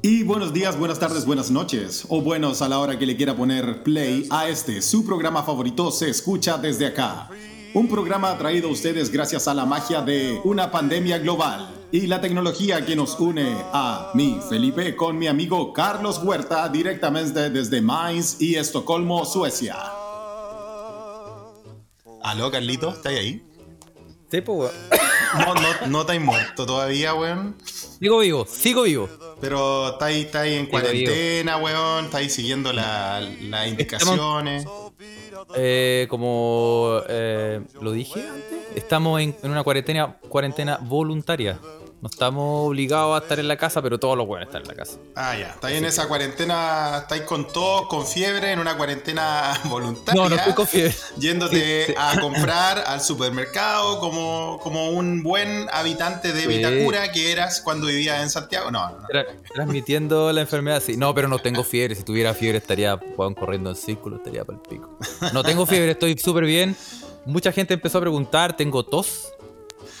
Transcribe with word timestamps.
Y 0.00 0.22
buenos 0.22 0.52
días, 0.52 0.78
buenas 0.78 0.98
tardes, 0.98 1.26
buenas 1.26 1.50
noches, 1.50 2.04
o 2.08 2.20
buenos 2.20 2.62
a 2.62 2.68
la 2.68 2.78
hora 2.78 2.98
que 2.98 3.06
le 3.06 3.16
quiera 3.16 3.36
poner 3.36 3.82
play 3.82 4.28
a 4.30 4.48
este, 4.48 4.80
su 4.80 5.04
programa 5.04 5.42
favorito 5.42 5.90
se 5.90 6.08
escucha 6.08 6.56
desde 6.56 6.86
acá. 6.86 7.28
Un 7.74 7.88
programa 7.88 8.36
traído 8.38 8.68
a 8.68 8.72
ustedes 8.72 9.10
gracias 9.10 9.48
a 9.48 9.54
la 9.54 9.64
magia 9.64 10.02
de 10.02 10.40
una 10.44 10.70
pandemia 10.70 11.18
global 11.18 11.68
y 11.90 12.06
la 12.06 12.20
tecnología 12.20 12.86
que 12.86 12.94
nos 12.94 13.18
une 13.18 13.56
a 13.72 14.12
mí, 14.14 14.40
Felipe, 14.48 14.94
con 14.94 15.18
mi 15.18 15.26
amigo 15.26 15.72
Carlos 15.72 16.20
Huerta, 16.22 16.68
directamente 16.68 17.50
desde 17.50 17.80
Mainz 17.80 18.40
y 18.40 18.54
Estocolmo, 18.54 19.24
Suecia. 19.24 19.76
Aló, 22.22 22.50
Carlito, 22.52 22.90
¿estás 22.90 23.14
ahí? 23.14 23.42
Sí, 24.30 24.40
pues. 24.42 24.70
No, 25.38 25.54
no, 25.54 25.86
no 25.88 26.00
estáis 26.02 26.20
muerto 26.20 26.66
todavía, 26.66 27.14
weón. 27.14 27.56
Sigo 28.02 28.18
vivo, 28.18 28.44
sigo 28.46 28.82
vivo. 28.82 29.08
Pero 29.40 29.90
estáis, 29.90 30.26
estáis 30.26 30.54
en 30.58 30.66
cuarentena, 30.66 31.56
weón. 31.58 32.06
Estáis 32.06 32.34
siguiendo 32.34 32.72
la- 32.72 33.20
las 33.20 33.68
indicaciones. 33.68 34.66
Eh, 35.54 36.08
como 36.10 37.00
eh, 37.08 37.60
lo 37.80 37.92
dije 37.92 38.20
antes, 38.28 38.58
estamos 38.74 39.20
en, 39.20 39.36
en 39.40 39.50
una 39.52 39.62
cuarentena, 39.62 40.16
cuarentena 40.28 40.78
voluntaria. 40.82 41.60
No 42.02 42.08
estamos 42.08 42.66
obligados 42.68 43.14
a 43.14 43.22
estar 43.22 43.38
en 43.38 43.46
la 43.46 43.56
casa, 43.56 43.80
pero 43.80 43.96
todos 43.96 44.16
los 44.18 44.26
buenos 44.26 44.48
están 44.48 44.62
en 44.62 44.68
la 44.68 44.74
casa. 44.74 44.98
Ah, 45.14 45.36
ya. 45.38 45.50
Estáis 45.50 45.78
en 45.78 45.84
esa 45.84 46.08
cuarentena, 46.08 46.98
estáis 47.02 47.22
con 47.22 47.46
tos, 47.46 47.86
con 47.86 48.04
fiebre, 48.04 48.50
en 48.50 48.58
una 48.58 48.76
cuarentena 48.76 49.52
voluntaria. 49.66 50.20
No, 50.20 50.28
no 50.28 50.34
estoy 50.34 50.52
con 50.52 50.66
fiebre. 50.66 50.92
Yéndote 51.18 51.84
Sí, 51.86 51.92
sí. 51.92 51.94
a 51.96 52.20
comprar 52.20 52.82
al 52.88 53.00
supermercado 53.00 54.00
como, 54.00 54.58
como 54.64 54.90
un 54.90 55.22
buen 55.22 55.68
habitante 55.72 56.32
de 56.32 56.40
Sí. 56.42 56.48
Vitacura 56.48 57.12
que 57.12 57.30
eras 57.30 57.60
cuando 57.60 57.86
vivías 57.86 58.20
en 58.20 58.30
Santiago. 58.30 58.72
No, 58.72 58.90
no, 58.90 58.98
no. 58.98 59.06
Tra- 59.06 59.26
transmitiendo 59.54 60.32
la 60.32 60.40
enfermedad, 60.40 60.82
sí. 60.84 60.96
No, 60.96 61.14
pero 61.14 61.28
no 61.28 61.38
tengo 61.38 61.62
fiebre. 61.62 61.94
Si 61.94 62.02
tuviera 62.02 62.34
fiebre 62.34 62.58
estaría 62.58 62.98
corriendo 63.38 63.70
en 63.70 63.76
círculo, 63.76 64.16
estaría 64.16 64.44
para 64.44 64.58
el 64.58 64.62
pico. 64.68 64.98
No 65.32 65.44
tengo 65.44 65.66
fiebre, 65.66 65.92
estoy 65.92 66.18
súper 66.18 66.46
bien. 66.46 66.76
Mucha 67.24 67.52
gente 67.52 67.74
empezó 67.74 67.98
a 67.98 68.00
preguntar, 68.00 68.56
tengo 68.56 68.82
tos, 68.82 69.31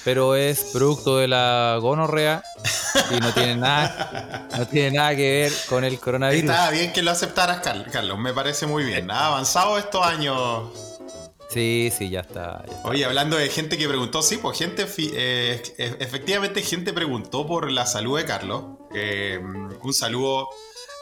pero 0.04 0.34
es 0.36 0.60
producto 0.72 1.18
de 1.18 1.28
la 1.28 1.78
gonorrea 1.80 2.42
y 3.16 3.20
no 3.20 3.32
tiene 3.32 3.56
nada, 3.56 4.48
no 4.56 4.66
tiene 4.66 4.96
nada 4.96 5.14
que 5.16 5.30
ver 5.42 5.52
con 5.68 5.84
el 5.84 5.98
coronavirus. 5.98 6.50
Está 6.50 6.70
bien 6.70 6.92
que 6.92 7.02
lo 7.02 7.10
aceptaras, 7.10 7.60
Car- 7.60 7.90
Carlos. 7.90 8.18
Me 8.18 8.32
parece 8.32 8.66
muy 8.66 8.84
bien. 8.84 9.10
Ha 9.10 9.26
avanzado 9.26 9.78
estos 9.78 10.04
años 10.04 10.70
Sí, 11.48 11.92
sí, 11.96 12.08
ya 12.08 12.20
está. 12.20 12.64
ya 12.66 12.74
está. 12.76 12.88
Oye, 12.88 13.04
hablando 13.04 13.36
de 13.36 13.48
gente 13.50 13.76
que 13.76 13.86
preguntó, 13.86 14.22
sí, 14.22 14.38
pues 14.38 14.56
gente, 14.58 14.86
eh, 14.98 15.62
efectivamente 16.00 16.62
gente 16.62 16.94
preguntó 16.94 17.46
por 17.46 17.70
la 17.70 17.84
salud 17.84 18.16
de 18.16 18.24
Carlos. 18.24 18.64
Eh, 18.94 19.38
un 19.82 19.92
saludo 19.92 20.48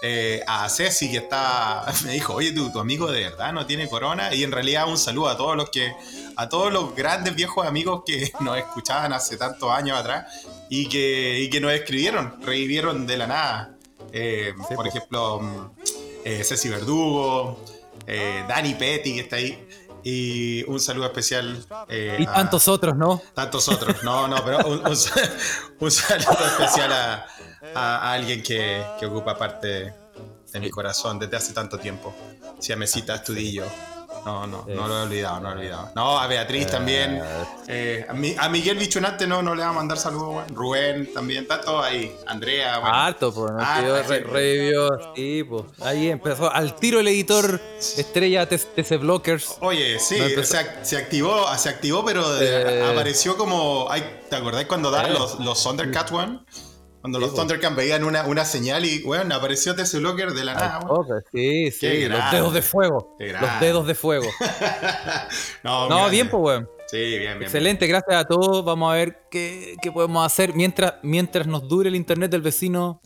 eh, 0.03 0.43
a 0.47 0.69
Ceci 0.69 1.11
que 1.11 1.19
está, 1.19 1.85
me 2.05 2.13
dijo, 2.13 2.35
oye, 2.35 2.53
tu, 2.53 2.71
tu 2.73 2.79
amigo 2.81 3.11
de 3.11 3.23
verdad 3.25 3.53
no 3.53 3.67
tiene 3.67 3.89
corona. 3.89 4.35
Y 4.35 4.45
en 4.45 4.53
realidad 4.53 4.89
un 4.89 4.99
saludo 4.99 5.29
a 5.29 5.37
todos 5.37 5.57
los 5.57 5.71
que, 5.71 5.93
a 6.37 6.49
todos 6.49 6.73
los 6.73 6.95
grandes 6.95 7.35
viejos 7.35 7.67
amigos 7.67 8.03
que 8.07 8.33
nos 8.41 8.57
escuchaban 8.59 9.13
hace 9.13 9.37
tantos 9.37 9.71
años 9.71 9.99
atrás 9.99 10.27
y 10.69 10.89
que, 10.89 11.41
y 11.41 11.51
que 11.51 11.61
nos 11.61 11.73
escribieron, 11.73 12.41
revivieron 12.43 13.07
de 13.07 13.17
la 13.17 13.27
nada. 13.27 13.77
Eh, 14.13 14.53
Sí, 14.57 14.75
por 14.75 14.85
pues. 14.85 14.89
ejemplo, 14.95 15.73
eh, 16.25 16.43
Ceci 16.45 16.69
Verdugo, 16.69 17.65
eh, 18.07 18.45
Dani 18.49 18.75
Petty 18.75 19.15
que 19.15 19.21
está 19.21 19.37
ahí. 19.37 19.67
Y 20.03 20.63
un 20.65 20.81
saludo 20.81 21.05
especial. 21.07 21.63
Y 21.91 22.25
a- 22.27 22.33
tantos 22.33 22.67
otros, 22.69 22.97
¿no? 22.97 23.21
Tantos 23.35 23.69
otros. 23.69 24.03
No, 24.03 24.27
no, 24.27 24.43
pero 24.43 24.59
un, 24.67 24.87
un 24.89 24.97
sa- 24.97 25.13
un 25.79 25.91
saludo 25.91 26.39
especial 26.47 26.91
a, 26.91 27.27
a- 27.75 27.97
a 27.99 28.13
alguien 28.15 28.43
que, 28.43 28.83
que 28.99 29.05
ocupa 29.05 29.37
parte 29.37 29.93
de 30.53 30.61
mi 30.61 30.71
corazón 30.71 31.19
desde 31.19 31.37
hace 31.37 31.53
tanto 31.53 31.79
tiempo. 31.79 32.15
Si 32.59 32.73
a 32.73 32.77
Mesita 32.77 33.15
Estudillo. 33.17 33.65
No, 34.27 34.47
no, 34.47 34.67
no 34.69 34.87
lo 34.87 34.99
he 34.99 35.03
olvidado, 35.05 35.41
no 35.41 35.49
lo 35.49 35.55
he 35.55 35.59
olvidado. 35.61 35.93
No, 35.95 36.19
a 36.19 36.27
Beatriz 36.27 36.67
también. 36.67 37.23
eh, 37.69 38.05
a, 38.07 38.13
Mi- 38.13 38.37
a 38.39 38.51
Miguel 38.51 38.77
Bichonante 38.77 39.27
no, 39.27 39.41
no 39.41 39.55
le 39.55 39.63
va 39.63 39.71
a 39.71 39.73
mandar 39.73 39.97
saludos, 39.97 40.35
weón. 40.35 40.49
Rubén 40.55 41.15
también, 41.15 41.45
está 41.45 41.59
todo 41.63 41.81
ahí. 41.83 42.15
Andrea, 42.27 42.81
bueno. 42.81 42.95
Harto, 42.95 43.33
pues, 43.33 43.51
¿no? 43.53 43.59
Ah, 43.59 43.81
la 43.81 44.03
re- 44.03 44.21
revivió, 44.21 44.91
sí, 45.17 45.43
pues. 45.49 45.63
Ahí 45.81 46.11
empezó 46.11 46.53
al 46.53 46.77
tiro 46.77 47.01
el 47.01 47.09
editor 47.09 47.59
estrella 47.97 48.47
TC 48.47 48.99
Blockers. 48.99 49.57
Oye, 49.61 49.99
sí, 49.99 50.19
No 50.19 50.43
se, 50.45 50.85
se 50.85 50.97
activó, 50.99 51.47
se 51.57 51.71
activó, 51.71 52.05
pero 52.05 52.29
de- 52.35 52.81
Eh. 52.81 52.91
apareció 52.93 53.39
como. 53.39 53.87
ay, 53.91 54.19
¿Te 54.29 54.37
acordás 54.37 54.67
cuando 54.67 54.91
daban 54.91 55.13
Eh. 55.13 55.15
los, 55.19 55.41
los 55.41 55.63
Thundercats, 55.65 56.13
weón? 56.13 56.45
Cuando 57.01 57.19
los. 57.19 57.35
Thundercats 57.35 57.75
veían 57.75 58.05
una, 58.05 58.25
una 58.25 58.45
señal 58.45 58.85
y, 58.85 59.03
weón, 59.03 59.33
apareció 59.33 59.75
TC 59.75 59.99
Blocker 59.99 60.33
de 60.33 60.45
la 60.45 60.55
nada, 60.55 60.81
weón. 60.81 61.23
Sí, 61.33 61.71
sí, 61.71 62.09
los 62.09 62.31
dedos 62.31 62.55
de 62.55 62.63
fuego. 62.63 63.17
Los 63.19 63.61
dedos 63.61 63.87
de 63.87 63.95
fuego. 63.95 64.27
no, 65.65 65.89
No, 65.89 66.11
bien, 66.11 66.29
pues, 66.29 66.43
weón. 66.43 66.69
Sí, 66.89 66.99
bien, 66.99 67.21
bien. 67.21 67.43
Excelente, 67.43 67.87
gracias 67.87 68.17
a 68.17 68.25
todos. 68.25 68.65
Vamos 68.65 68.93
a 68.93 68.97
ver 68.97 69.23
qué, 69.31 69.77
qué 69.81 69.93
podemos 69.93 70.27
hacer. 70.27 70.55
Mientras, 70.55 70.95
mientras 71.03 71.47
nos 71.47 71.69
dure 71.69 71.89
el 71.89 71.95
internet 71.95 72.33
del 72.33 72.43
vecino, 72.43 73.01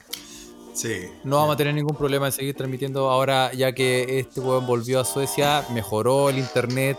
Sí. 0.74 1.08
no 1.22 1.36
vamos 1.36 1.54
a 1.54 1.56
tener 1.56 1.72
ningún 1.72 1.94
problema 1.96 2.26
en 2.26 2.32
seguir 2.32 2.54
transmitiendo. 2.56 3.08
Ahora, 3.10 3.52
ya 3.52 3.72
que 3.72 4.18
este 4.18 4.40
weón 4.40 4.66
volvió 4.66 4.98
a 5.00 5.04
Suecia, 5.04 5.64
mejoró 5.72 6.28
el 6.30 6.38
internet. 6.38 6.98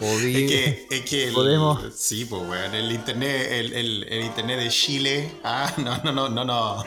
podí- 0.00 0.44
Es 0.46 0.50
que, 0.50 0.86
es 0.90 1.00
que 1.02 1.28
el, 1.28 1.34
Podemos. 1.34 1.80
sí, 1.94 2.24
pues, 2.24 2.42
weón, 2.48 2.74
el 2.74 2.92
internet, 2.92 3.48
el, 3.50 3.72
el, 3.72 4.04
el 4.08 4.24
internet 4.24 4.60
de 4.60 4.68
Chile, 4.68 5.32
ah, 5.44 5.72
no, 5.78 5.98
no, 6.04 6.12
no, 6.12 6.28
no, 6.28 6.44
no, 6.44 6.84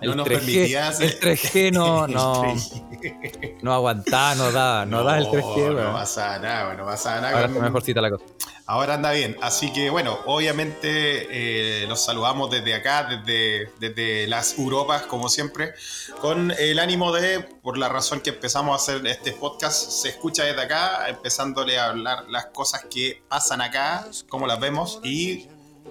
no 0.00 0.10
El 0.12 0.16
nos 0.16 0.26
3G, 0.26 0.30
permitía 0.30 0.88
hacer- 0.88 1.10
el 1.10 1.20
3G 1.20 1.72
no- 1.72 2.04
El 2.06 2.14
no. 2.14 2.42
3G. 2.42 3.58
No 3.62 3.72
aguantaba, 3.74 4.34
no 4.34 4.50
da, 4.52 4.84
no, 4.86 5.04
da 5.04 5.18
el 5.18 5.26
3G, 5.26 5.74
No 5.84 5.92
pasa 5.92 6.38
nada, 6.38 6.74
no 6.74 6.84
pasa 6.84 7.20
nada. 7.20 7.30
Ahora 7.36 7.48
con- 7.52 7.62
mejorcita 7.62 8.00
la 8.00 8.10
cosa. 8.10 8.24
Ahora 8.66 8.94
anda 8.94 9.12
bien. 9.12 9.36
Así 9.40 9.72
que 9.72 9.88
bueno, 9.88 10.18
obviamente 10.26 11.82
eh, 11.82 11.86
los 11.86 12.04
saludamos 12.04 12.50
desde 12.50 12.74
acá, 12.74 13.04
desde, 13.04 13.70
desde 13.80 14.26
las 14.26 14.58
Europas, 14.58 15.02
como 15.02 15.28
siempre, 15.30 15.72
con 16.20 16.50
el 16.58 16.78
ánimo 16.78 17.12
de, 17.12 17.40
por 17.40 17.78
la 17.78 17.88
razón 17.88 18.20
que 18.20 18.30
empezamos 18.30 18.72
a 18.72 18.76
hacer 18.76 19.06
este 19.06 19.32
podcast, 19.32 19.90
se 19.90 20.10
escucha 20.10 20.44
desde 20.44 20.60
acá, 20.62 21.08
empezándole 21.08 21.78
a 21.78 21.86
hablar 21.86 22.24
las 22.28 22.46
cosas 22.46 22.84
que 22.90 23.22
pasan 23.28 23.62
acá, 23.62 24.06
cómo 24.28 24.46
las 24.46 24.60
vemos 24.60 25.00
y 25.02 25.48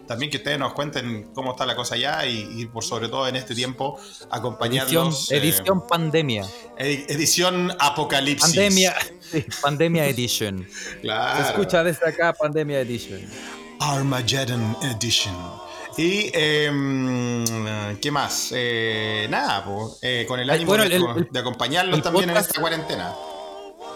también 0.08 0.32
que 0.32 0.38
ustedes 0.38 0.58
nos 0.58 0.74
cuenten 0.74 1.32
cómo 1.34 1.52
está 1.52 1.66
la 1.66 1.76
cosa 1.76 1.96
allá 1.96 2.26
y, 2.26 2.62
y 2.62 2.66
por 2.66 2.84
sobre 2.84 3.10
todo 3.10 3.28
en 3.28 3.36
este 3.36 3.54
tiempo 3.54 3.98
Edición, 4.00 4.28
acompañarnos. 4.32 5.32
eh, 5.32 5.38
edición 5.38 5.88
pandemia. 5.88 6.46
edi- 6.78 7.06
edición 7.10 7.72
Apocalipsis. 7.80 8.48
Pandemia, 8.56 8.96
sí, 9.32 9.46
pandemia 9.62 10.06
edition. 10.08 10.68
Claro. 11.02 11.44
Se 11.44 11.50
escucha 11.52 11.84
desde 11.84 12.08
acá 12.10 12.34
Pandemia 12.34 12.80
edition. 12.80 13.20
Armageddon 13.80 14.76
Edition. 14.84 15.36
Y, 15.98 16.30
em, 16.34 17.44
¿qué 18.00 18.12
más? 18.12 18.52
Eh, 18.56 19.28
nada, 19.30 19.64
po, 19.66 19.98
eh, 20.02 20.26
con 20.28 20.40
el 20.40 20.50
Ay, 20.50 20.58
ánimo 20.58 20.70
bueno, 20.70 20.84
de, 20.88 20.96
el- 20.96 21.04
el- 21.18 21.28
de 21.32 21.40
acompañarlos 21.40 22.02
también 22.02 22.30
en 22.30 22.38
esta 22.38 22.60
cuarentena. 22.62 23.14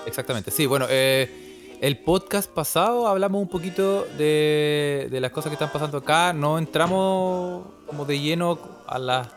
Exactamente, 0.06 0.50
sí, 0.50 0.66
bueno, 0.66 0.88
eh, 0.90 1.41
el 1.82 1.98
podcast 2.04 2.50
pasado 2.50 3.08
hablamos 3.08 3.42
un 3.42 3.48
poquito 3.50 4.06
de, 4.18 5.08
de 5.10 5.20
las 5.20 5.32
cosas 5.32 5.50
que 5.50 5.56
están 5.56 5.72
pasando 5.72 5.98
acá, 5.98 6.32
no 6.32 6.58
entramos 6.60 7.66
como 7.88 8.06
de 8.06 8.20
lleno 8.20 8.60
a 8.88 9.00
las, 9.00 9.28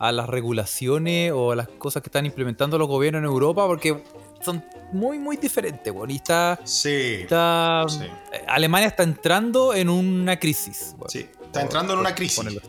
a 0.00 0.10
las 0.12 0.28
regulaciones 0.28 1.30
o 1.32 1.52
a 1.52 1.56
las 1.56 1.68
cosas 1.68 2.02
que 2.02 2.08
están 2.08 2.26
implementando 2.26 2.76
los 2.78 2.88
gobiernos 2.88 3.20
en 3.20 3.26
Europa 3.26 3.66
porque 3.66 4.02
son 4.42 4.62
muy, 4.92 5.18
muy 5.18 5.36
diferentes, 5.36 5.92
bueno, 5.92 6.12
y 6.12 6.16
está... 6.16 6.58
Sí, 6.64 7.18
está- 7.22 7.84
Sí. 7.88 8.00
eh, 8.32 8.44
Alemania 8.48 8.88
está 8.88 9.02
entrando 9.04 9.72
en 9.72 9.88
una 9.88 10.38
crisis. 10.38 10.94
bueno, 10.98 11.08
sí. 11.10 11.28
Está 11.44 11.62
entrando 11.62 11.92
en 11.94 12.00
una 12.00 12.14
crisis. 12.14 12.36
ponerlo. 12.36 12.60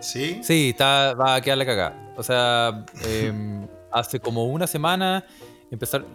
Sí. 0.00 0.40
Sí, 0.42 0.70
está, 0.70 1.12
va 1.14 1.34
a 1.34 1.40
quedar 1.40 1.58
la 1.58 1.66
cagada. 1.66 2.14
O 2.16 2.22
sea, 2.22 2.86
em, 3.04 3.66
hace 3.92 4.20
como 4.20 4.46
una 4.46 4.66
semana 4.68 5.24
empezaron. 5.70 6.06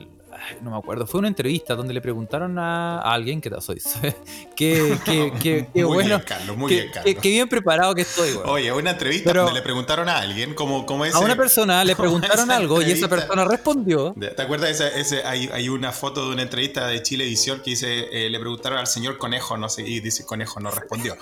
No 0.61 0.71
me 0.71 0.77
acuerdo, 0.77 1.05
fue 1.07 1.19
una 1.19 1.27
entrevista 1.27 1.75
donde 1.75 1.93
le 1.93 2.01
preguntaron 2.01 2.57
a, 2.59 2.99
a 2.99 3.13
alguien 3.13 3.41
que 3.41 3.49
soy. 3.59 3.81
qué, 4.55 4.97
qué, 5.05 5.31
qué, 5.41 5.67
qué 5.73 5.83
Muy 5.83 5.95
bueno. 5.95 6.09
bien, 6.17 6.21
Carlos, 6.27 6.57
muy 6.57 6.69
qué, 6.69 6.75
bien, 6.75 6.87
qué- 6.87 6.93
Carlos. 6.93 7.15
qué 7.21 7.29
bien 7.29 7.49
preparado 7.49 7.95
que 7.95 8.01
estoy, 8.01 8.33
weón. 8.33 8.49
Oye, 8.49 8.71
una 8.71 8.91
entrevista 8.91 9.29
Pero- 9.31 9.43
donde 9.45 9.59
le 9.59 9.63
preguntaron 9.63 10.09
a 10.09 10.17
alguien 10.19 10.53
como, 10.53 10.85
como 10.85 11.05
ese. 11.05 11.17
A 11.17 11.19
una 11.19 11.35
persona 11.35 11.83
le 11.83 11.95
preguntaron 11.95 12.51
algo 12.51 12.81
y 12.81 12.91
esa 12.91 13.07
persona 13.07 13.45
respondió. 13.45 14.13
¿Te 14.35 14.41
acuerdas? 14.41 14.69
Ese, 14.71 14.99
ese- 14.99 15.23
hay, 15.23 15.49
hay 15.53 15.69
una 15.69 15.91
foto 15.91 16.27
de 16.27 16.33
una 16.33 16.41
entrevista 16.43 16.87
de 16.87 17.01
Chilevisión 17.01 17.61
que 17.61 17.71
dice, 17.71 18.07
eh, 18.11 18.29
le 18.29 18.39
preguntaron 18.39 18.77
al 18.79 18.87
señor 18.87 19.17
Conejo, 19.17 19.57
no 19.57 19.69
sé, 19.69 19.81
y 19.87 19.99
dice 19.99 20.25
Conejo 20.25 20.59
no 20.59 20.71
respondió. 20.71 21.15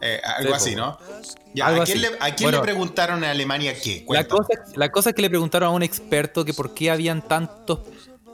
Eh, 0.00 0.20
algo 0.24 0.50
Sí, 0.50 0.54
así. 0.56 0.74
¿no? 0.76 0.98
Ya, 1.54 1.66
Algo 1.68 1.82
¿A 1.82 1.84
quién, 1.84 1.98
así. 1.98 2.06
le, 2.10 2.16
a 2.18 2.34
quién 2.34 2.46
Bueno. 2.48 2.58
le 2.58 2.62
preguntaron 2.64 3.18
en 3.24 3.30
Alemania 3.30 3.74
qué? 3.80 4.04
La 4.08 4.24
cosa, 4.26 4.48
la 4.74 4.90
cosa 4.90 5.10
es 5.10 5.16
que 5.16 5.22
le 5.22 5.30
preguntaron 5.30 5.68
a 5.68 5.70
un 5.72 5.82
experto 5.84 6.44
que 6.44 6.52
por 6.52 6.74
qué 6.74 6.90
habían 6.90 7.22
tantos, 7.26 7.78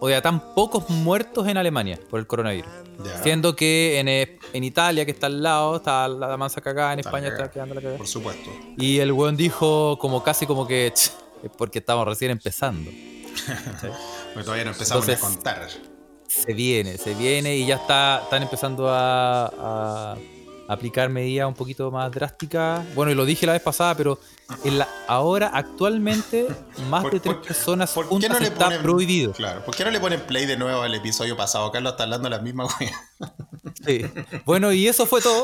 o 0.01 0.09
sea, 0.09 0.23
tan 0.23 0.55
pocos 0.55 0.89
muertos 0.91 1.47
en 1.47 1.57
Alemania 1.57 1.99
por 2.09 2.19
el 2.21 2.27
coronavirus. 2.27 2.71
Ya. 3.05 3.23
Siendo 3.23 3.55
que 3.55 3.99
en, 4.01 4.09
eh, 4.09 4.39
en 4.53 4.65
Italia, 4.65 5.05
que 5.05 5.11
está 5.13 5.27
al 5.27 5.43
lado, 5.43 5.77
está 5.77 6.09
la 6.09 6.37
mansa 6.37 6.61
cagada, 6.61 6.95
en 6.95 7.01
Está 7.01 7.11
España 7.11 7.27
cagada. 7.29 7.45
está 7.45 7.53
quedando 7.53 7.75
la 7.75 7.81
cagada. 7.81 7.99
Por 7.99 8.09
supuesto. 8.09 8.51
Y 8.79 8.99
el 8.99 9.13
weón 9.13 9.37
dijo 9.37 9.99
como 9.99 10.23
casi 10.23 10.47
como 10.47 10.67
que 10.67 10.91
"Ch, 10.95 11.13
es 11.45 11.51
porque 11.57 11.79
estamos 11.81 12.07
recién 12.07 12.31
empezando. 12.31 12.91
Porque 14.35 14.45
todavía 14.45 14.65
no 14.65 14.73
empezamos 14.73 15.09
Entonces- 15.09 15.25
a 15.25 15.29
contar. 15.29 15.69
Se 16.27 16.53
viene, 16.55 16.97
se 16.99 17.15
viene 17.15 17.57
y 17.57 17.67
ya 17.67 17.77
está, 17.77 18.21
están 18.23 18.43
empezando 18.43 18.89
a, 18.89 19.47
a 20.13 20.17
aplicar 20.73 21.09
medidas 21.11 21.49
un 21.49 21.55
poquito 21.55 21.91
más 21.91 22.11
drásticas. 22.13 22.83
Bueno, 22.95 23.11
y 23.13 23.15
lo 23.15 23.25
dije 23.25 23.45
la 23.47 23.53
vez 23.53 23.63
pasada, 23.63 23.95
pero 23.97 24.19
en 24.65 24.79
la, 24.79 24.89
ahora 25.09 25.51
actualmente 25.53 26.47
más 26.89 27.03
¿Por- 27.03 27.13
de 27.13 27.21
tres 27.21 27.37
personas 27.37 27.93
¿Por 27.93 28.05
qué 28.05 28.09
juntas 28.11 28.31
no 28.31 28.39
le 28.39 28.47
está 28.47 28.65
ponen 28.67 28.83
prohibido. 28.83 29.33
Claro, 29.33 29.65
¿por 29.65 29.75
qué 29.75 29.85
no 29.85 29.91
le 29.91 30.01
ponen 30.01 30.21
play 30.21 30.47
de 30.47 30.57
nuevo 30.57 30.83
al 30.83 30.95
episodio 30.95 31.37
pasado? 31.37 31.71
Carlos 31.73 31.93
está 31.93 32.05
hablando 32.05 32.29
la 32.29 32.39
misma 32.39 32.67
wea. 32.81 32.93
Sí. 33.85 34.05
Bueno, 34.45 34.73
y 34.73 34.87
eso 34.89 35.07
fue 35.07 35.21
todo. 35.21 35.43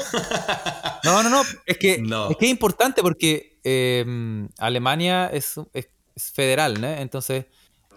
No, 1.04 1.22
no, 1.22 1.30
no. 1.30 1.42
Es 1.66 1.78
que, 1.78 1.98
No. 1.98 2.30
es, 2.30 2.36
que 2.36 2.44
es 2.46 2.50
importante 2.50 3.02
porque 3.02 3.58
eh, 3.64 4.48
Alemania 4.58 5.26
es, 5.32 5.54
es- 5.72 5.88
es 6.14 6.30
federal, 6.32 6.80
¿no? 6.80 6.86
Entonces, 6.88 7.46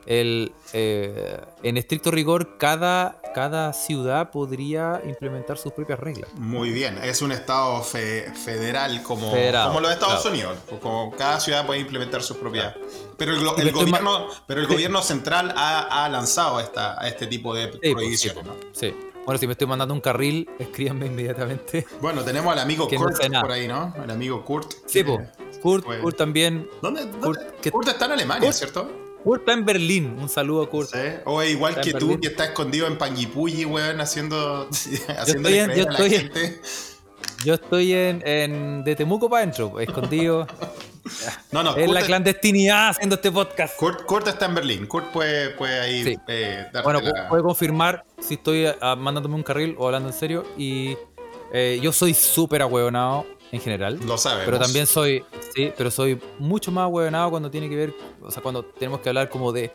el, 0.09 0.51
eh, 0.73 1.39
en 1.63 1.77
estricto 1.77 2.09
rigor, 2.11 2.57
cada, 2.57 3.21
cada 3.33 3.71
ciudad 3.73 4.31
podría 4.31 5.01
implementar 5.05 5.57
sus 5.57 5.71
propias 5.71 5.99
reglas. 5.99 6.29
Muy 6.33 6.71
bien, 6.71 6.97
es 7.03 7.21
un 7.21 7.31
estado 7.31 7.81
fe- 7.83 8.31
federal 8.33 9.01
como, 9.03 9.27
los 9.31 9.91
Estados 9.91 10.21
claro. 10.21 10.29
Unidos. 10.31 10.57
Como 10.81 11.11
cada 11.15 11.39
ciudad 11.39 11.65
puede 11.65 11.79
implementar 11.79 12.23
sus 12.23 12.37
propias. 12.37 12.75
Pero 13.17 13.33
el, 13.33 13.37
el 13.61 13.71
gobierno, 13.71 14.27
pero 14.47 14.61
el 14.61 14.67
gobierno 14.67 15.01
central 15.03 15.53
ha, 15.55 16.03
ha 16.05 16.09
lanzado 16.09 16.59
esta, 16.59 16.99
a 17.01 17.07
este 17.07 17.27
tipo 17.27 17.53
de 17.53 17.65
Sí, 17.65 17.69
pues, 17.71 17.81
sí, 17.83 17.93
prohibiciones. 17.93 18.43
pues, 18.43 18.57
¿no? 18.57 18.69
sí. 18.73 18.95
Bueno, 19.25 19.37
si 19.37 19.45
me 19.45 19.51
estoy 19.51 19.67
mandando 19.67 19.93
un 19.93 20.01
carril, 20.01 20.49
escríbanme 20.57 21.05
inmediatamente. 21.05 21.85
Bueno, 22.01 22.23
tenemos 22.23 22.51
al 22.51 22.57
amigo 22.59 22.87
no 22.91 22.97
Kurt 22.97 23.21
por 23.41 23.51
ahí, 23.51 23.67
¿no? 23.67 23.93
El 24.03 24.09
amigo 24.09 24.43
Kurt. 24.43 24.71
Sí, 24.87 25.03
pues. 25.03 25.19
Kurt, 25.61 25.85
Kurt 26.01 26.17
también. 26.17 26.67
¿Dónde? 26.81 27.01
dónde? 27.05 27.19
Kurt, 27.19 27.59
que- 27.61 27.69
Kurt 27.69 27.87
está 27.89 28.05
en 28.05 28.13
Alemania, 28.13 28.49
Kurt- 28.49 28.53
¿cierto? 28.53 28.89
Kurt 29.23 29.41
está 29.41 29.53
en 29.53 29.65
Berlín. 29.65 30.15
Un 30.19 30.29
saludo 30.29 30.63
a 30.63 30.69
Kurt. 30.69 30.89
Sí. 30.91 30.97
O 31.25 31.41
es 31.41 31.51
igual 31.51 31.79
que 31.81 31.91
tú, 31.93 32.07
Berlín. 32.07 32.21
que 32.21 32.27
está 32.29 32.45
escondido 32.45 32.87
en 32.87 32.97
Panguipulli, 32.97 33.65
weón, 33.65 33.99
haciendo. 34.01 34.67
haciéndole 35.17 35.59
estoy 35.59 35.59
en- 35.59 35.71
yo 35.75 35.83
a 35.87 35.91
la 35.91 35.99
estoy 35.99 36.15
en-. 36.15 36.61
Yo 37.45 37.53
estoy 37.53 37.93
en, 37.93 38.21
en 38.27 38.83
de 38.83 38.95
Temuco 38.95 39.29
para 39.29 39.43
adentro, 39.43 39.79
escondido. 39.79 40.47
No, 41.51 41.63
no, 41.63 41.71
en 41.75 41.85
Kurt, 41.85 41.93
la 41.93 41.99
es- 42.01 42.05
clandestinidad 42.05 42.89
haciendo 42.89 43.15
este 43.15 43.31
podcast. 43.31 43.79
Kurt- 43.79 44.05
Kurt 44.05 44.27
está 44.27 44.45
en 44.45 44.53
Berlín. 44.53 44.85
Kurt 44.85 45.07
puede, 45.11 45.49
puede 45.51 45.79
ahí 45.79 46.03
Sí. 46.03 46.17
eh, 46.27 46.67
Bueno, 46.83 47.01
la- 47.01 47.09
pu- 47.25 47.29
puede 47.29 47.41
confirmar 47.41 48.05
si 48.19 48.35
estoy 48.35 48.67
ah, 48.79 48.95
mandándome 48.95 49.33
un 49.33 49.41
carril 49.41 49.75
o 49.79 49.87
hablando 49.87 50.09
en 50.09 50.13
serio. 50.13 50.45
Y 50.55 50.95
eh, 51.51 51.79
yo 51.81 51.91
soy 51.93 52.13
súper 52.13 52.61
ahueonado 52.61 53.25
en 53.51 53.61
general. 53.61 53.99
Lo 54.05 54.17
sabemos. 54.17 54.45
Pero 54.45 54.59
también 54.59 54.85
soy, 54.87 55.23
sí, 55.55 55.71
pero 55.77 55.89
soy 55.91 56.19
mucho 56.37 56.71
más 56.71 56.83
ahueonado 56.83 57.29
cuando 57.31 57.49
tiene 57.51 57.69
que 57.69 57.75
ver, 57.75 57.93
o 58.21 58.31
sea, 58.31 58.41
cuando 58.43 58.63
tenemos 58.63 58.99
que 59.01 59.09
hablar 59.09 59.29
como 59.29 59.51
de, 59.51 59.71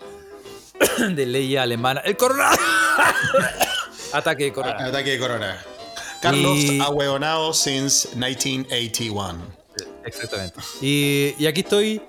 de 1.15 1.27
ley 1.27 1.57
alemana. 1.57 2.01
¡El 2.01 2.17
corona! 2.17 2.51
Ataque 4.13 4.45
de 4.45 4.53
corona. 4.53 4.77
A- 4.79 4.87
Ataque 4.87 5.11
de 5.13 5.19
corona. 5.19 5.65
Carlos 6.21 6.57
Y- 6.59 6.81
ahueonado 6.81 7.53
since 7.53 8.09
1981. 8.17 9.35
Exactamente. 10.05 10.61
Y, 10.81 11.35
y 11.39 11.47
aquí 11.47 11.61
estoy 11.61 12.01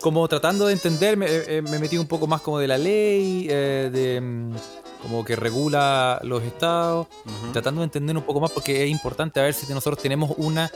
como 0.00 0.26
tratando 0.28 0.66
de 0.66 0.72
entender, 0.72 1.16
me, 1.16 1.26
eh, 1.28 1.62
me 1.62 1.78
metí 1.78 1.98
un 1.98 2.06
poco 2.06 2.26
más 2.26 2.40
como 2.40 2.58
de 2.58 2.66
la 2.66 2.78
ley, 2.78 3.46
eh, 3.50 3.90
de 3.92 4.20
mm, 4.20 4.54
como 5.02 5.24
que 5.24 5.36
regula 5.36 6.18
los 6.24 6.42
estados, 6.42 7.06
tratando 7.52 7.82
de 7.82 7.84
entender 7.86 8.16
un 8.16 8.22
poco 8.22 8.40
más 8.40 8.50
porque 8.50 8.82
es 8.84 8.90
importante 8.90 9.40
a 9.40 9.42
ver 9.44 9.54
si 9.54 9.70
nosotros 9.72 10.02
tenemos 10.02 10.32
una, 10.38 10.70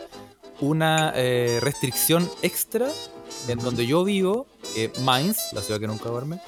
una 0.61 1.12
eh, 1.15 1.59
restricción 1.61 2.31
extra 2.43 2.89
en 3.49 3.59
donde 3.59 3.87
yo 3.87 4.05
vivo, 4.05 4.47
eh, 4.77 4.93
Mainz, 5.01 5.53
la 5.53 5.61
ciudad 5.61 5.81
que 5.81 5.87
nunca 5.87 6.09
duerme, 6.09 6.41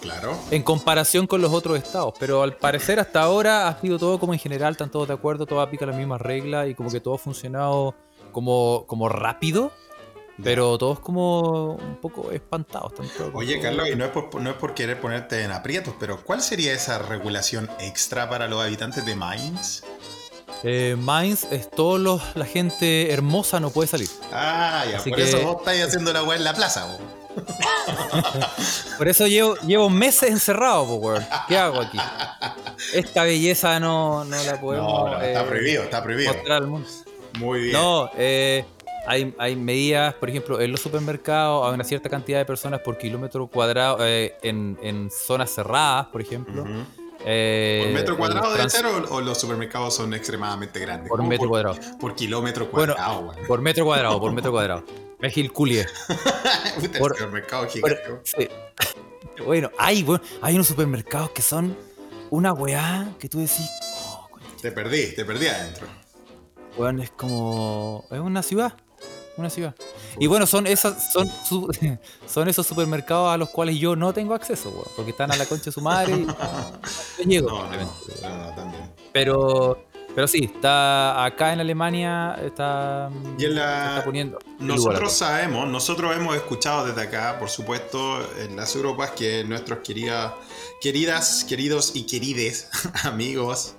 Claro. 0.00 0.36
en 0.50 0.62
comparación 0.62 1.26
con 1.26 1.40
los 1.40 1.52
otros 1.52 1.78
estados. 1.78 2.14
Pero 2.18 2.42
al 2.42 2.56
parecer 2.56 3.00
hasta 3.00 3.22
ahora 3.22 3.68
ha 3.68 3.80
sido 3.80 3.98
todo 3.98 4.20
como 4.20 4.32
en 4.34 4.38
general, 4.38 4.72
están 4.72 4.90
todos 4.90 5.08
de 5.08 5.14
acuerdo, 5.14 5.46
todos 5.46 5.66
aplican 5.66 5.88
las 5.88 5.96
mismas 5.96 6.20
reglas 6.20 6.68
y 6.68 6.74
como 6.74 6.90
que 6.90 7.00
todo 7.00 7.14
ha 7.14 7.18
funcionado 7.18 7.94
como, 8.32 8.84
como 8.86 9.08
rápido. 9.08 9.72
Pero 10.42 10.76
todos 10.78 10.98
como 10.98 11.74
un 11.76 11.96
poco 12.00 12.32
espantados. 12.32 12.92
Oye, 13.34 13.60
Carlos, 13.60 13.88
y 13.88 13.94
no 13.94 14.04
es, 14.04 14.10
por, 14.10 14.34
no 14.42 14.50
es 14.50 14.56
por 14.56 14.74
querer 14.74 15.00
ponerte 15.00 15.44
en 15.44 15.52
aprietos, 15.52 15.94
pero 16.00 16.24
¿cuál 16.24 16.42
sería 16.42 16.72
esa 16.72 16.98
regulación 16.98 17.70
extra 17.78 18.28
para 18.28 18.48
los 18.48 18.60
habitantes 18.60 19.06
de 19.06 19.14
Mainz? 19.14 19.84
Eh, 20.66 20.96
Mainz 20.98 21.44
es 21.52 21.70
todos 21.70 22.00
los, 22.00 22.22
la 22.36 22.46
gente 22.46 23.12
hermosa 23.12 23.60
no 23.60 23.68
puede 23.70 23.86
salir. 23.86 24.08
Ah, 24.32 24.84
ya, 24.90 24.96
Así 24.96 25.10
por 25.10 25.18
que- 25.18 25.24
eso 25.28 25.40
vos 25.42 25.56
estáis 25.58 25.84
haciendo 25.84 26.12
la 26.12 26.22
weá 26.22 26.38
en 26.38 26.44
la 26.44 26.54
plaza, 26.54 26.86
vos. 26.86 27.00
Por 28.98 29.08
eso 29.08 29.26
llevo, 29.26 29.56
llevo 29.66 29.90
meses 29.90 30.30
encerrado, 30.30 30.86
po, 30.86 30.94
weón. 30.94 31.26
¿Qué 31.48 31.58
hago 31.58 31.80
aquí? 31.80 31.98
Esta 32.92 33.24
belleza 33.24 33.80
no, 33.80 34.24
no 34.24 34.42
la 34.44 34.60
podemos 34.60 34.86
No, 34.88 35.08
no, 35.08 35.20
está 35.20 35.42
eh, 35.42 35.44
prohibido, 35.46 35.82
está 35.82 36.02
prohibido. 36.02 36.32
mostrar 36.32 36.62
al 36.62 36.68
mundo. 36.68 36.88
Muy 37.38 37.60
bien. 37.60 37.72
No, 37.72 38.08
eh, 38.16 38.64
hay, 39.06 39.34
hay 39.38 39.56
medidas, 39.56 40.14
por 40.14 40.30
ejemplo, 40.30 40.60
en 40.60 40.70
los 40.70 40.80
supermercados 40.80 41.66
hay 41.66 41.74
una 41.74 41.82
cierta 41.84 42.08
cantidad 42.08 42.38
de 42.38 42.44
personas 42.44 42.80
por 42.80 42.96
kilómetro 42.98 43.46
cuadrado 43.48 43.98
eh, 44.00 44.36
en, 44.42 44.78
en 44.82 45.10
zonas 45.10 45.50
cerradas, 45.52 46.06
por 46.06 46.20
ejemplo. 46.20 46.62
Ujú. 46.62 46.84
Eh, 47.26 47.82
¿Por 47.84 47.94
metro 47.94 48.16
cuadrado 48.18 48.52
trans- 48.54 48.72
ser 48.72 48.86
o, 48.86 48.96
o 49.14 49.20
los 49.20 49.38
supermercados 49.38 49.94
son 49.94 50.12
extremadamente 50.14 50.78
grandes? 50.80 51.08
Por 51.08 51.18
¿Cómo 51.18 51.30
metro 51.30 51.48
cuadrado. 51.48 51.76
Por 51.98 52.14
kilómetro 52.14 52.68
Bueno, 52.70 52.94
cuadrado, 52.94 53.20
weón. 53.20 53.46
Por 53.46 53.60
metro 53.62 53.84
cuadrado, 53.84 54.20
por 54.20 54.32
metro 54.32 54.52
cuadrado. 54.52 54.84
Mejil 55.20 55.52
Culie. 55.52 55.86
Por- 56.98 57.16
supermercado 57.16 57.62
Por- 57.62 57.70
gigante. 57.72 58.02
sí. 58.24 58.48
Bueno, 59.44 59.68
hay, 59.78 60.04
bueno, 60.04 60.22
hay 60.42 60.54
unos 60.54 60.68
supermercados 60.68 61.30
que 61.30 61.42
son 61.42 61.76
una 62.30 62.52
weá 62.52 63.08
que 63.18 63.28
tú 63.28 63.38
decís, 63.40 63.68
oh, 64.06 64.28
Te 64.62 64.70
perdí, 64.70 65.12
te 65.12 65.24
perdí 65.24 65.48
adentro. 65.48 65.88
weón, 66.76 67.00
es 67.00 67.10
como. 67.10 68.06
Es 68.12 68.20
una 68.20 68.44
ciudad. 68.44 68.74
Una 69.36 69.50
ciudad. 69.50 69.74
Y 70.18 70.26
bueno, 70.28 70.46
son 70.46 70.66
esas, 70.66 71.12
son, 71.12 71.28
su- 71.48 71.68
son 72.26 72.48
esos 72.48 72.66
supermercados 72.66 73.32
a 73.34 73.36
los 73.36 73.50
cuales 73.50 73.76
yo 73.78 73.96
no 73.96 74.12
tengo 74.12 74.32
acceso, 74.34 74.70
weón, 74.70 74.86
porque 74.94 75.10
están 75.10 75.32
a 75.32 75.36
la 75.36 75.46
concha 75.46 75.66
de 75.66 75.72
su 75.72 75.80
madre 75.80 76.12
y 76.12 76.20
no, 76.24 76.36
no 77.18 77.24
llego. 77.24 77.48
No, 77.50 77.68
no, 78.38 78.54
también. 78.54 78.92
Pero, 79.12 79.84
pero 80.14 80.28
sí, 80.28 80.50
está 80.54 81.24
acá 81.24 81.52
en 81.52 81.60
Alemania, 81.60 82.36
está, 82.44 83.10
Y 83.38 83.44
en 83.46 83.56
la- 83.56 83.88
está 83.88 84.04
poniendo. 84.04 84.38
Nosotros 84.60 85.12
sabemos, 85.12 85.66
nosotros 85.68 86.14
hemos 86.16 86.36
escuchado 86.36 86.86
desde 86.86 87.02
acá, 87.02 87.36
por 87.40 87.50
supuesto, 87.50 88.20
en 88.38 88.54
las 88.54 88.74
Europas, 88.76 89.10
que 89.12 89.42
nuestros 89.42 89.80
querida, 89.80 90.36
queridas, 90.80 91.42
queridos 91.44 91.90
y 91.96 92.06
querides 92.06 92.68
amigos 93.04 93.74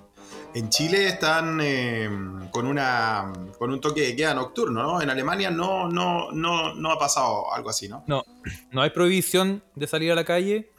en 0.55 0.69
Chile 0.69 1.07
están 1.09 1.59
eh, 1.61 2.09
con 2.51 2.65
una 2.65 3.31
con 3.59 3.71
un 3.71 3.79
toque 3.81 4.01
de 4.01 4.15
queda 4.15 4.33
nocturno, 4.33 4.81
¿no? 4.81 5.01
En 5.01 5.09
Alemania 5.09 5.51
no, 5.51 5.87
no, 5.89 6.31
no, 6.31 6.73
no 6.73 6.91
ha 6.91 6.97
pasado 6.97 7.53
algo 7.53 7.69
así, 7.69 7.87
¿no? 7.87 8.03
No, 8.07 8.23
no 8.71 8.81
hay 8.81 8.89
prohibición 8.89 9.63
de 9.75 9.85
salir 9.87 10.11
a 10.11 10.15
la 10.15 10.23
calle, 10.23 10.71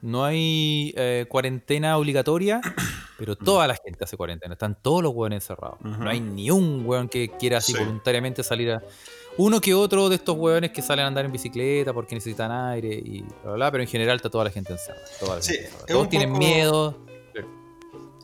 no 0.00 0.24
hay 0.24 0.94
eh, 0.96 1.26
cuarentena 1.28 1.98
obligatoria, 1.98 2.60
pero 3.18 3.36
toda 3.36 3.66
la 3.66 3.74
gente 3.74 4.04
hace 4.04 4.16
cuarentena. 4.16 4.54
Están 4.54 4.76
todos 4.80 5.02
los 5.02 5.12
hueones 5.12 5.42
encerrados. 5.42 5.78
No 5.82 6.08
hay 6.08 6.20
ni 6.20 6.50
un 6.50 6.82
hueón 6.86 7.08
que 7.08 7.30
quiera 7.36 7.58
así 7.58 7.72
Sí. 7.72 7.78
voluntariamente 7.78 8.42
salir 8.42 8.70
a. 8.72 8.82
Uno 9.36 9.60
que 9.60 9.74
otro 9.74 10.08
de 10.08 10.14
estos 10.14 10.36
hueones 10.36 10.70
que 10.70 10.80
salen 10.80 11.06
a 11.06 11.08
andar 11.08 11.24
en 11.24 11.32
bicicleta 11.32 11.92
porque 11.92 12.14
necesitan 12.14 12.52
aire 12.52 12.94
y 12.94 13.22
bla, 13.22 13.32
bla, 13.42 13.52
bla, 13.54 13.70
pero 13.72 13.82
en 13.82 13.88
general 13.88 14.14
está 14.16 14.30
toda 14.30 14.44
la 14.44 14.50
gente 14.50 14.72
encerrada. 14.72 15.02
toda 15.18 15.34
la 15.36 15.42
Sí, 15.42 15.54
gente 15.54 15.64
encerrada. 15.64 15.86
es 15.88 15.92
Todos 15.92 16.08
tienen 16.08 16.28
poco- 16.28 16.38
miedo. 16.38 16.98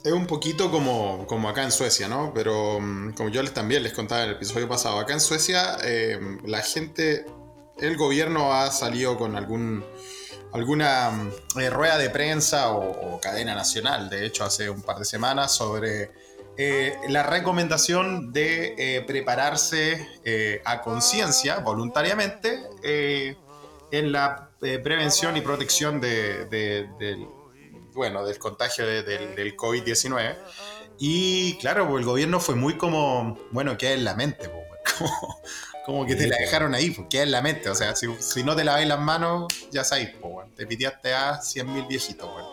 Es 0.03 0.13
un 0.13 0.27
poquito 0.27 0.71
como, 0.71 1.27
como 1.27 1.49
acá 1.49 1.63
en 1.63 1.71
Suecia, 1.71 2.09
¿no? 2.09 2.33
Pero 2.35 2.81
mm, 2.81 3.13
como 3.13 3.29
yo 3.29 3.43
les 3.43 3.53
también 3.53 3.83
les 3.83 3.93
contaba 3.93 4.23
en 4.23 4.31
el 4.31 4.37
episodio 4.37 4.67
pasado, 4.69 4.99
acá 4.99 5.13
en 5.13 5.21
Suecia 5.21 5.77
eh, 5.85 6.19
la 6.47 6.63
gente, 6.63 7.27
el 7.79 7.97
gobierno 7.97 8.53
ha 8.55 8.71
salido 8.71 9.19
con 9.19 9.37
algún 9.37 9.85
alguna 10.53 11.11
mm, 11.11 11.59
eh, 11.61 11.71
rueda 11.71 11.99
de 11.99 12.09
prensa 12.11 12.73
o, 12.73 13.21
cadena 13.21 13.55
nacional, 13.55 14.09
de 14.09 14.25
hecho 14.25 14.45
hace 14.45 14.71
un 14.71 14.81
par 14.83 14.99
de 14.99 15.05
semanas, 15.05 15.55
sobre 15.55 16.11
eh, 16.57 16.97
la 17.09 17.23
recomendación 17.23 18.33
de 18.33 18.75
eh, 18.79 19.03
prepararse 19.03 20.07
a 20.65 20.81
conciencia, 20.81 21.59
voluntariamente, 21.59 22.59
en 22.83 24.13
la 24.13 24.51
prevención 24.61 25.37
y 25.37 25.41
protección 25.43 26.01
de- 26.01 26.47
de- 26.47 26.89
bueno, 27.95 28.25
del 28.25 28.39
contagio 28.39 28.87
de- 28.87 29.03
del, 29.03 29.35
del 29.35 29.57
COVID-19. 29.57 30.37
Y 30.99 31.57
claro, 31.59 31.89
pues, 31.89 32.01
el 32.01 32.07
gobierno 32.07 32.41
fue 32.41 32.55
muy 32.55 32.77
como, 32.77 33.39
bueno, 33.53 33.77
queda 33.79 33.93
en 33.93 34.05
la 34.05 34.15
mente, 34.15 34.49
pues, 34.51 34.65
como, 34.99 35.41
como 35.87 36.07
que 36.07 36.15
te 36.15 36.27
la 36.27 36.37
dejaron 36.37 36.75
ahí, 36.75 36.91
pues, 36.91 37.07
queda 37.09 37.23
en 37.23 37.31
la 37.31 37.41
mente. 37.43 37.71
O 37.71 37.75
sea, 37.75 37.97
si, 37.97 38.07
si 38.19 38.45
no 38.45 38.55
te 38.55 38.65
laváis 38.65 38.87
las 38.87 39.01
manos, 39.01 39.47
ya 39.71 39.83
sabéis, 39.85 40.11
pues, 40.21 40.33
bueno, 40.33 40.51
te 40.55 40.67
piteaste 40.67 41.15
a 41.15 41.41
100.000 41.41 41.87
viejitos, 41.89 42.31
bueno. 42.31 42.49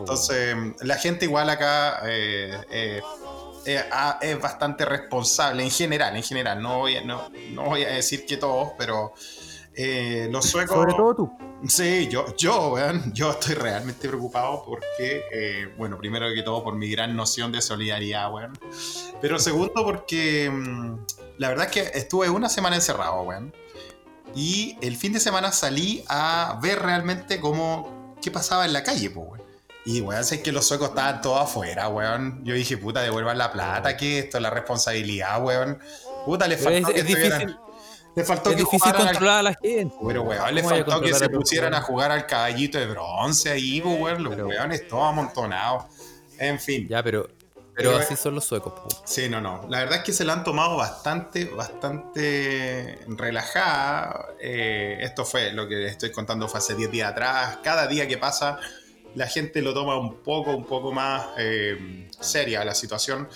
Entonces, 0.00 0.56
la 0.80 0.96
gente 0.96 1.26
igual 1.26 1.48
acá 1.48 2.00
eh, 2.06 2.58
eh, 2.70 3.00
eh, 3.66 3.84
ah, 3.92 4.18
es 4.20 4.40
bastante 4.40 4.84
responsable 4.84 5.62
en 5.62 5.70
general, 5.70 6.16
en 6.16 6.22
general. 6.24 6.60
No 6.60 6.78
voy 6.80 6.96
a, 6.96 7.02
no, 7.04 7.30
no 7.52 7.64
voy 7.66 7.84
a 7.84 7.90
decir 7.90 8.26
que 8.26 8.36
todos, 8.36 8.72
pero 8.76 9.12
eh, 9.74 10.28
los 10.30 10.44
suecos... 10.46 10.74
Sobre 10.76 10.94
todo 10.94 11.14
tú. 11.14 11.38
Sí, 11.68 12.08
yo, 12.08 12.36
yo, 12.36 12.68
weón, 12.72 13.10
yo 13.14 13.30
estoy 13.32 13.54
realmente 13.54 14.08
preocupado 14.08 14.62
porque, 14.64 15.22
eh, 15.32 15.74
bueno, 15.76 15.96
primero 15.98 16.26
que 16.34 16.42
todo 16.42 16.62
por 16.62 16.74
mi 16.76 16.90
gran 16.90 17.16
noción 17.16 17.50
de 17.52 17.62
solidaridad, 17.62 18.32
weón. 18.32 18.58
Pero 19.20 19.38
segundo 19.38 19.84
porque 19.84 20.50
mm, 20.50 20.98
la 21.38 21.48
verdad 21.48 21.66
es 21.66 21.72
que 21.72 21.98
estuve 21.98 22.28
una 22.30 22.48
semana 22.48 22.76
encerrado, 22.76 23.22
weón. 23.22 23.54
Y 24.34 24.76
el 24.82 24.96
fin 24.96 25.12
de 25.14 25.20
semana 25.20 25.50
salí 25.50 26.04
a 26.08 26.58
ver 26.62 26.80
realmente 26.80 27.40
cómo, 27.40 28.14
qué 28.20 28.30
pasaba 28.30 28.66
en 28.66 28.72
la 28.74 28.82
calle, 28.82 29.10
pues, 29.10 29.26
weón. 29.28 29.42
Y, 29.86 30.00
weón, 30.00 30.24
sé 30.24 30.42
que 30.42 30.52
los 30.52 30.66
suecos 30.66 30.90
estaban 30.90 31.20
todos 31.22 31.40
afuera, 31.42 31.88
weón. 31.88 32.44
Yo 32.44 32.54
dije, 32.54 32.76
puta, 32.76 33.00
devuelvan 33.02 33.38
la 33.38 33.50
plata, 33.52 33.96
que 33.96 34.18
esto 34.18 34.36
es 34.38 34.42
la 34.42 34.50
responsabilidad, 34.50 35.42
weón. 35.42 35.78
Puta, 36.26 36.46
le 36.48 36.56
Pero 36.56 36.70
faltó 36.70 36.88
es, 36.88 36.94
que 36.94 37.00
es 37.00 37.06
difícil, 37.06 37.32
estuvieran- 37.32 37.60
le 38.16 38.24
faltó 38.24 38.50
es 38.50 38.56
que 38.56 38.62
difícil 38.62 38.90
al- 38.90 38.96
controlar 38.96 39.38
a 39.38 39.42
la 39.42 39.54
gente. 39.54 39.94
pero, 40.06 40.22
weón, 40.22 40.54
le 40.54 40.62
¿Cómo 40.62 40.70
vaya 40.70 40.82
a 40.82 40.86
faltó 40.86 41.00
que 41.02 41.14
se 41.14 41.28
pusieran 41.28 41.74
a 41.74 41.82
jugar 41.82 42.10
al 42.10 42.26
caballito 42.26 42.78
de 42.78 42.86
bronce 42.86 43.50
ahí, 43.50 43.80
weón. 43.80 44.24
Los 44.24 44.34
Pero- 44.34 44.48
weones 44.48 44.88
todos 44.88 45.04
amontonados. 45.08 45.84
En 46.38 46.58
fin. 46.58 46.88
Ya, 46.88 47.02
pero, 47.02 47.28
pero 47.74 47.90
Pero- 47.92 47.96
así 47.98 48.16
son 48.16 48.34
los 48.34 48.44
suecos. 48.44 48.72
Sí, 49.04 49.28
no, 49.28 49.40
no. 49.40 49.66
La 49.68 49.80
verdad 49.80 49.98
es 49.98 50.04
que 50.04 50.12
se 50.12 50.24
la 50.24 50.32
han 50.32 50.44
tomado 50.44 50.76
bastante, 50.76 51.44
bastante 51.44 52.98
relajada. 53.08 54.26
Eh, 54.40 54.98
esto 55.00 55.24
fue 55.24 55.52
lo 55.52 55.68
que 55.68 55.86
estoy 55.86 56.10
contando 56.10 56.48
fue 56.48 56.58
hace 56.58 56.74
10 56.74 56.90
días 56.90 57.10
atrás. 57.12 57.58
Cada 57.62 57.86
día 57.86 58.06
que 58.08 58.18
pasa, 58.18 58.58
la 59.14 59.26
gente 59.26 59.62
lo 59.62 59.72
toma 59.74 59.96
un 59.98 60.16
poco, 60.22 60.52
un 60.56 60.64
poco 60.64 60.92
más 60.92 61.26
eh, 61.38 62.08
seria 62.20 62.64
la 62.64 62.74
situación. 62.74 63.28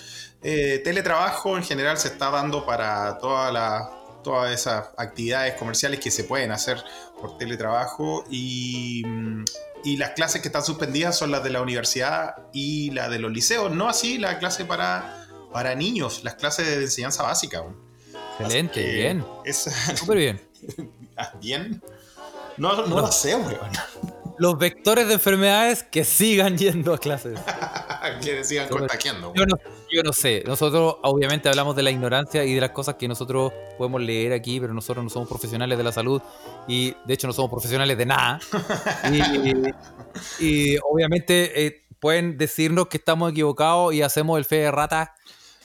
Eh, 0.43 0.81
teletrabajo 0.85 1.57
en 1.57 1.63
general 1.65 1.99
se 1.99 2.09
está 2.09 2.31
dando 2.31 2.65
para 2.65 3.19
toda 3.19 3.53
la- 3.53 3.91
todas 4.23 4.53
esas 4.53 4.87
actividades 4.97 5.55
comerciales 5.55 6.01
que 6.01 6.11
se 6.11 6.25
pueden 6.25 6.53
hacer 6.53 6.83
por 7.21 7.39
teletrabajo 7.39 8.25
y, 8.31 9.03
mm, 9.07 9.45
y 9.85 9.97
las 9.97 10.11
clases 10.11 10.43
que 10.43 10.49
están 10.49 10.65
suspendidas 10.65 11.17
son 11.19 11.31
las 11.31 11.43
de 11.43 11.51
la 11.51 11.61
universidad 11.63 12.37
y 12.53 12.91
la 12.91 13.09
de 13.09 13.19
los 13.19 13.31
liceos, 13.33 13.73
no 13.73 13.89
así 13.89 14.19
la 14.19 14.39
clase 14.39 14.65
para, 14.65 15.27
para 15.53 15.75
niños, 15.75 16.23
las 16.25 16.35
clases 16.35 16.67
de 16.67 16.75
enseñanza 16.83 17.23
básica. 17.23 17.63
Excelente, 18.39 18.83
bien. 18.93 19.25
Súper 19.95 20.19
bien. 20.19 20.41
Ah, 21.17 21.33
¿Bien? 21.39 21.83
No, 22.57 22.75
no, 22.77 22.87
No. 22.87 23.01
lo 23.03 23.13
sé, 23.13 23.35
weón. 23.37 23.59
Los 24.39 24.57
vectores 24.59 25.07
de 25.07 25.15
enfermedades 25.15 25.83
que 25.83 26.03
sigan 26.03 26.57
yendo 26.57 26.95
a 26.95 26.99
clases. 26.99 27.39
que 28.23 28.45
sigan 28.45 28.69
contagiando. 28.69 29.33
Yo 29.35 29.47
no, 29.47 29.57
yo 29.91 30.03
no 30.03 30.13
sé. 30.13 30.43
Nosotros 30.47 30.97
obviamente 31.03 31.49
hablamos 31.49 31.77
de 31.77 31.83
la 31.83 31.91
ignorancia 31.91 32.45
y 32.45 32.55
de 32.55 32.61
las 32.61 32.71
cosas 32.71 32.97
que 32.97 33.09
nosotros 33.09 33.53
podemos 33.79 34.01
leer 34.01 34.33
aquí, 34.33 34.61
pero 34.61 34.75
nosotros 34.75 35.05
no 35.05 35.11
somos 35.11 35.29
profesionales 35.29 35.77
de 35.79 35.85
la 35.85 35.93
salud 35.93 36.21
y 36.69 36.95
de 37.05 37.15
hecho 37.15 37.27
no 37.27 37.33
somos 37.33 37.51
profesionales 37.51 37.97
de 37.97 38.07
nada. 38.07 38.41
Y, 40.41 40.45
y 40.45 40.79
obviamente 40.79 41.67
eh, 41.67 41.85
pueden 41.99 42.37
decirnos 42.39 42.89
que 42.89 42.97
estamos 42.97 43.31
equivocados 43.33 43.95
y 43.95 44.03
hacemos 44.03 44.39
el 44.39 44.45
fe 44.45 44.57
de 44.57 44.71
rata 44.71 45.15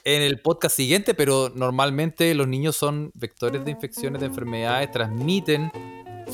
en 0.04 0.22
el 0.22 0.40
podcast 0.40 0.76
siguiente, 0.76 1.16
pero 1.16 1.52
normalmente 1.54 2.34
los 2.36 2.48
niños 2.48 2.76
son 2.76 3.12
vectores 3.16 3.66
de 3.66 3.72
infecciones, 3.72 4.22
de 4.22 4.28
enfermedades, 4.28 4.92
transmiten, 4.92 5.72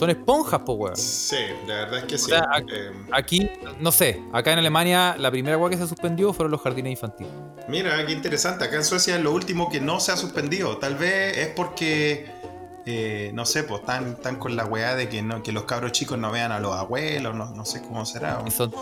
son 0.02 0.10
esponjas, 0.10 0.62
po, 0.62 0.74
weón. 0.74 0.96
Sí, 0.98 1.36
la 1.68 1.76
verdad 1.76 2.00
es 2.00 2.06
que 2.06 2.18
sí. 2.18 2.32
sea, 2.32 2.50
Eh, 2.74 2.92
Aquí, 3.12 3.48
no 3.80 3.92
sé, 3.92 4.20
acá 4.34 4.52
en 4.52 4.58
Alemania 4.58 5.16
la 5.20 5.30
primera 5.30 5.58
weá 5.60 5.70
que 5.70 5.78
se 5.78 5.88
suspendió 5.88 6.34
fueron 6.34 6.50
los 6.50 6.60
jardines 6.62 6.92
infantiles. 6.94 7.32
Mira, 7.68 8.04
qué 8.08 8.12
interesante. 8.12 8.66
Acá 8.66 8.78
en 8.78 8.84
Suecia 8.84 9.16
es 9.18 9.22
lo 9.22 9.32
último 9.32 9.70
que 9.70 9.80
no 9.80 10.00
se 10.00 10.12
ha 10.12 10.18
suspendido. 10.18 10.78
Tal 10.78 10.96
vez 10.96 11.38
es 11.38 11.48
porque, 11.50 12.32
eh, 12.88 13.30
no 13.36 13.46
sé, 13.46 13.62
pues 13.62 13.82
están, 13.82 14.14
están 14.14 14.38
con 14.38 14.56
la 14.56 14.66
weá 14.66 14.96
de 14.96 15.08
que, 15.08 15.22
no, 15.22 15.44
que 15.44 15.52
los 15.52 15.66
cabros 15.66 15.92
chicos 15.92 16.18
no 16.18 16.32
vean 16.32 16.52
a 16.52 16.60
los 16.60 16.76
abuelos, 16.76 17.36
no, 17.36 17.52
no 17.54 17.64
sé 17.64 17.84
cómo 17.84 18.04
será. 18.08 18.44
Son- 18.50 18.74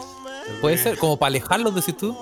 puede 0.62 0.78
ser 0.78 0.98
como 0.98 1.20
para 1.20 1.28
alejarlos, 1.28 1.76
decís 1.76 1.98
tú. 1.98 2.16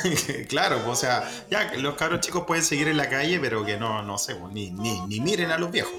claro, 0.48 0.78
pues, 0.78 0.88
o 0.88 1.00
sea, 1.00 1.30
ya 1.50 1.70
los 1.76 1.94
cabros 1.96 2.20
chicos 2.20 2.44
pueden 2.46 2.64
seguir 2.64 2.88
en 2.88 2.96
la 2.96 3.08
calle, 3.10 3.38
pero 3.38 3.66
que 3.66 3.76
no, 3.76 4.02
no 4.02 4.16
sé, 4.16 4.34
pues, 4.34 4.50
ni, 4.54 4.70
ni, 4.70 4.98
ni 5.02 5.20
miren 5.20 5.50
a 5.50 5.58
los 5.58 5.70
viejos. 5.70 5.92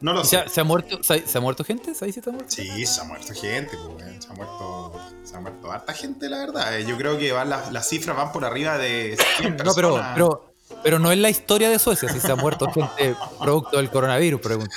No 0.00 0.12
lo 0.12 0.20
¿Y 0.20 0.24
sé. 0.24 0.30
¿Se, 0.30 0.36
ha- 0.38 0.48
se 0.48 0.60
ha 0.60 0.64
muerto, 0.64 1.02
se, 1.02 1.14
ha- 1.14 1.26
se 1.26 1.38
ha 1.38 1.40
muerto 1.40 1.64
gente? 1.64 1.94
¿Sabes 1.94 2.14
si 2.14 2.20
está 2.20 2.30
muerto? 2.30 2.50
Sí, 2.50 2.86
se 2.86 3.00
ha 3.00 3.04
muerto 3.04 3.32
gente, 3.34 3.76
pues, 3.76 4.24
se 4.24 4.30
ha 4.30 4.34
muerto, 4.34 5.00
se 5.24 5.36
ha 5.36 5.40
muerto 5.40 5.70
harta 5.72 5.92
gente, 5.92 6.28
la 6.28 6.38
verdad. 6.38 6.78
Eh, 6.78 6.84
Yo 6.86 6.96
creo 6.96 7.18
que 7.18 7.32
van 7.32 7.48
las, 7.50 7.72
las 7.72 7.88
cifras 7.88 8.16
van 8.16 8.32
por 8.32 8.44
arriba 8.44 8.78
de 8.78 9.16
100 9.38 9.56
No, 9.58 9.74
pero, 9.74 9.90
personas. 9.94 10.10
pero, 10.14 10.52
pero 10.82 10.98
no 10.98 11.12
es 11.12 11.18
la 11.18 11.30
historia 11.30 11.68
de 11.70 11.78
Suecia 11.78 12.08
si 12.08 12.20
se 12.20 12.30
ha 12.32 12.36
muerto 12.36 12.70
gente 12.70 13.14
producto 13.40 13.76
del 13.78 13.90
coronavirus, 13.90 14.40
pregunto. 14.40 14.74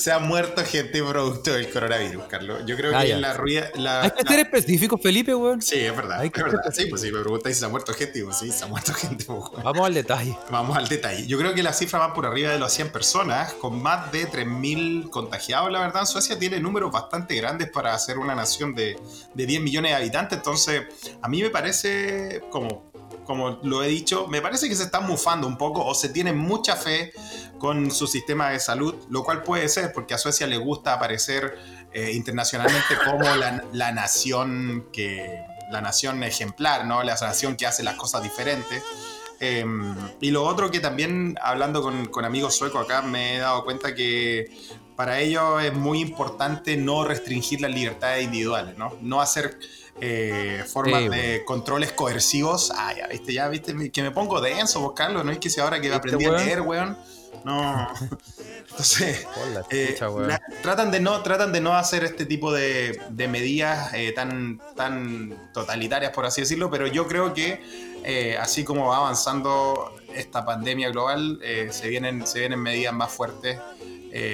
Se 0.00 0.10
ha 0.12 0.18
muerto 0.18 0.62
gente 0.64 1.02
producto 1.02 1.52
del 1.52 1.70
coronavirus, 1.70 2.24
Carlos. 2.24 2.62
Yo 2.66 2.74
creo 2.76 2.96
Ah, 2.96 3.02
que 3.02 3.08
ya. 3.10 3.18
la 3.18 3.34
ruida. 3.34 3.70
La, 3.74 4.02
Hay 4.02 4.10
que 4.12 4.22
la- 4.24 4.30
ser 4.30 4.40
específico, 4.40 4.96
Felipe, 4.96 5.34
weón. 5.34 5.60
Sí, 5.60 5.76
es 5.78 5.94
verdad. 5.94 6.20
hay 6.20 6.28
Es 6.28 6.32
que 6.32 6.42
verdad. 6.42 6.62
ser 6.64 6.74
Sí, 6.74 6.86
pues 6.86 7.02
si 7.02 7.12
me 7.12 7.20
preguntáis 7.20 7.56
si 7.56 7.60
se 7.60 7.66
ha 7.66 7.68
muerto 7.68 7.92
gente, 7.92 8.24
pues 8.24 8.38
sí, 8.38 8.50
se 8.50 8.64
ha 8.64 8.66
muerto 8.66 8.94
gente. 8.94 9.24
pues, 9.26 9.38
weón. 9.52 9.62
Vamos 9.62 9.86
al 9.86 9.92
detalle. 9.94 10.36
Vamos 10.50 10.76
al 10.76 10.88
detalle. 10.88 11.26
Yo 11.26 11.36
creo 11.38 11.52
que 11.54 11.62
las 11.62 11.78
cifras 11.78 12.00
van 12.00 12.14
por 12.14 12.24
arriba 12.24 12.50
de 12.50 12.58
las 12.58 12.72
100 12.72 12.90
personas, 12.90 13.52
con 13.54 13.80
más 13.82 14.10
de 14.10 14.26
3.000 14.26 15.10
contagiados. 15.10 15.70
La 15.70 15.80
verdad, 15.80 16.04
Suecia 16.06 16.38
tiene 16.38 16.60
números 16.60 16.90
bastante 16.90 17.34
grandes 17.34 17.68
para 17.70 17.98
ser 17.98 18.18
una 18.18 18.34
nación 18.34 18.74
de, 18.74 18.98
de 19.34 19.46
10 19.46 19.60
millones 19.60 19.90
de 19.92 19.96
habitantes. 19.96 20.38
Entonces, 20.38 20.82
a 21.20 21.28
mí 21.28 21.42
me 21.42 21.50
parece, 21.50 22.40
como, 22.50 22.89
como 23.24 23.58
lo 23.62 23.82
he 23.82 23.88
dicho, 23.88 24.26
me 24.26 24.40
parece 24.42 24.68
que 24.68 24.76
se 24.76 24.84
están 24.84 25.06
mufando 25.06 25.46
un 25.46 25.56
poco 25.56 25.84
o 25.84 25.94
se 25.94 26.08
tiene 26.08 26.32
mucha 26.32 26.76
fe 26.76 27.12
con 27.58 27.90
su 27.90 28.06
sistema 28.06 28.50
de 28.50 28.60
salud, 28.60 28.94
lo 29.08 29.22
cual 29.22 29.42
puede 29.42 29.68
ser 29.68 29.92
porque 29.92 30.14
a 30.14 30.18
Suecia 30.18 30.46
le 30.46 30.56
gusta 30.56 30.94
aparecer 30.94 31.58
eh, 31.92 32.12
internacionalmente 32.12 32.94
como 33.04 33.24
la, 33.34 33.92
nación 33.92 34.86
que 34.92 35.42
la 35.70 35.80
nación 35.80 36.22
ejemplar, 36.22 36.86
¿no? 36.86 37.02
La 37.02 37.14
nación 37.14 37.56
que 37.56 37.66
hace 37.66 37.82
las 37.82 37.94
cosas 37.94 38.22
diferentes. 38.22 38.82
Eh, 39.40 39.64
y 40.20 40.30
lo 40.30 40.44
otro 40.44 40.70
que 40.70 40.80
también, 40.80 41.36
hablando 41.40 41.82
con, 41.82 42.06
con 42.06 42.24
amigos 42.24 42.56
suecos 42.56 42.84
acá, 42.84 43.02
me 43.02 43.36
he 43.36 43.38
dado 43.38 43.64
cuenta 43.64 43.94
que 43.94 44.50
para 45.00 45.18
ellos 45.18 45.64
es 45.64 45.72
muy 45.72 45.98
importante 45.98 46.76
no 46.76 47.04
restringir 47.04 47.62
las 47.62 47.70
libertades 47.70 48.22
individuales, 48.22 48.76
¿no? 48.76 48.98
No 49.00 49.22
hacer 49.22 49.58
eh, 50.00 50.64
formas 50.66 51.02
Sí, 51.02 51.08
de 51.08 51.44
controles 51.44 51.92
coercivos. 51.92 52.72
Ah, 52.76 52.94
ya 52.96 53.06
viste, 53.08 53.32
ya 53.32 53.48
viste, 53.48 53.90
que 53.92 54.02
me 54.02 54.10
pongo 54.10 54.40
denso, 54.40 54.80
vos, 54.80 54.92
Carlos. 54.94 55.24
No 55.24 55.32
es 55.32 55.38
que 55.38 55.50
si 55.50 55.60
ahora 55.60 55.80
que 55.80 55.90
¿Viste, 55.90 55.96
aprendí 55.96 56.24
a 56.24 56.30
weón? 56.30 56.46
leer, 56.46 56.60
weón. 56.62 56.98
No. 57.44 57.88
Entonces, 58.70 59.26
Hola, 59.34 59.66
eh, 59.70 59.96
la- 60.16 60.40
tratan, 60.62 60.90
de 60.90 61.00
no, 61.00 61.22
tratan 61.22 61.52
de 61.52 61.60
no 61.60 61.74
hacer 61.74 62.04
este 62.04 62.24
tipo 62.26 62.52
de, 62.52 63.00
de 63.10 63.28
medidas 63.28 63.92
eh, 63.94 64.12
tan, 64.12 64.60
tan 64.76 65.50
totalitarias, 65.52 66.12
por 66.12 66.24
así 66.26 66.40
decirlo, 66.42 66.70
pero 66.70 66.86
yo 66.86 67.06
creo 67.08 67.34
que 67.34 67.60
eh, 68.04 68.36
así 68.38 68.64
como 68.64 68.88
va 68.88 68.98
avanzando 68.98 69.94
esta 70.14 70.44
pandemia 70.44 70.90
global, 70.90 71.40
se, 71.70 71.88
vienen, 71.88 72.26
se 72.26 72.40
vienen 72.40 72.60
medidas 72.60 72.94
más 72.94 73.12
fuertes. 73.12 73.60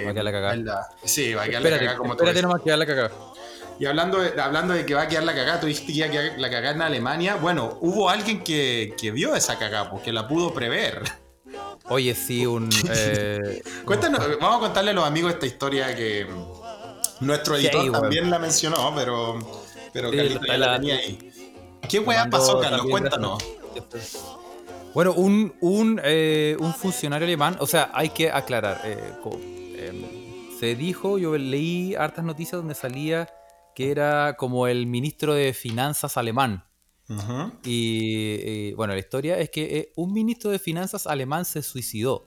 Va 0.05 0.11
a 0.11 0.15
quedar 0.15 0.25
la 0.25 0.33
cagada. 0.33 0.61
sí, 1.05 1.35
va 1.35 1.45
a 1.45 1.49
quedar 1.49 1.63
la 1.63 1.71
Espérate, 1.71 1.79
cagada 1.79 1.97
como 1.97 2.17
tú 2.17 2.25
espérate 2.25 2.29
dices. 2.29 2.43
nomás 2.43 2.63
que 2.63 2.71
da 2.71 2.77
la 2.77 2.87
cagada. 2.87 3.13
Y 3.79 3.87
hablando 3.87 4.19
de, 4.21 4.41
hablando 4.41 4.73
de 4.75 4.87
que 4.87 4.95
va 4.95 5.03
a 5.03 5.09
quedar 5.09 5.25
la 5.25 5.35
cagada, 5.35 5.61
tú 5.61 5.67
dijiste 5.67 5.93
que 5.93 5.99
iba 5.99 6.07
a 6.07 6.11
quedar 6.11 6.39
la 6.39 6.51
cagada 6.51 6.75
en 6.75 6.83
Alemania. 6.83 7.37
Bueno, 7.37 7.79
hubo 7.81 8.09
alguien 8.09 8.43
que, 8.43 8.95
que 8.99 9.11
vio 9.11 9.35
esa 9.35 9.59
cagada, 9.59 9.91
porque 9.91 10.13
la 10.13 10.27
pudo 10.27 10.55
prever. 10.55 11.03
Oye, 11.89 12.15
sí, 12.15 12.47
un. 12.47 12.69
eh, 12.91 13.63
Cuéntanos, 13.85 14.21
vamos 14.41 14.59
a 14.59 14.61
contarle 14.61 14.91
a 14.91 14.95
los 14.95 15.05
amigos 15.05 15.33
esta 15.35 15.47
historia 15.47 15.95
que 15.95 16.27
nuestro 17.21 17.57
editor 17.57 17.85
Sí, 17.85 17.93
también 17.93 18.31
la 18.31 18.39
mencionó, 18.39 18.93
pero, 18.95 19.39
pero 19.93 20.11
Sí, 20.11 20.17
Carlito 20.17 20.41
está 20.41 20.53
ya 20.53 20.59
la 20.59 20.77
tenía 20.77 20.97
ahí. 20.97 21.33
¿Qué 21.89 21.99
weá 22.01 22.29
pasó, 22.29 22.61
Carlos? 22.61 22.87
Cuéntanos. 22.91 23.45
Bueno, 24.95 25.13
un, 25.13 25.55
un, 25.61 26.01
eh, 26.03 26.57
un 26.59 26.73
funcionario 26.75 27.27
alemán, 27.27 27.57
o 27.61 27.67
sea, 27.67 27.91
hay 27.93 28.09
que 28.09 28.31
aclarar. 28.31 28.81
eh, 28.85 28.99
em, 29.79 30.27
se 30.59 30.75
dijo, 30.75 31.19
yo 31.19 31.37
leí 31.37 31.95
hartas 31.95 32.25
noticias 32.25 32.53
donde 32.53 32.75
salía 32.75 33.29
que 33.77 33.91
era 33.91 34.37
como 34.39 34.67
el 34.69 34.87
ministro 34.87 35.35
de 35.35 35.53
Finanzas 35.53 36.17
alemán. 36.17 36.65
Y 37.63 38.37
eh, 38.71 38.75
bueno, 38.75 38.95
la 38.95 38.99
historia 38.99 39.39
es 39.39 39.51
que 39.51 39.65
eh, 39.79 39.93
un 39.97 40.15
ministro 40.15 40.51
de 40.51 40.59
Finanzas 40.59 41.07
alemán 41.07 41.45
se 41.45 41.63
suicidó. 41.63 42.27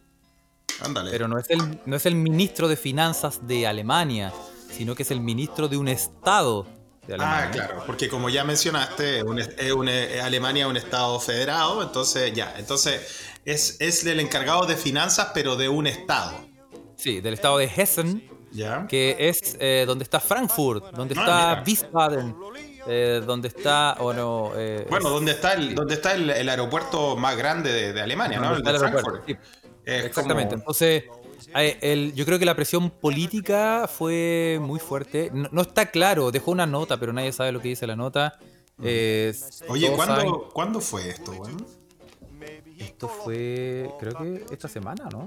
Ándale. 0.82 1.10
Pero 1.10 1.27
no 1.27 1.39
es, 1.39 1.50
el, 1.50 1.79
no 1.88 1.96
es 1.96 2.06
el 2.06 2.13
ministro 2.13 2.68
de 2.68 2.77
Finanzas 2.77 3.48
de 3.48 3.65
Alemania, 3.65 4.32
sino 4.70 4.94
que 4.94 5.01
es 5.01 5.10
el 5.10 5.22
ministro 5.22 5.68
de 5.68 5.77
un 5.77 5.88
estado 5.88 6.68
de 7.08 7.15
Alemania. 7.15 7.46
Ah, 7.48 7.51
claro, 7.51 7.84
porque 7.88 8.08
como 8.08 8.29
ya 8.29 8.44
mencionaste, 8.44 9.24
un 9.24 9.41
un- 9.75 9.88
es 9.89 10.22
Alemania 10.22 10.65
es 10.65 10.70
un 10.70 10.77
estado 10.77 11.20
federado, 11.20 11.82
entonces 11.82 12.32
ya, 12.32 12.53
entonces 12.60 13.25
es, 13.44 13.82
es 13.82 14.06
el 14.06 14.20
encargado 14.20 14.68
de 14.68 14.75
finanzas, 14.77 15.32
pero 15.34 15.56
de 15.56 15.68
un 15.68 15.88
estado. 15.88 16.48
Sí, 16.96 17.22
del 17.22 17.34
estado 17.34 17.58
de 17.58 17.65
Hessen, 17.65 18.24
¿Ya? 18.51 18.88
que 18.88 19.15
es 19.20 19.56
eh, 19.60 19.84
donde 19.88 20.03
está 20.03 20.20
Frankfurt, 20.20 20.86
donde 20.96 21.13
Ah, 21.18 21.22
está 21.22 21.50
mira. 21.50 21.63
Wiesbaden, 21.65 22.36
eh, 22.88 23.22
donde 23.25 23.48
está, 23.50 23.96
o 24.00 24.12
no... 24.13 24.51
eh, 24.56 24.88
Bueno, 24.89 25.10
¿dónde 25.10 25.32
está 25.34 25.53
el, 25.53 25.70
sí. 25.70 25.74
dónde 25.75 25.94
está 25.96 26.13
el, 26.13 26.29
el 26.29 26.50
aeropuerto 26.50 27.15
más 27.15 27.38
grande 27.38 27.72
de, 27.72 27.94
de 27.94 28.01
Alemania, 28.01 28.39
¿no? 28.39 28.53
donde 28.56 28.70
El 28.72 28.74
de 28.79 28.88
Frankfurt. 28.89 29.25
sí. 29.27 29.36
Exactamente. 29.86 30.51
como- 30.56 30.62
Entonces, 30.62 31.03
el- 31.56 32.13
yo 32.13 32.25
creo 32.25 32.38
que 32.39 32.46
la 32.46 32.56
presión 32.56 32.89
política 32.91 33.88
fue 33.91 34.60
muy 34.62 34.79
fuerte. 34.79 35.32
No, 35.34 35.50
no 35.51 35.62
está 35.62 35.88
claro, 35.88 36.32
dejó 36.32 36.51
una 36.51 36.65
nota, 36.65 36.98
pero 37.00 37.12
nadie 37.13 37.32
sabe 37.32 37.51
lo 37.51 37.62
que 37.62 37.70
dice 37.70 37.88
la 37.88 37.96
nota. 37.96 38.38
Eh, 38.84 39.34
Oye, 39.68 39.88
saben- 39.88 39.96
¿cuándo, 39.96 40.50
¿cuándo 40.53 40.79
fue 40.82 41.10
esto, 41.10 41.32
weón? 41.32 41.65
Esto 42.77 43.08
fue, 43.10 43.89
creo 44.00 44.13
que 44.18 44.46
esta 44.51 44.68
semana, 44.68 45.10
¿no? 45.12 45.25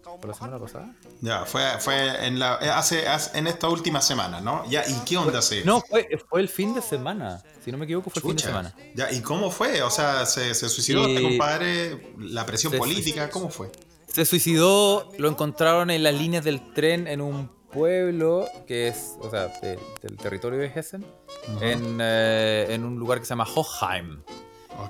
¿Por 0.00 0.26
la 0.28 0.34
semana 0.34 0.58
pasada? 0.58 0.94
Ya, 1.20 1.44
fue, 1.44 1.62
fue 1.80 2.26
en 2.26 2.38
la, 2.38 2.58
eh, 2.60 2.68
hace, 2.70 3.06
hace- 3.08 3.38
en 3.38 3.46
esta 3.46 3.68
última 3.68 4.00
semana, 4.00 4.40
¿no? 4.40 4.64
Ya, 4.68 4.84
¿y 4.88 4.94
qué 5.04 5.16
onda 5.16 5.40
se? 5.42 5.64
No, 5.64 5.80
fue, 5.80 6.08
fue 6.28 6.40
el 6.40 6.48
fin 6.48 6.74
de 6.74 6.82
semana. 6.82 7.42
Si 7.64 7.70
no 7.72 7.78
me 7.78 7.84
equivoco, 7.84 8.10
fue 8.10 8.18
el 8.20 8.22
fin 8.22 8.30
de 8.30 8.36
Chucha. 8.36 8.48
semana. 8.48 8.74
Ya, 8.94 9.10
¿y 9.12 9.20
cómo 9.20 9.50
fue? 9.50 9.82
O 9.82 9.90
sea, 9.90 10.26
¿se, 10.26 10.54
se 10.54 10.68
suicidó 10.68 11.06
este 11.06 11.22
compadre? 11.22 12.14
¿La 12.18 12.44
presión 12.46 12.72
política? 12.74 13.30
¿Cómo 13.30 13.50
fue? 13.50 13.70
Se 14.06 14.24
suicidó, 14.24 15.10
lo 15.18 15.28
encontraron 15.28 15.90
en 15.90 16.02
las 16.02 16.14
líneas 16.14 16.44
del 16.44 16.72
tren 16.74 17.06
en 17.08 17.20
un 17.20 17.48
pueblo 17.72 18.46
que 18.66 18.88
es, 18.88 19.14
o 19.20 19.30
sea, 19.30 19.48
de- 19.62 19.78
del 20.02 20.16
territorio 20.18 20.58
de 20.58 20.66
Hessen, 20.66 21.04
en, 21.62 21.98
eh, 22.00 22.66
en 22.68 22.84
un 22.84 22.98
lugar 22.98 23.18
que 23.20 23.24
se 23.24 23.30
llama 23.30 23.46
Hochheim. 23.54 24.22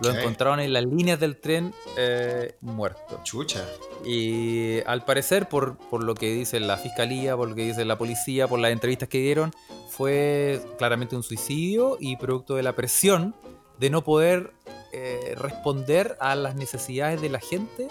Lo 0.03 0.11
encontraron 0.11 0.61
en 0.61 0.73
las 0.73 0.85
líneas 0.85 1.21
del 1.21 1.41
tren 1.41 1.75
eh, 1.97 2.57
muerto. 2.61 3.21
Chucha. 3.25 3.65
Y 4.05 4.81
al 4.87 5.05
parecer, 5.05 5.49
por, 5.49 5.77
por 5.77 6.03
lo 6.03 6.15
que 6.15 6.33
dice 6.33 6.59
la 6.61 6.77
fiscalía, 6.77 7.37
por 7.37 7.49
lo 7.49 7.55
que 7.55 7.65
dice 7.65 7.85
la 7.85 7.99
policía, 7.99 8.49
por 8.49 8.59
las 8.59 8.73
entrevistas 8.73 9.09
que 9.09 9.19
dieron, 9.19 9.53
fue 9.89 10.61
claramente 10.79 11.15
un 11.15 11.23
suicidio 11.23 11.97
y 12.01 12.17
producto 12.17 12.55
de 12.55 12.63
la 12.63 12.75
presión 12.75 13.35
de 13.79 13.91
no 13.91 14.03
poder 14.03 14.53
eh, 14.93 15.35
responder 15.39 16.17
a 16.21 16.35
las 16.35 16.55
necesidades 16.55 17.21
de 17.21 17.31
la 17.31 17.41
gente 17.41 17.89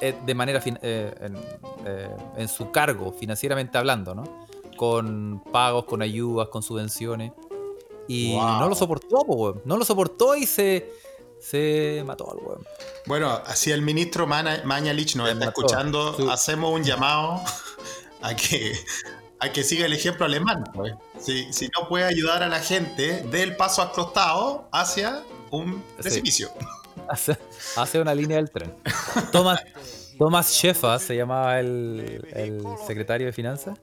eh, 0.00 0.14
de 0.24 0.34
manera 0.34 0.62
en, 0.64 0.78
eh, 0.82 2.16
en 2.36 2.48
su 2.48 2.70
cargo, 2.70 3.12
financieramente 3.12 3.76
hablando, 3.76 4.14
¿no? 4.14 4.46
Con 4.76 5.42
pagos, 5.52 5.84
con 5.84 6.00
ayudas, 6.00 6.48
con 6.48 6.62
subvenciones. 6.62 7.32
Y 8.08 8.32
Wow. 8.34 8.60
no 8.60 8.68
lo 8.68 8.74
soportó, 8.74 9.24
po, 9.24 9.34
weón. 9.34 9.62
no 9.64 9.76
lo 9.76 9.84
soportó 9.84 10.34
y 10.36 10.46
se, 10.46 10.92
se 11.40 12.02
mató 12.06 12.30
al 12.30 12.38
weón. 12.38 12.66
Bueno, 13.06 13.40
si 13.54 13.70
el 13.70 13.82
ministro 13.82 14.26
Mañalich 14.26 15.16
nos 15.16 15.26
Se 15.28 15.32
está 15.32 15.46
mató. 15.46 15.60
escuchando, 15.60 16.30
hacemos 16.30 16.72
un 16.72 16.82
llamado 16.84 17.40
a 18.22 18.34
que, 18.36 18.72
a 19.38 19.50
que 19.52 19.62
siga 19.64 19.86
el 19.86 19.92
ejemplo 19.92 20.26
alemán. 20.26 20.64
pues. 20.74 20.94
Si, 21.20 21.52
si 21.52 21.68
no 21.78 21.88
puede 21.88 22.04
ayudar 22.04 22.42
a 22.42 22.48
la 22.48 22.60
gente, 22.60 23.22
dé 23.30 23.42
el 23.42 23.56
paso 23.56 23.82
al 23.82 23.92
costado 23.92 24.68
hacia 24.72 25.22
un 25.50 25.74
Sí. 25.74 26.02
precipicio. 26.02 26.50
hace, 27.08 27.36
hace 27.76 28.00
una 28.00 28.14
línea 28.14 28.36
del 28.38 28.50
tren. 28.50 28.74
Thomas, 29.30 29.60
Thomas 30.18 30.52
Sheffa 30.52 30.98
se 30.98 31.16
llamaba 31.16 31.58
el, 31.60 32.22
el 32.32 32.62
secretario 32.86 33.26
de 33.26 33.32
finanzas. 33.32 33.78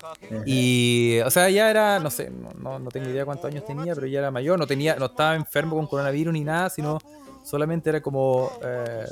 Y, 0.45 1.19
o 1.25 1.29
sea, 1.31 1.49
ya 1.49 1.69
era, 1.69 1.99
no 1.99 2.09
sé, 2.09 2.29
no, 2.57 2.79
no- 2.79 2.89
tengo 2.91 3.09
idea 3.09 3.25
cuántos 3.25 3.51
años 3.51 3.65
tenía, 3.65 3.93
pero 3.95 4.07
ya 4.07 4.19
era 4.19 4.31
mayor. 4.31 4.57
No, 4.59 4.65
tenía, 4.67 4.95
no 4.95 5.05
estaba 5.07 5.35
enfermo 5.35 5.75
con 5.75 5.87
coronavirus 5.87 6.33
ni 6.33 6.43
nada, 6.43 6.69
sino 6.69 6.99
solamente 7.43 7.89
era 7.89 8.01
como 8.01 8.51
eh, 8.63 9.05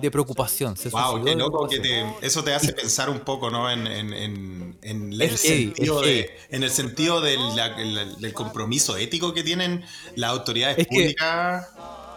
de 0.00 0.10
preocupación. 0.10 0.76
Se 0.76 0.90
Wow, 0.90 1.24
qué 1.24 1.34
loco 1.34 1.68
que 1.68 1.80
te, 1.80 2.04
eso 2.22 2.42
te 2.42 2.52
hace 2.54 2.72
pensar 2.72 3.08
un 3.10 3.20
poco, 3.20 3.50
¿no? 3.50 3.70
En, 3.70 3.86
en, 3.86 4.12
en, 4.12 4.78
en 4.82 5.12
el, 5.20 5.38
sentido 5.38 6.00
de, 6.02 6.30
en 6.50 6.62
el 6.64 6.70
sentido 6.70 7.20
del, 7.20 7.38
la- 7.56 7.80
el- 7.80 8.16
del 8.20 8.32
compromiso 8.34 8.96
ético 8.96 9.32
que 9.32 9.42
tienen 9.42 9.84
las 10.16 10.30
autoridades 10.30 10.76
que- 10.76 10.84
públicas 10.86 11.68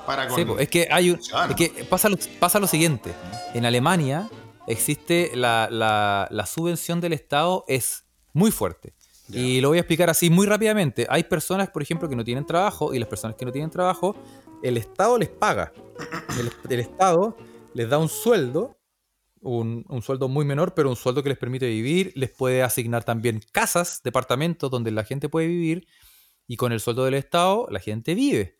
para 0.05 0.27
con 0.27 0.37
Sí, 0.37 0.45
es 0.59 0.69
que 0.69 0.87
hay 0.91 1.11
un, 1.11 1.21
ciudadanos. 1.21 1.59
es 1.59 1.69
que 1.71 1.83
pasa 1.85 2.09
lo, 2.09 2.17
pasa 2.39 2.59
lo 2.59 2.67
siguiente. 2.67 3.13
En 3.53 3.65
Alemania 3.65 4.29
existe 4.67 5.31
la, 5.35 5.67
la- 5.71 6.27
la 6.31 6.45
subvención 6.45 7.01
del 7.01 7.13
Estado 7.13 7.65
es 7.67 8.05
muy 8.33 8.51
fuerte. 8.51 8.93
Y 9.33 9.61
lo 9.61 9.69
voy 9.69 9.77
a 9.77 9.81
explicar 9.81 10.09
así 10.09 10.29
muy 10.29 10.45
rápidamente. 10.45 11.07
Hay 11.09 11.23
personas, 11.23 11.69
por 11.69 11.81
ejemplo, 11.81 12.09
que 12.09 12.17
no 12.17 12.23
tienen 12.25 12.45
trabajo 12.45 12.93
y 12.93 12.99
las 12.99 13.07
personas 13.07 13.37
que 13.37 13.45
no 13.45 13.51
tienen 13.53 13.69
trabajo, 13.69 14.13
el 14.61 14.75
Estado 14.75 15.17
les 15.17 15.29
paga. 15.29 15.71
El, 16.37 16.51
el 16.69 16.79
Estado 16.81 17.37
les 17.73 17.89
da 17.89 17.97
un 17.97 18.09
sueldo, 18.09 18.77
un, 19.39 19.85
un 19.87 20.01
sueldo 20.01 20.27
muy 20.27 20.43
menor, 20.43 20.73
pero 20.73 20.89
un 20.89 20.97
sueldo 20.97 21.23
que 21.23 21.29
les 21.29 21.37
permite 21.37 21.65
vivir. 21.67 22.11
Les 22.15 22.29
puede 22.29 22.61
asignar 22.61 23.05
también 23.05 23.41
casas, 23.53 24.01
departamentos 24.03 24.69
donde 24.69 24.91
la 24.91 25.05
gente 25.05 25.29
puede 25.29 25.47
vivir. 25.47 25.87
Y 26.45 26.57
con 26.57 26.73
el 26.73 26.81
sueldo 26.81 27.05
del 27.05 27.13
Estado 27.13 27.67
la 27.71 27.79
gente 27.79 28.13
vive. 28.15 28.57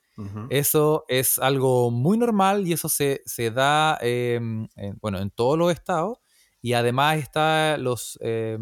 Eso 0.50 1.06
es 1.08 1.39
algo 1.39 1.89
muy 1.89 2.17
normal 2.17 2.67
y 2.67 2.74
eso 2.74 2.89
se, 2.89 3.21
se 3.26 3.50
da 3.50 3.97
eh, 4.02 4.36
en, 4.36 4.97
bueno, 5.02 5.19
en 5.19 5.32
todos 5.32 5.58
los 5.58 5.71
estados. 5.71 6.19
Y 6.62 6.74
además 6.74 7.17
está 7.17 7.78
los, 7.78 8.19
eh, 8.21 8.58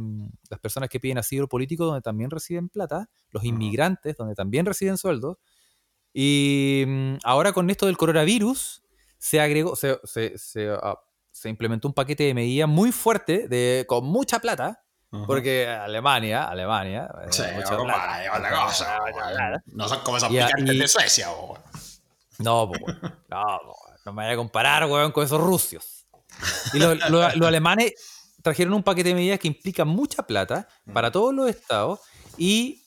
las 0.49 0.59
personas 0.61 0.89
que 0.89 1.01
piden 1.01 1.17
asilo 1.17 1.49
político 1.49 1.85
donde 1.85 2.01
también 2.01 2.29
reciben 2.29 2.69
plata, 2.69 3.09
los 3.29 3.43
inmigrantes 3.43 4.15
donde 4.15 4.35
también 4.35 4.65
reciben 4.65 4.97
sueldos. 4.97 5.37
Y 6.13 6.85
mm, 6.87 7.15
ahora 7.23 7.51
con 7.51 7.69
esto 7.69 7.87
del 7.87 7.97
coronavirus 7.97 8.83
se 9.17 9.41
agregó, 9.41 9.75
se, 9.75 9.99
se, 10.05 10.37
se, 10.37 10.69
ah, 10.69 10.97
se 11.31 11.49
implementó 11.49 11.87
un 11.89 11.93
paquete 11.93 12.23
de 12.23 12.33
medidas 12.33 12.69
muy 12.69 12.91
fuerte, 12.91 13.47
de, 13.47 13.85
con 13.87 14.05
mucha 14.05 14.39
plata, 14.39 14.81
Porque 15.25 15.67
Alemania, 15.67 16.43
Alemania, 16.45 17.09
Sí, 17.31 17.41
Europa, 17.43 18.13
hay 18.13 18.27
otra 18.27 18.65
cosa. 18.65 18.99
No 19.67 19.87
son 19.87 19.99
como 20.01 20.17
esos 20.17 20.29
Y 20.31 20.37
a- 20.39 20.47
picantes 20.47 20.75
y- 20.75 20.79
de 20.79 20.87
Suecia, 20.87 21.31
weón. 21.31 21.59
No, 22.39 22.63
weón. 22.65 22.99
no, 23.29 23.45
weón. 23.45 23.75
no 24.05 24.13
me 24.13 24.23
vaya 24.23 24.33
a 24.33 24.37
comparar, 24.37 24.85
weón, 24.85 25.11
con 25.11 25.25
esos 25.25 25.41
rusios. 25.41 26.05
Y 26.73 26.79
lo- 26.79 26.93
lo- 26.95 27.35
los 27.35 27.47
alemanes 27.47 27.93
trajeron 28.43 28.73
un 28.73 28.83
paquete 28.83 29.09
de 29.09 29.15
medidas 29.15 29.39
que 29.39 29.47
implica 29.47 29.83
mucha 29.83 30.23
plata 30.23 30.67
para 30.93 31.11
todos 31.11 31.33
los 31.33 31.49
estados. 31.49 31.99
Y 32.37 32.83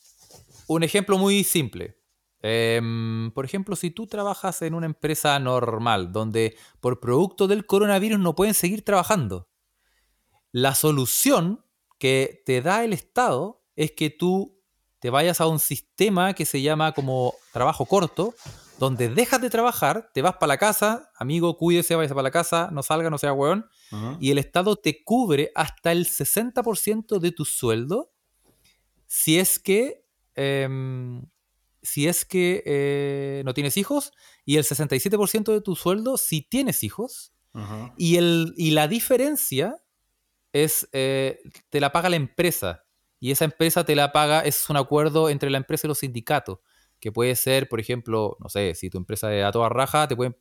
un 0.68 0.82
ejemplo 0.84 1.18
muy 1.18 1.42
simple. 1.44 1.98
Em, 2.40 3.30
por 3.32 3.44
ejemplo, 3.44 3.76
si 3.76 3.90
tú 3.90 4.06
trabajas 4.06 4.62
en 4.62 4.74
una 4.74 4.86
empresa 4.86 5.38
normal, 5.38 6.12
donde 6.12 6.56
por 6.80 6.98
producto 7.00 7.46
del 7.46 7.66
coronavirus 7.66 8.18
no 8.18 8.34
pueden 8.34 8.54
seguir 8.54 8.84
trabajando, 8.84 9.48
la 10.52 10.74
solución 10.74 11.64
que 12.02 12.42
te 12.44 12.62
da 12.62 12.82
el 12.82 12.92
Estado 12.92 13.62
es 13.76 13.92
que 13.92 14.10
tú 14.10 14.58
te 14.98 15.08
vayas 15.08 15.40
a 15.40 15.46
un 15.46 15.60
sistema 15.60 16.34
que 16.34 16.44
se 16.44 16.60
llama 16.60 16.90
como 16.90 17.32
trabajo 17.52 17.86
corto, 17.86 18.34
donde 18.80 19.08
dejas 19.08 19.40
de 19.40 19.50
trabajar, 19.50 20.10
te 20.12 20.20
vas 20.20 20.34
para 20.34 20.48
la 20.48 20.58
casa, 20.58 21.12
amigo, 21.14 21.56
cuídese, 21.56 21.94
váyase 21.94 22.12
para 22.12 22.24
la 22.24 22.32
casa, 22.32 22.70
no 22.72 22.82
salga, 22.82 23.08
no 23.08 23.18
sea 23.18 23.34
Ujú. 23.34 23.62
y 24.18 24.32
el 24.32 24.38
Estado 24.38 24.74
te 24.74 25.04
cubre 25.04 25.52
hasta 25.54 25.92
el 25.92 26.06
60% 26.08 27.20
de 27.20 27.30
tu 27.30 27.44
sueldo 27.44 28.10
si 29.06 29.38
es 29.38 29.60
que, 29.60 30.04
em, 30.34 31.24
si 31.82 32.08
es 32.08 32.24
que 32.24 32.64
eh, 32.66 33.42
no 33.44 33.54
tienes 33.54 33.76
hijos, 33.76 34.10
y 34.44 34.56
el 34.56 34.64
67% 34.64 35.52
de 35.52 35.60
tu 35.60 35.76
sueldo 35.76 36.16
si 36.16 36.42
tienes 36.42 36.82
hijos, 36.82 37.32
y, 37.96 38.16
el, 38.16 38.54
y 38.56 38.72
la 38.72 38.88
diferencia 38.88 39.81
es, 40.52 40.88
eh, 40.92 41.40
te 41.70 41.80
la 41.80 41.92
paga 41.92 42.08
la 42.10 42.16
empresa. 42.16 42.84
Y 43.20 43.30
esa 43.30 43.44
empresa 43.44 43.84
te 43.84 43.94
la 43.94 44.12
paga, 44.12 44.40
es 44.40 44.68
un 44.68 44.76
acuerdo 44.76 45.28
entre 45.30 45.50
la 45.50 45.58
empresa 45.58 45.86
y 45.86 45.88
los 45.88 45.98
sindicatos. 45.98 46.58
Que 47.00 47.12
puede 47.12 47.34
ser, 47.36 47.68
por 47.68 47.80
ejemplo, 47.80 48.36
no 48.40 48.48
sé, 48.48 48.74
si 48.74 48.90
tu 48.90 48.98
empresa 48.98 49.32
es 49.34 49.44
a 49.44 49.52
toda 49.52 49.68
raja, 49.68 50.08
te 50.08 50.16
pueden 50.16 50.36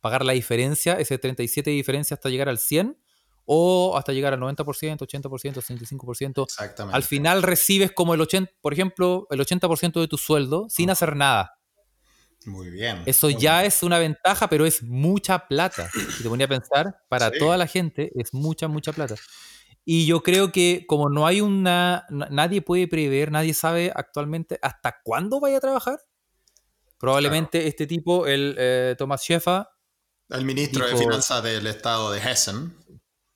pagar 0.00 0.24
la 0.24 0.32
diferencia, 0.32 0.94
ese 0.94 1.18
37 1.18 1.70
de 1.70 1.76
diferencia 1.76 2.14
hasta 2.14 2.28
llegar 2.28 2.48
al 2.48 2.58
100, 2.58 2.98
o 3.46 3.96
hasta 3.96 4.12
llegar 4.12 4.32
al 4.32 4.40
90%, 4.40 4.98
80%, 5.06 5.60
65%. 5.60 6.44
Exactamente. 6.44 6.96
Al 6.96 7.02
final 7.02 7.42
recibes 7.42 7.92
como 7.92 8.14
el 8.14 8.20
80%, 8.20 8.48
por 8.60 8.72
ejemplo, 8.72 9.26
el 9.30 9.40
80% 9.40 10.00
de 10.00 10.08
tu 10.08 10.16
sueldo 10.18 10.66
sin 10.70 10.90
hacer 10.90 11.14
nada. 11.16 11.58
Muy 12.46 12.68
bien. 12.70 13.02
Eso 13.06 13.30
ya 13.30 13.64
es 13.64 13.82
una 13.82 13.98
ventaja, 13.98 14.48
pero 14.48 14.66
es 14.66 14.82
mucha 14.82 15.46
plata. 15.48 15.90
Si 16.16 16.22
te 16.22 16.28
ponía 16.28 16.46
a 16.46 16.48
pensar, 16.48 16.94
para 17.08 17.30
Sí. 17.30 17.38
toda 17.38 17.56
la 17.56 17.66
gente 17.66 18.12
es 18.16 18.34
mucha, 18.34 18.68
mucha 18.68 18.92
plata. 18.92 19.14
Y 19.84 20.06
yo 20.06 20.22
creo 20.22 20.50
que 20.50 20.84
como 20.86 21.10
no 21.10 21.26
hay 21.26 21.40
una... 21.40 22.06
na- 22.08 22.28
Nadie 22.30 22.62
puede 22.62 22.88
prever, 22.88 23.30
nadie 23.30 23.52
sabe 23.54 23.92
actualmente 23.94 24.58
hasta 24.62 25.00
cuándo 25.04 25.40
vaya 25.40 25.58
a 25.58 25.60
trabajar. 25.60 25.98
Probablemente 26.98 27.66
este 27.66 27.86
tipo, 27.86 28.26
el 28.26 28.54
eh, 28.58 28.94
Thomas 28.96 29.22
Sheffa, 29.22 29.68
El 30.30 30.44
ministro 30.46 30.86
de 30.86 30.96
Finanzas 30.96 31.42
del 31.42 31.66
estado 31.66 32.10
de 32.12 32.18
Hessen. 32.20 32.74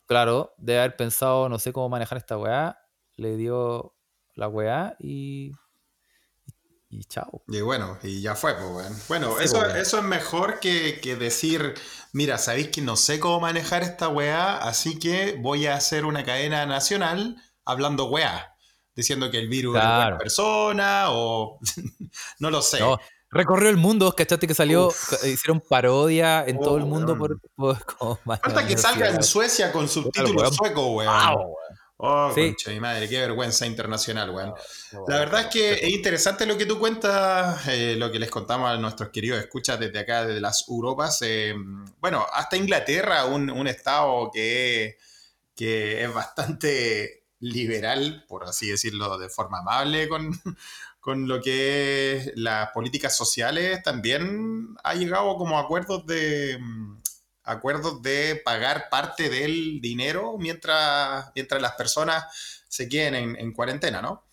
claro, 0.06 0.54
debe 0.56 0.78
haber 0.78 0.96
pensado, 0.96 1.48
no 1.50 1.58
sé 1.58 1.72
cómo 1.72 1.88
manejar 1.90 2.16
esta 2.16 2.38
weá, 2.38 2.78
le 3.16 3.36
dio 3.36 3.94
la 4.34 4.48
weá 4.48 4.96
y... 4.98 5.52
Y, 6.90 7.04
chao. 7.04 7.42
Y 7.48 7.60
bueno, 7.60 7.98
y 8.02 8.22
ya 8.22 8.34
fue, 8.34 8.54
pues. 8.54 9.06
Bueno, 9.08 9.34
Sí, 9.38 9.44
eso, 9.44 9.60
pues, 9.60 9.74
eso 9.76 9.98
es 9.98 10.04
mejor 10.04 10.58
que, 10.58 11.00
que 11.02 11.16
decir, 11.16 11.74
mira, 12.12 12.38
sabéis 12.38 12.68
que 12.68 12.80
no 12.80 12.96
sé 12.96 13.20
cómo 13.20 13.40
manejar 13.40 13.82
esta 13.82 14.08
weá, 14.08 14.56
así 14.58 14.98
que 14.98 15.36
voy 15.38 15.66
a 15.66 15.74
hacer 15.74 16.06
una 16.06 16.24
cadena 16.24 16.64
nacional 16.66 17.36
hablando 17.64 18.06
weá. 18.06 18.54
Diciendo 18.96 19.30
que 19.30 19.38
el 19.38 19.48
virus 19.48 19.76
es 19.76 19.82
Claro. 19.82 19.98
buena 20.00 20.18
persona 20.18 21.04
o 21.10 21.58
no 22.40 22.50
lo 22.50 22.62
sé. 22.62 22.80
No, 22.80 22.98
recorrió 23.30 23.68
el 23.68 23.76
mundo, 23.76 24.12
¿cachaste 24.16 24.46
que 24.48 24.54
salió? 24.54 24.88
Hicieron 25.24 25.60
parodia 25.60 26.44
en 26.46 26.58
todo 26.58 26.78
el 26.78 26.84
Oh, 26.84 26.86
mundo 26.86 27.12
weón. 27.12 27.38
por, 27.54 27.76
por- 27.76 27.84
como 27.96 28.16
Falta 28.24 28.66
que 28.66 28.76
salga 28.78 29.10
en 29.10 29.22
Suecia 29.22 29.70
con 29.72 29.88
subtítulos 29.88 30.56
suecos, 30.56 30.84
weón. 30.88 31.34
Wow, 31.34 31.54
Oh, 32.00 32.30
Sí. 32.32 32.42
concha 32.48 32.70
mi 32.70 32.78
madre, 32.78 33.08
qué 33.08 33.18
vergüenza 33.18 33.66
internacional, 33.66 34.30
weón. 34.30 34.54
La 35.08 35.18
verdad 35.18 35.40
es 35.42 35.46
que 35.48 35.72
es 35.74 35.88
interesante 35.88 36.46
lo 36.46 36.56
que 36.56 36.64
tú 36.66 36.78
cuentas, 36.78 37.66
eh, 37.66 37.96
lo 37.98 38.10
que 38.12 38.20
les 38.20 38.30
contamos 38.30 38.70
a 38.70 38.76
nuestros 38.76 39.10
queridos 39.10 39.40
escuchas 39.40 39.80
desde 39.80 39.98
acá, 39.98 40.24
desde 40.24 40.40
las 40.40 40.64
Europas. 40.68 41.18
eh, 41.22 41.54
bueno, 42.00 42.24
hasta 42.32 42.56
Inglaterra, 42.56 43.24
un, 43.26 43.50
un 43.50 43.66
estado 43.66 44.30
que, 44.32 44.96
que 45.56 46.04
es 46.04 46.14
bastante 46.14 47.24
liberal, 47.40 48.24
por 48.28 48.44
así 48.44 48.68
decirlo 48.68 49.18
de 49.18 49.28
forma 49.28 49.58
amable, 49.58 50.08
con, 50.08 50.30
con 51.00 51.26
lo 51.26 51.40
que 51.40 52.16
es 52.16 52.32
las 52.36 52.70
políticas 52.70 53.16
sociales, 53.16 53.82
también 53.82 54.76
ha 54.84 54.94
llegado 54.94 55.36
como 55.36 55.58
a 55.58 55.62
acuerdos 55.62 56.06
de 56.06 56.58
acuerdos 57.48 58.02
de 58.02 58.40
pagar 58.44 58.88
parte 58.90 59.28
del 59.28 59.80
dinero 59.80 60.36
mientras, 60.38 61.30
mientras 61.34 61.60
las 61.62 61.72
personas 61.72 62.24
se 62.68 62.88
queden 62.88 63.14
en, 63.14 63.36
en 63.36 63.52
cuarentena, 63.52 64.02
¿no? 64.02 64.24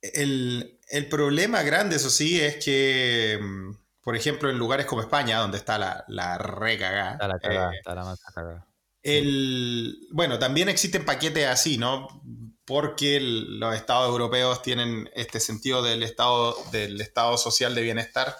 El, 0.00 0.78
el 0.88 1.08
problema 1.08 1.62
grande, 1.62 1.96
eso 1.96 2.10
sí, 2.10 2.40
es 2.40 2.62
que, 2.64 3.38
mm, 3.40 3.72
por 4.02 4.16
ejemplo, 4.16 4.48
en 4.50 4.58
lugares 4.58 4.86
como 4.86 5.02
España, 5.02 5.38
donde 5.38 5.58
está 5.58 5.78
la, 5.78 6.04
la 6.08 6.38
recagá, 6.38 7.12
Está 7.12 7.28
la 7.28 7.38
cagada, 7.40 7.72
eh, 7.72 7.76
está 7.78 7.94
la 7.94 8.04
más 8.04 8.20
cagada. 8.20 8.66
el, 9.02 10.06
bueno, 10.12 10.38
también 10.38 10.68
existen 10.68 11.04
paquetes 11.04 11.46
así, 11.46 11.78
¿no? 11.78 12.22
Porque 12.64 13.16
el- 13.16 13.58
los 13.58 13.74
estados 13.74 14.08
europeos 14.10 14.62
tienen 14.62 15.10
este 15.14 15.40
sentido 15.40 15.82
del 15.82 16.02
estado, 16.02 16.56
del 16.70 17.00
estado 17.00 17.36
social 17.38 17.74
de 17.74 17.82
bienestar, 17.82 18.36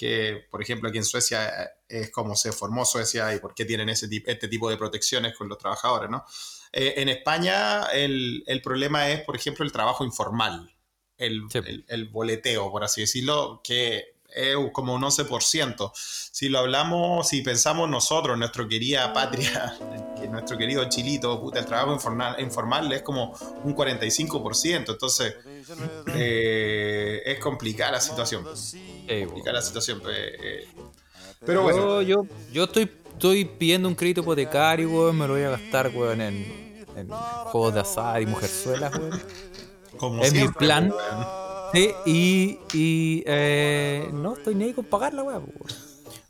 que, 0.00 0.46
por 0.50 0.62
ejemplo, 0.62 0.88
aquí 0.88 0.96
en 0.96 1.04
Suecia 1.04 1.46
eh, 1.46 1.68
es 1.88 2.10
como 2.10 2.34
se 2.34 2.52
formó 2.52 2.86
Suecia 2.86 3.34
y 3.34 3.38
por 3.38 3.52
qué 3.54 3.66
tienen 3.66 3.90
ese, 3.90 4.08
este 4.26 4.48
tipo 4.48 4.70
de 4.70 4.78
protecciones 4.78 5.36
con 5.36 5.46
los 5.46 5.58
trabajadores, 5.58 6.08
¿no? 6.08 6.24
Eh, 6.72 6.94
en 6.96 7.10
España 7.10 7.82
el, 7.92 8.42
el 8.46 8.62
problema 8.62 9.10
es, 9.10 9.20
por 9.24 9.36
ejemplo, 9.36 9.62
el 9.62 9.72
trabajo 9.72 10.02
informal, 10.04 10.74
el, 11.18 11.42
Sí. 11.50 11.58
el- 11.66 11.84
el 11.88 12.08
boleteo, 12.08 12.70
por 12.70 12.82
así 12.82 13.02
decirlo, 13.02 13.60
que 13.62 14.14
es 14.32 14.54
como 14.72 14.94
un 14.94 15.02
11%. 15.02 15.92
Si 15.94 16.48
lo 16.48 16.60
hablamos, 16.60 17.28
si 17.28 17.42
pensamos 17.42 17.90
nosotros, 17.90 18.38
nuestra 18.38 18.66
querida 18.68 19.12
patria, 19.12 19.76
nuestro 20.30 20.56
querido 20.56 20.88
Chilito, 20.88 21.38
puta, 21.40 21.58
el 21.58 21.66
trabajo 21.66 21.92
informal, 21.92 22.40
informal 22.40 22.90
es 22.92 23.02
como 23.02 23.36
un 23.64 23.74
45%. 23.74 24.92
Entonces, 24.92 25.34
eh, 26.14 27.22
es 27.26 27.38
complicada 27.38 27.92
la 27.92 28.00
situación. 28.00 28.46
Sí, 29.10 29.14
weón. 29.16 29.26
Complicada 29.28 29.56
la 29.56 29.62
situación. 29.62 30.00
pues, 30.00 30.16
eh, 30.16 30.68
pero 31.44 31.62
bueno, 31.62 32.02
Yo, 32.02 32.22
yo, 32.24 32.26
yo 32.52 32.64
estoy, 32.64 32.90
estoy 33.12 33.44
pidiendo 33.44 33.88
un 33.88 33.94
crédito 33.94 34.20
hipotecario, 34.22 34.90
weón. 34.90 35.18
Me 35.18 35.26
lo 35.26 35.34
voy 35.34 35.42
a 35.42 35.50
gastar, 35.50 35.90
weón, 35.94 36.20
en, 36.20 36.86
en 36.96 37.08
juegos 37.08 37.74
de 37.74 37.80
azar 37.80 38.20
y 38.22 38.26
mujerzuelas, 38.26 38.96
weón. 38.98 39.20
como 39.98 40.22
es 40.22 40.32
mi 40.32 40.48
plan. 40.48 40.90
weón. 40.90 41.26
Sí, 41.72 41.90
y, 42.04 42.58
y 42.72 43.22
eh, 43.26 44.08
no 44.12 44.32
estoy 44.34 44.54
ni 44.56 44.64
ahí 44.64 44.72
con 44.72 44.84
pagarla, 44.84 45.22
weón. 45.22 45.52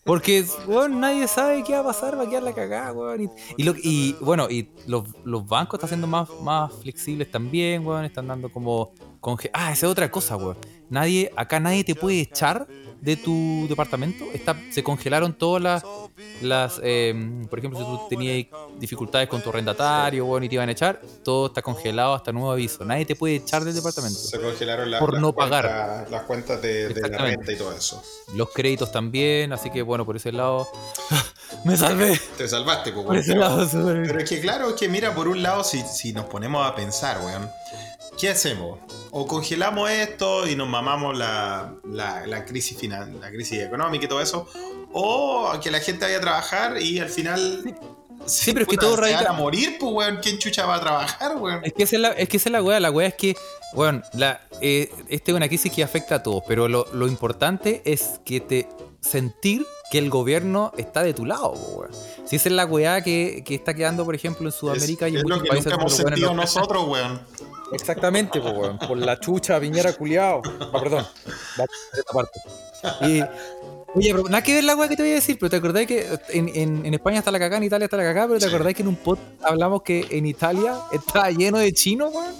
Porque, 0.04 0.44
weón, 0.66 0.98
nadie 1.00 1.28
sabe 1.28 1.62
qué 1.62 1.74
va 1.74 1.80
a 1.80 1.84
pasar, 1.84 2.18
va 2.18 2.24
a 2.24 2.28
quedar 2.28 2.42
la 2.42 2.52
cagada, 2.54 2.92
weón. 2.92 3.22
Y, 3.24 3.28
y, 3.58 3.62
lo- 3.64 3.74
y, 3.76 4.16
bueno, 4.20 4.48
y 4.50 4.68
los, 4.86 5.04
los 5.24 5.46
bancos 5.46 5.78
están 5.78 5.88
siendo 5.88 6.06
más, 6.06 6.28
más 6.42 6.72
flexibles 6.82 7.30
también, 7.30 7.86
weón. 7.86 8.04
Están 8.04 8.26
dando 8.28 8.50
como... 8.50 8.92
conge- 9.20 9.50
ah, 9.52 9.72
esa 9.72 9.86
es 9.86 9.92
otra 9.92 10.10
cosa, 10.10 10.36
weón. 10.36 10.56
Nadie, 10.90 11.30
acá 11.36 11.58
nadie 11.60 11.84
te 11.84 11.94
puede 11.94 12.20
echar 12.20 12.66
de 13.00 13.16
tu 13.16 13.66
departamento. 13.68 14.26
Está, 14.34 14.54
se 14.70 14.82
congelaron 14.82 15.32
todas 15.32 15.62
las... 15.62 15.82
las 16.42 16.80
eh, 16.82 17.14
por 17.48 17.58
ejemplo, 17.58 17.78
si 17.80 17.84
tú 17.86 18.00
tenías 18.10 18.46
dificultades 18.78 19.26
con 19.28 19.40
tu 19.40 19.48
arrendatario, 19.48 20.26
weón, 20.26 20.44
y 20.44 20.48
te 20.50 20.56
iban 20.56 20.68
a 20.68 20.72
echar, 20.72 21.00
todo 21.24 21.46
está 21.46 21.62
congelado 21.62 22.12
hasta 22.14 22.30
nuevo 22.32 22.50
aviso. 22.52 22.84
Nadie 22.84 23.06
te 23.06 23.16
puede 23.16 23.36
echar 23.36 23.64
del 23.64 23.74
departamento. 23.74 24.18
Se 24.18 24.38
congelaron 24.38 24.90
la- 24.90 24.98
Por 24.98 25.14
las 25.14 25.22
no 25.22 25.32
cuentas- 25.32 25.62
pagar. 25.62 26.10
las 26.10 26.22
cuentas 26.24 26.60
de, 26.60 26.88
de 26.92 27.08
la 27.08 27.18
renta 27.18 27.50
y 27.52 27.56
todo 27.56 27.72
eso. 27.72 28.02
Los 28.34 28.50
créditos 28.50 28.92
también, 28.92 29.52
así 29.54 29.70
que 29.70 29.80
bueno, 29.80 30.04
por 30.04 30.16
ese 30.16 30.32
lado 30.32 30.68
me 31.64 31.76
salvé. 31.78 32.20
Te 32.36 32.48
salvaste, 32.48 32.92
pues, 32.92 33.06
Por 33.06 33.16
ese 33.16 33.34
lado. 33.34 33.66
Pero 33.72 34.18
es 34.18 34.28
que 34.28 34.40
claro, 34.40 34.68
es 34.68 34.74
que 34.74 34.88
mira, 34.88 35.14
por 35.14 35.26
un 35.28 35.42
lado, 35.42 35.64
si, 35.64 35.80
si 35.80 36.12
nos 36.12 36.26
ponemos 36.26 36.66
a 36.66 36.74
pensar, 36.74 37.18
weón, 37.24 37.48
¿qué 38.18 38.30
hacemos? 38.30 38.78
O 39.10 39.26
congelamos 39.26 39.90
esto 39.90 40.46
y 40.46 40.54
nos 40.56 40.68
mamamos 40.68 41.16
la, 41.18 41.74
la, 41.84 42.26
la 42.26 42.44
crisis 42.44 42.78
finan- 42.78 43.18
la 43.20 43.30
crisis 43.30 43.60
económica 43.60 44.04
y 44.04 44.08
todo 44.08 44.20
eso, 44.20 44.46
o 44.92 45.50
que 45.62 45.70
la 45.70 45.80
gente 45.80 46.04
vaya 46.04 46.18
a 46.18 46.20
trabajar 46.20 46.80
y 46.80 46.98
al 46.98 47.08
final... 47.08 47.76
Sí, 48.26 48.52
pero 48.52 48.64
es 48.64 48.68
que 48.68 48.76
todo 48.76 48.96
se 48.96 49.00
radica- 49.00 49.30
a 49.30 49.32
morir, 49.32 49.76
pues, 49.80 49.92
weón. 49.92 50.18
¿Quién 50.22 50.38
chucha 50.38 50.66
va 50.66 50.76
a 50.76 50.80
trabajar, 50.80 51.36
weón? 51.38 51.62
Es 51.64 51.72
que 51.72 51.84
esa 51.84 51.96
es 51.96 52.02
la, 52.02 52.08
es 52.10 52.28
que 52.28 52.36
esa 52.36 52.50
es 52.50 52.52
la 52.52 52.62
weá, 52.62 52.78
la 52.78 52.90
weá 52.90 53.08
es 53.08 53.14
que, 53.14 53.34
bueno, 53.72 54.02
la, 54.12 54.42
eh, 54.60 54.90
esta 55.08 55.30
es 55.30 55.36
una 55.36 55.48
crisis 55.48 55.72
que 55.72 55.82
afecta 55.82 56.16
a 56.16 56.22
todos, 56.22 56.42
pero 56.46 56.68
lo, 56.68 56.86
lo 56.92 57.06
importante 57.08 57.80
es 57.86 58.20
que 58.26 58.40
te 58.40 58.68
sentir 59.00 59.66
que 59.90 59.96
el 59.98 60.10
gobierno 60.10 60.70
está 60.76 61.02
de 61.02 61.14
tu 61.14 61.24
lado, 61.24 61.54
po, 61.54 61.78
weón. 61.80 61.90
Si 62.26 62.36
esa 62.36 62.50
es 62.50 62.54
la 62.54 62.66
weá 62.66 63.02
que, 63.02 63.42
que 63.44 63.54
está 63.54 63.72
quedando, 63.72 64.04
por 64.04 64.14
ejemplo, 64.14 64.46
en 64.46 64.52
Sudamérica 64.52 65.06
es, 65.06 65.14
y 65.14 65.16
en 65.16 65.22
es 65.22 65.22
lo 65.24 65.28
muchos 65.36 65.42
que 65.42 65.48
países 65.48 65.72
nunca 65.72 65.80
hemos 65.80 65.96
sentido 65.96 66.34
nosotros, 66.34 66.88
weón. 66.88 67.22
Exactamente, 67.72 68.38
weón. 68.40 68.78
Por 68.78 68.98
la 68.98 69.18
chucha 69.20 69.58
Piñera 69.60 69.92
culiao. 69.92 70.42
Ah, 70.60 70.78
perdón. 70.80 71.06
Esta 71.96 72.12
parte. 72.12 72.40
Y. 73.06 73.22
Oye, 73.92 74.12
pero 74.14 74.22
nada 74.28 74.40
que 74.40 74.54
ver 74.54 74.62
la 74.62 74.76
weá 74.76 74.88
que 74.88 74.94
te 74.96 75.02
voy 75.02 75.10
a 75.10 75.14
decir, 75.16 75.36
pero 75.36 75.50
te 75.50 75.56
acordás 75.56 75.84
que 75.84 76.06
en, 76.28 76.48
en- 76.54 76.86
en 76.86 76.94
España 76.94 77.18
está 77.18 77.32
la 77.32 77.40
cagada, 77.40 77.56
en 77.56 77.64
Italia 77.64 77.86
está 77.86 77.96
la 77.96 78.04
cagada, 78.04 78.28
pero 78.28 78.38
te 78.38 78.46
Sí. 78.48 78.54
acordás 78.54 78.72
que 78.74 78.82
en 78.82 78.88
un 78.88 78.94
pod 78.94 79.18
hablamos 79.42 79.82
que 79.82 80.06
en 80.10 80.26
Italia 80.26 80.76
estaba 80.92 81.28
lleno 81.32 81.58
de 81.58 81.72
chinos, 81.72 82.14
weón. 82.14 82.32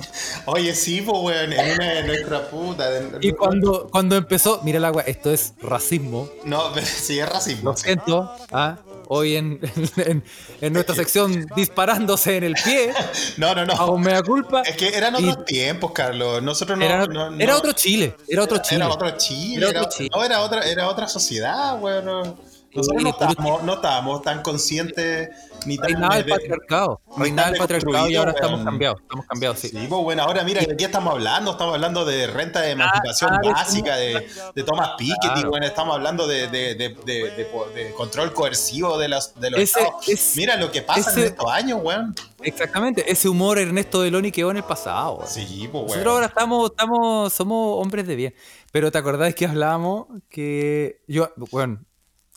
Oye, 0.46 0.72
sí, 0.76 1.00
pues, 1.02 1.18
weón, 1.20 1.52
en 1.52 1.72
una 1.74 1.90
de 1.94 2.02
nuestras 2.04 2.42
putas. 2.42 2.88
de- 2.88 3.18
Y 3.20 3.32
cuando, 3.32 3.88
cuando 3.90 4.14
empezó, 4.14 4.60
mira 4.62 4.78
la 4.78 4.92
weá, 4.92 5.04
esto 5.06 5.32
es 5.32 5.54
racismo. 5.60 6.28
No, 6.44 6.70
pero 6.72 6.86
sí 6.86 7.18
es 7.18 7.28
racismo. 7.28 7.70
Lo 7.72 7.76
siento, 7.76 8.30
¿ah? 8.52 8.78
Hoy 9.12 9.34
en, 9.36 9.58
en, 9.96 10.22
en 10.60 10.72
nuestra 10.72 10.94
sección 10.94 11.46
disparándose 11.56 12.36
en 12.36 12.44
el 12.44 12.54
pie, 12.54 12.92
No, 13.38 13.54
no, 13.56 13.66
no. 13.66 13.72
hago 13.72 13.98
mea 13.98 14.22
culpa. 14.22 14.62
Es 14.62 14.76
que 14.76 14.88
eran 14.96 15.14
Y- 15.18 15.28
otros 15.28 15.44
tiempos, 15.46 15.90
Carlos. 15.92 16.40
Nosotros 16.42 16.78
no. 16.78 16.84
Era, 16.84 17.06
no- 17.06 17.30
no- 17.30 17.40
era 17.42 17.56
otro 17.56 17.72
Chile, 17.72 18.14
era 18.28 18.44
otro 18.44 18.58
Chile. 18.58 18.84
Era 18.84 18.88
otro 18.94 19.10
Chile. 19.18 19.56
Era 19.56 19.70
Era, 19.70 19.80
otro 19.80 19.90
Chile. 19.96 20.10
no, 20.14 20.24
era 20.24 20.40
otra, 20.42 20.62
era 20.62 20.88
otra 20.88 21.08
sociedad, 21.08 21.80
weón. 21.80 22.36
Nosotros 22.72 23.02
no 23.02 23.10
estábamos, 23.10 23.62
no 23.64 23.74
estábamos 23.74 24.22
tan 24.22 24.42
conscientes 24.42 25.30
ni 25.66 25.76
tan. 25.76 25.86
Reinaba 25.88 26.18
el 26.18 26.24
patriarcado, 26.26 27.00
reinaba 27.16 27.48
el 27.50 27.56
patriarcado 27.58 28.08
y 28.08 28.14
ahora 28.16 28.30
estamos 28.32 28.64
cambiados, 28.64 29.00
estamos 29.02 29.26
cambiados, 29.26 29.58
sí. 29.58 29.68
Sí, 29.68 29.86
pues 29.88 30.02
bueno, 30.02 30.22
ahora 30.22 30.44
mira, 30.44 30.62
¿de 30.62 30.76
qué 30.76 30.84
estamos 30.84 31.12
hablando? 31.12 31.50
Estamos 31.52 31.74
hablando 31.74 32.04
de 32.04 32.26
renta 32.28 32.60
de 32.60 32.70
emancipación 32.70 33.30
ah, 33.32 33.38
básica, 33.52 33.96
de, 33.96 34.26
de 34.54 34.62
Thomas 34.62 34.90
Piketty, 34.96 35.18
Claro. 35.34 35.50
bueno, 35.50 35.66
estamos 35.66 35.94
hablando 35.96 36.26
de, 36.28 36.46
de- 36.48 37.92
control 37.96 38.32
coercivo 38.32 38.98
de 38.98 39.08
los, 39.08 39.34
de 39.40 39.50
los 39.50 39.60
Ese- 39.60 39.80
es- 40.06 40.36
Mira 40.36 40.56
lo 40.56 40.70
que 40.70 40.82
pasa 40.82 41.10
ese- 41.10 41.20
en 41.20 41.26
estos 41.26 41.50
años, 41.50 41.80
weón. 41.82 42.14
Exactamente, 42.42 43.10
ese 43.10 43.28
humor 43.28 43.58
Ernesto 43.58 44.00
Deloni 44.02 44.30
quedó 44.32 44.50
en 44.50 44.58
el 44.58 44.64
pasado. 44.64 45.16
weón. 45.16 45.28
Sí, 45.28 45.68
pues 45.70 45.82
Nosotros 45.84 45.96
weón. 46.04 46.08
ahora 46.14 46.26
estamos, 46.26 46.70
estamos, 46.70 47.32
somos 47.32 47.82
hombres 47.84 48.06
de 48.06 48.16
bien. 48.16 48.34
Pero 48.72 48.92
te 48.92 48.98
acordás 48.98 49.34
que 49.34 49.46
hablábamos 49.46 50.06
que 50.28 51.02
yo, 51.08 51.30
bueno, 51.50 51.80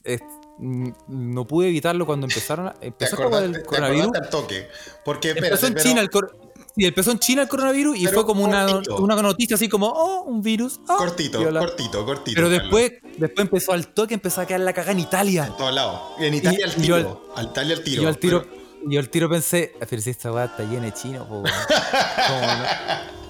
es- 0.03 0.21
mm, 0.59 0.89
no 1.07 1.45
pude 1.47 1.67
evitarlo 1.69 2.05
cuando 2.05 2.25
empezaron, 2.27 2.67
a- 2.67 2.73
¿Te 2.73 2.87
empezó 2.87 3.15
acordaste, 3.15 3.59
te 3.59 3.63
coronavirus. 3.65 4.11
al 4.15 4.29
toque? 4.29 4.67
Porque, 5.05 5.29
Empezó 5.31 5.45
espérate, 5.55 5.67
en 5.67 5.73
pero- 5.73 5.83
China 5.89 6.01
el 6.01 6.09
cor- 6.09 6.37
sí, 6.75 6.85
empezó 6.85 7.11
en 7.11 7.19
China 7.19 7.41
el 7.43 7.47
coronavirus 7.47 7.97
y 7.97 8.03
Pero 8.05 8.13
fue 8.15 8.25
como 8.25 8.43
una, 8.43 8.81
una 8.97 9.15
noticia 9.21 9.55
así 9.55 9.67
como, 9.69 9.87
oh, 9.87 10.23
un 10.23 10.41
virus. 10.41 10.79
ah, 10.89 10.95
Cortito, 10.97 11.39
piola. 11.39 11.59
cortito, 11.59 12.05
cortito. 12.05 12.35
Pero 12.35 12.47
Carlos. 12.49 12.61
después, 12.63 12.91
después 13.17 13.45
empezó 13.47 13.73
al 13.73 13.87
toque, 13.87 14.13
empezó 14.13 14.41
a 14.41 14.45
quedar 14.45 14.61
la 14.61 14.73
caga 14.73 14.91
en 14.91 14.99
Italia. 14.99 15.45
En 15.47 15.57
todos 15.57 15.73
lados. 15.73 16.01
En 16.19 16.33
Italia 16.33 16.59
Y- 16.59 16.63
al 16.63 16.75
tiro. 16.75 16.99
yo 16.99 17.25
al 17.35 17.45
Italia 17.45 17.75
al 17.75 17.83
tiro. 17.83 18.01
yo 18.03 18.07
al 18.09 18.17
tiro, 18.17 18.43
Pero- 18.43 18.63
yo 18.91 18.99
al 18.99 19.09
tiro 19.09 19.29
pensé, 19.29 19.73
"Ah, 19.81 19.85
pero 19.89 20.01
si 20.01 20.09
esta 20.09 20.31
weá 20.31 20.45
está 20.45 20.63
llena 20.63 20.85
de 20.87 20.93
chino, 20.93 21.25
po, 21.27 21.35
weón". 21.39 21.45
¿Cómo 22.27 22.41
no? 22.41 23.22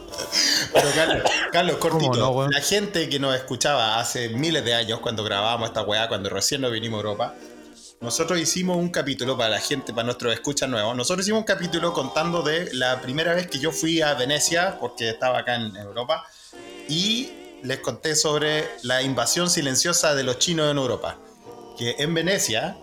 Pero 0.74 0.90
Carlos, 0.96 1.24
Carlos, 1.52 1.78
cortito. 1.78 2.12
¿Cómo 2.12 2.44
no, 2.44 2.50
la 2.50 2.62
gente 2.62 3.10
que 3.10 3.20
nos 3.20 3.36
escuchaba 3.36 4.00
hace 4.00 4.30
miles 4.30 4.64
de 4.66 4.74
años 4.74 5.00
cuando 5.00 5.24
grabábamos 5.24 5.70
esta 5.70 5.84
weá, 5.84 6.08
cuando 6.08 6.30
recién 6.30 6.62
nos 6.62 6.72
vinimos 6.72 6.98
a 6.98 7.02
Europa, 7.02 7.36
nosotros 8.04 8.38
hicimos 8.38 8.76
un 8.76 8.90
capítulo 8.90 9.38
para 9.38 9.50
la 9.50 9.60
gente, 9.62 9.94
para 9.94 10.04
nuestros 10.04 10.34
escuchas 10.34 10.68
nuevos. 10.68 10.94
Nosotros 10.94 11.26
hicimos 11.26 11.40
un 11.40 11.46
capítulo 11.46 11.94
contando 11.94 12.42
de 12.42 12.74
la 12.74 13.00
primera 13.00 13.34
vez 13.34 13.48
que 13.48 13.60
yo 13.60 13.72
fui 13.72 14.02
a 14.02 14.14
Venecia, 14.14 14.78
porque 14.80 15.10
estaba 15.10 15.40
acá 15.40 15.56
en 15.56 15.74
Europa, 15.78 16.28
y 16.90 17.32
les 17.64 17.80
conté 17.80 18.16
sobre 18.16 18.68
la 18.82 19.02
invasión 19.02 19.50
silenciosa 19.50 20.16
de 20.16 20.24
los 20.24 20.38
chinos 20.38 20.70
en 20.70 20.78
Europa. 20.78 21.18
Que 21.78 21.96
en 22.00 22.14
Venecia, 22.14 22.76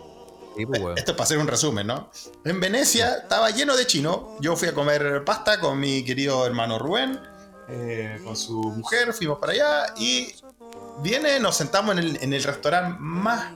Sí, 0.57 0.65
weón. 0.65 0.99
esto 0.99 1.13
es 1.13 1.17
para 1.17 1.25
hacer 1.25 1.39
un 1.39 1.47
resumen, 1.47 1.87
¿no? 1.87 2.11
En 2.45 2.61
Venecia 2.61 3.15
estaba 3.23 3.51
lleno 3.51 3.77
de 3.77 3.87
chinos. 3.87 4.21
Yo 4.41 4.57
fui 4.57 4.69
a 4.69 4.75
comer 4.75 5.25
pasta 5.25 5.61
con 5.61 5.79
mi 5.79 6.05
querido 6.05 6.45
hermano 6.47 6.79
Rubén, 6.79 7.21
eh, 7.69 8.21
con 8.25 8.37
su 8.37 8.61
mujer, 8.61 9.13
fuimos 9.13 9.39
para 9.39 9.53
allá 9.53 9.95
y 9.97 10.35
viene, 11.03 11.39
nos 11.39 11.57
sentamos 11.57 11.93
en 11.93 11.99
el, 12.01 12.19
en 12.21 12.33
el 12.33 12.43
restaurante 12.43 12.97
más, 13.01 13.53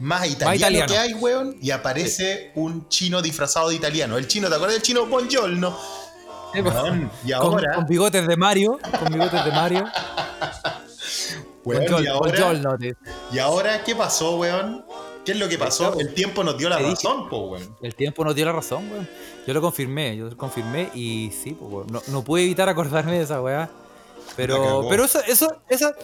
más 0.00 0.26
italiano, 0.26 0.56
italiano. 0.56 0.92
que 0.92 0.98
hay, 0.98 1.14
weón, 1.14 1.56
y 1.60 1.70
aparece 1.70 2.52
un 2.54 2.88
chino 2.88 3.22
disfrazado 3.22 3.68
de 3.68 3.76
italiano. 3.76 4.16
El 4.18 4.26
chino, 4.26 4.48
¿te 4.48 4.54
acuerdas 4.54 4.76
del 4.76 4.82
chino? 4.82 5.06
Buongiorno. 5.06 5.78
Sí, 6.52 6.62
pues, 6.62 6.74
Weón, 6.74 7.10
y 7.24 7.32
con, 7.32 7.42
ahora, 7.42 7.74
con 7.74 7.86
bigotes 7.86 8.26
de 8.26 8.36
Mario. 8.36 8.78
Con 8.98 9.12
bigotes 9.12 9.44
de 9.44 9.50
Mario. 9.50 9.84
weón, 11.64 12.04
y 12.04 12.06
ahora, 12.06 12.58
y 13.32 13.38
ahora, 13.38 13.84
¿qué 13.84 13.94
pasó, 13.94 14.36
weón? 14.36 14.85
¿Qué 15.26 15.32
es 15.32 15.38
lo 15.38 15.48
que 15.48 15.58
pasó? 15.58 15.98
El 15.98 16.14
tiempo 16.14 16.42
nos 16.44 16.56
dio 16.56 16.68
la 16.70 16.76
dije. 16.78 16.90
razón, 16.90 17.28
po, 17.28 17.38
weón. 17.48 17.76
El 17.82 17.94
tiempo 17.94 18.24
nos 18.24 18.34
dio 18.34 18.46
la 18.46 18.52
razón, 18.52 18.90
weón. 18.90 19.06
Yo 19.46 19.52
lo 19.52 19.60
confirmé, 19.60 20.16
yo 20.16 20.26
lo 20.30 20.36
confirmé 20.36 20.88
y 20.94 21.30
sí, 21.32 21.52
pues, 21.52 21.70
weón. 21.70 21.86
No, 21.90 22.00
no 22.08 22.24
pude 22.24 22.44
evitar 22.44 22.68
acordarme 22.68 23.18
de 23.18 23.24
esa 23.24 23.42
weá. 23.42 23.68
Pero, 24.34 24.86
pero 24.90 25.04
eso, 25.04 25.20
eso, 25.26 25.56
esa, 25.68 25.94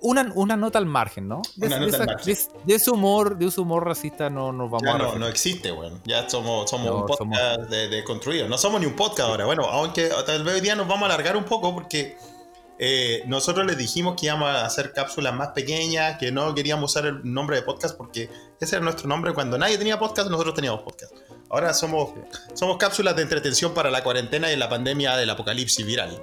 una, 0.00 0.30
una 0.36 0.56
nota 0.56 0.78
al 0.78 0.86
margen, 0.86 1.26
¿no? 1.28 1.42
De, 1.56 1.66
Una 1.66 1.78
de 1.80 1.86
nota 1.86 1.96
al 1.98 2.02
esa- 2.04 2.12
margen. 2.14 2.34
de- 2.34 2.62
de 2.64 2.74
ese 2.76 2.90
humor, 2.90 3.36
de 3.36 3.46
ese 3.46 3.60
humor 3.60 3.84
racista 3.84 4.30
no 4.30 4.52
nos 4.52 4.70
vamos 4.70 4.84
Ya 4.84 4.94
a 4.94 4.98
no, 4.98 5.16
no 5.16 5.26
existe, 5.26 5.70
weón. 5.72 6.00
Ya 6.04 6.28
somos, 6.30 6.70
somos 6.70 6.86
No, 6.86 6.96
un 7.00 7.06
podcast 7.06 7.68
de, 7.68 7.88
de 7.88 8.04
construido. 8.04 8.48
No 8.48 8.56
somos 8.58 8.80
ni 8.80 8.86
un 8.86 8.94
podcast 8.94 9.28
ahora. 9.28 9.44
Bueno, 9.44 9.64
aunque 9.64 10.08
tal 10.24 10.44
vez 10.44 10.54
hoy 10.54 10.60
día 10.60 10.74
nos 10.76 10.86
vamos 10.88 11.02
a 11.02 11.06
alargar 11.14 11.36
un 11.36 11.44
poco 11.44 11.74
porque 11.74 12.16
eh, 12.78 13.22
nosotros 13.26 13.66
les 13.66 13.78
dijimos 13.78 14.16
que 14.18 14.26
íbamos 14.26 14.48
a 14.48 14.64
hacer 14.66 14.92
cápsulas 14.92 15.34
más 15.34 15.48
pequeñas, 15.48 16.18
que 16.18 16.32
no 16.32 16.54
queríamos 16.54 16.90
usar 16.90 17.06
el 17.06 17.20
nombre 17.22 17.56
de 17.56 17.62
podcast 17.62 17.96
porque 17.96 18.28
ese 18.60 18.76
era 18.76 18.84
nuestro 18.84 19.08
nombre. 19.08 19.32
Cuando 19.32 19.56
nadie 19.58 19.78
tenía 19.78 19.98
podcast, 19.98 20.30
nosotros 20.30 20.54
teníamos 20.54 20.82
podcast. 20.82 21.12
Ahora 21.50 21.72
somos, 21.72 22.10
somos 22.54 22.78
cápsulas 22.78 23.14
de 23.14 23.22
entretención 23.22 23.74
para 23.74 23.90
la 23.90 24.02
cuarentena 24.02 24.50
y 24.50 24.56
la 24.56 24.68
pandemia 24.68 25.16
del 25.16 25.30
apocalipsis 25.30 25.86
viral. 25.86 26.20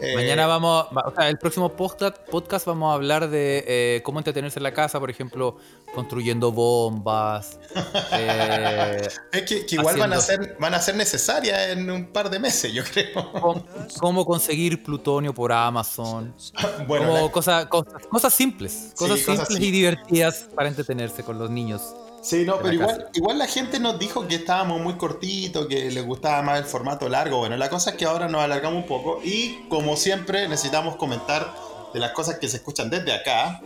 Eh, 0.00 0.14
Mañana 0.14 0.46
vamos, 0.46 0.86
va- 0.96 1.04
o 1.08 1.14
sea, 1.14 1.28
el 1.28 1.38
próximo 1.38 1.72
podcast, 1.72 2.16
podcast 2.30 2.66
vamos 2.66 2.92
a 2.92 2.94
hablar 2.94 3.28
de 3.30 3.64
eh, 3.66 4.02
cómo 4.04 4.20
entretenerse 4.20 4.58
en 4.58 4.62
la 4.62 4.72
casa, 4.72 5.00
por 5.00 5.10
ejemplo, 5.10 5.56
construyendo 5.94 6.52
bombas. 6.52 7.58
eh, 8.12 9.08
Es 9.32 9.42
que, 9.42 9.66
que 9.66 9.74
igual 9.74 9.96
van 9.98 10.12
a, 10.12 10.20
ser, 10.20 10.56
van 10.60 10.74
a 10.74 10.80
ser 10.80 10.94
necesarias 10.94 11.70
en 11.70 11.90
un 11.90 12.06
par 12.12 12.30
de 12.30 12.38
meses, 12.38 12.72
yo 12.72 12.84
creo. 12.84 13.32
cómo, 13.32 13.66
cómo 13.98 14.24
conseguir 14.24 14.82
plutonio 14.84 15.34
por 15.34 15.52
Amazon. 15.52 16.34
Bueno, 16.86 17.12
la- 17.24 17.30
cosas, 17.32 17.66
cosas, 17.66 18.06
cosas 18.08 18.32
simples, 18.34 18.92
cosas 18.96 19.18
simples. 19.20 19.60
y 19.60 19.70
divertidas 19.70 20.48
para 20.54 20.68
entretenerse 20.68 21.24
con 21.24 21.38
los 21.38 21.50
niños. 21.50 21.82
Sí, 22.22 22.44
no, 22.44 22.58
pero 22.58 22.72
igual, 22.74 23.08
igual 23.14 23.38
la 23.38 23.46
gente 23.46 23.80
nos 23.80 23.98
dijo 23.98 24.28
que 24.28 24.34
estábamos 24.36 24.80
muy 24.80 24.94
cortitos, 24.94 25.66
que 25.66 25.90
les 25.90 26.04
gustaba 26.04 26.42
más 26.42 26.58
el 26.58 26.64
formato 26.66 27.08
largo. 27.08 27.38
Bueno, 27.38 27.56
la 27.56 27.70
cosa 27.70 27.90
es 27.90 27.96
que 27.96 28.04
ahora 28.04 28.28
nos 28.28 28.42
alargamos 28.42 28.82
un 28.82 28.86
poco 28.88 29.20
y 29.24 29.66
como 29.68 29.96
siempre 29.96 30.46
necesitamos 30.48 30.96
comentar 30.96 31.54
de 31.94 31.98
las 32.00 32.12
cosas 32.12 32.38
que 32.38 32.48
se 32.48 32.58
escuchan 32.58 32.90
desde 32.90 33.12
acá, 33.12 33.60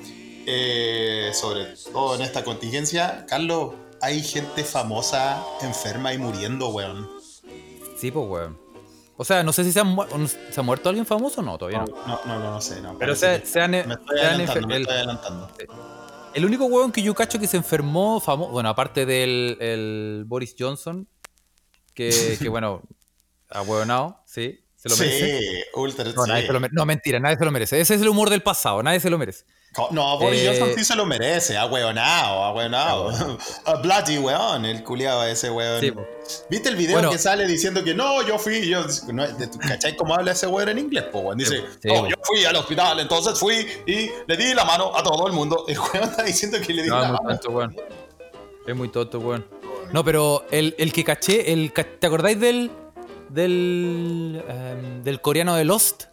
eh, 0.46 1.30
sobre 1.34 1.64
todo 1.92 2.14
en 2.14 2.22
esta 2.22 2.44
contingencia. 2.44 3.26
Carlos, 3.28 3.72
hay 4.00 4.22
gente 4.22 4.62
famosa 4.64 5.42
enferma 5.62 6.12
y 6.14 6.18
muriendo, 6.18 6.68
weón. 6.68 7.10
Sí, 7.98 8.10
pues, 8.10 8.26
weón. 8.28 8.58
O 9.16 9.24
sea, 9.24 9.42
no 9.42 9.52
sé 9.52 9.62
si 9.64 9.72
se 9.72 9.80
ha, 9.80 9.84
mu- 9.84 10.04
¿se 10.26 10.60
ha 10.60 10.62
muerto 10.62 10.88
alguien 10.88 11.06
famoso 11.06 11.40
o 11.40 11.44
no, 11.44 11.56
todavía 11.58 11.80
no. 11.80 11.86
No, 12.06 12.20
no, 12.24 12.38
no, 12.38 12.50
no 12.52 12.60
sé. 12.60 12.80
No, 12.80 12.96
Pero 12.98 13.14
se, 13.14 13.40
que- 13.40 13.46
se 13.46 13.60
han, 13.60 13.70
me 13.72 13.78
estoy 13.78 14.18
se 14.18 14.26
han 14.26 14.36
me 14.66 14.76
estoy 14.78 14.94
adelantando. 14.94 15.48
el 15.58 15.68
único 16.44 16.64
weón 16.64 16.90
que 16.90 17.02
yo 17.02 17.14
cacho 17.14 17.38
que 17.38 17.46
se 17.46 17.58
enfermó, 17.58 18.18
famoso, 18.20 18.50
bueno, 18.50 18.70
aparte 18.70 19.04
del 19.06 19.58
el 19.60 20.24
Boris 20.26 20.56
Johnson, 20.58 21.06
que, 21.92 22.08
que 22.40 22.48
bueno, 22.48 22.82
ha 23.50 23.62
huevonado, 23.62 24.20
sí, 24.26 24.58
se 24.74 24.88
lo 24.88 24.96
merece. 24.96 25.38
Sí, 25.38 25.62
ultra, 25.74 26.04
No, 26.04 26.24
sí. 26.24 26.28
nadie 26.30 26.46
se 26.46 26.52
lo 26.52 26.60
mere- 26.60 26.72
no, 26.74 26.86
mentira, 26.86 27.20
nadie 27.20 27.36
se 27.36 27.44
lo 27.44 27.50
merece. 27.52 27.80
Ese 27.80 27.94
es 27.94 28.00
el 28.02 28.08
humor 28.08 28.30
del 28.30 28.42
pasado, 28.42 28.82
nadie 28.82 29.00
se 29.00 29.10
lo 29.10 29.18
merece. 29.18 29.44
No, 29.90 30.18
Boris 30.18 30.40
Eh, 30.42 30.46
Johnson 30.48 30.70
sí 30.76 30.84
se 30.84 30.94
lo 30.94 31.04
merece, 31.06 31.56
ha 31.56 31.66
weonado, 31.66 32.44
ha 32.44 32.52
weonado. 32.52 33.38
A 33.64 33.74
bloody 33.76 34.18
weón, 34.18 34.64
el 34.64 34.82
culiado 34.84 35.24
ese 35.26 35.50
weón. 35.50 35.80
Sí. 35.80 35.92
¿Viste 36.48 36.68
el 36.68 36.76
video 36.76 36.94
Bueno. 36.94 37.10
que 37.10 37.18
sale 37.18 37.46
diciendo 37.46 37.82
que 37.82 37.92
no, 37.94 38.22
yo 38.26 38.38
fui, 38.38 38.68
yo, 38.68 38.84
no, 39.12 39.24
¿cachai 39.68 39.96
cómo 39.96 40.14
habla 40.14 40.32
ese 40.32 40.46
weón 40.46 40.68
en 40.70 40.78
inglés? 40.78 41.04
Po, 41.12 41.18
weón? 41.20 41.38
Dice, 41.38 41.62
Sí, 41.82 41.88
no, 41.88 42.08
yo 42.08 42.14
fui 42.22 42.44
al 42.44 42.56
hospital, 42.56 43.00
entonces 43.00 43.38
fui 43.38 43.66
y 43.86 44.10
le 44.26 44.36
di 44.36 44.54
la 44.54 44.64
mano 44.64 44.92
a 44.96 45.02
todo 45.02 45.26
el 45.26 45.32
mundo. 45.32 45.64
El 45.68 45.78
weón 45.78 46.08
está 46.08 46.22
diciendo 46.22 46.58
que 46.64 46.72
le 46.72 46.82
di 46.84 46.88
No, 46.88 46.96
es 46.96 47.02
la 47.02 47.08
muy 47.08 47.18
mano. 47.24 47.38
tonto, 47.40 47.50
weón. 47.56 47.76
Es 48.66 48.76
muy 48.76 48.88
tonto, 48.88 49.18
weón. 49.18 49.46
No, 49.92 50.04
pero 50.04 50.44
el, 50.50 50.74
el 50.78 50.92
que 50.92 51.04
caché, 51.04 51.52
el, 51.52 51.72
¿te 51.72 52.06
acordáis 52.06 52.40
del 52.40 52.70
del 53.28 54.42
em, 54.48 55.02
del 55.02 55.20
coreano 55.20 55.54
de 55.56 55.64
Lost? 55.64 56.04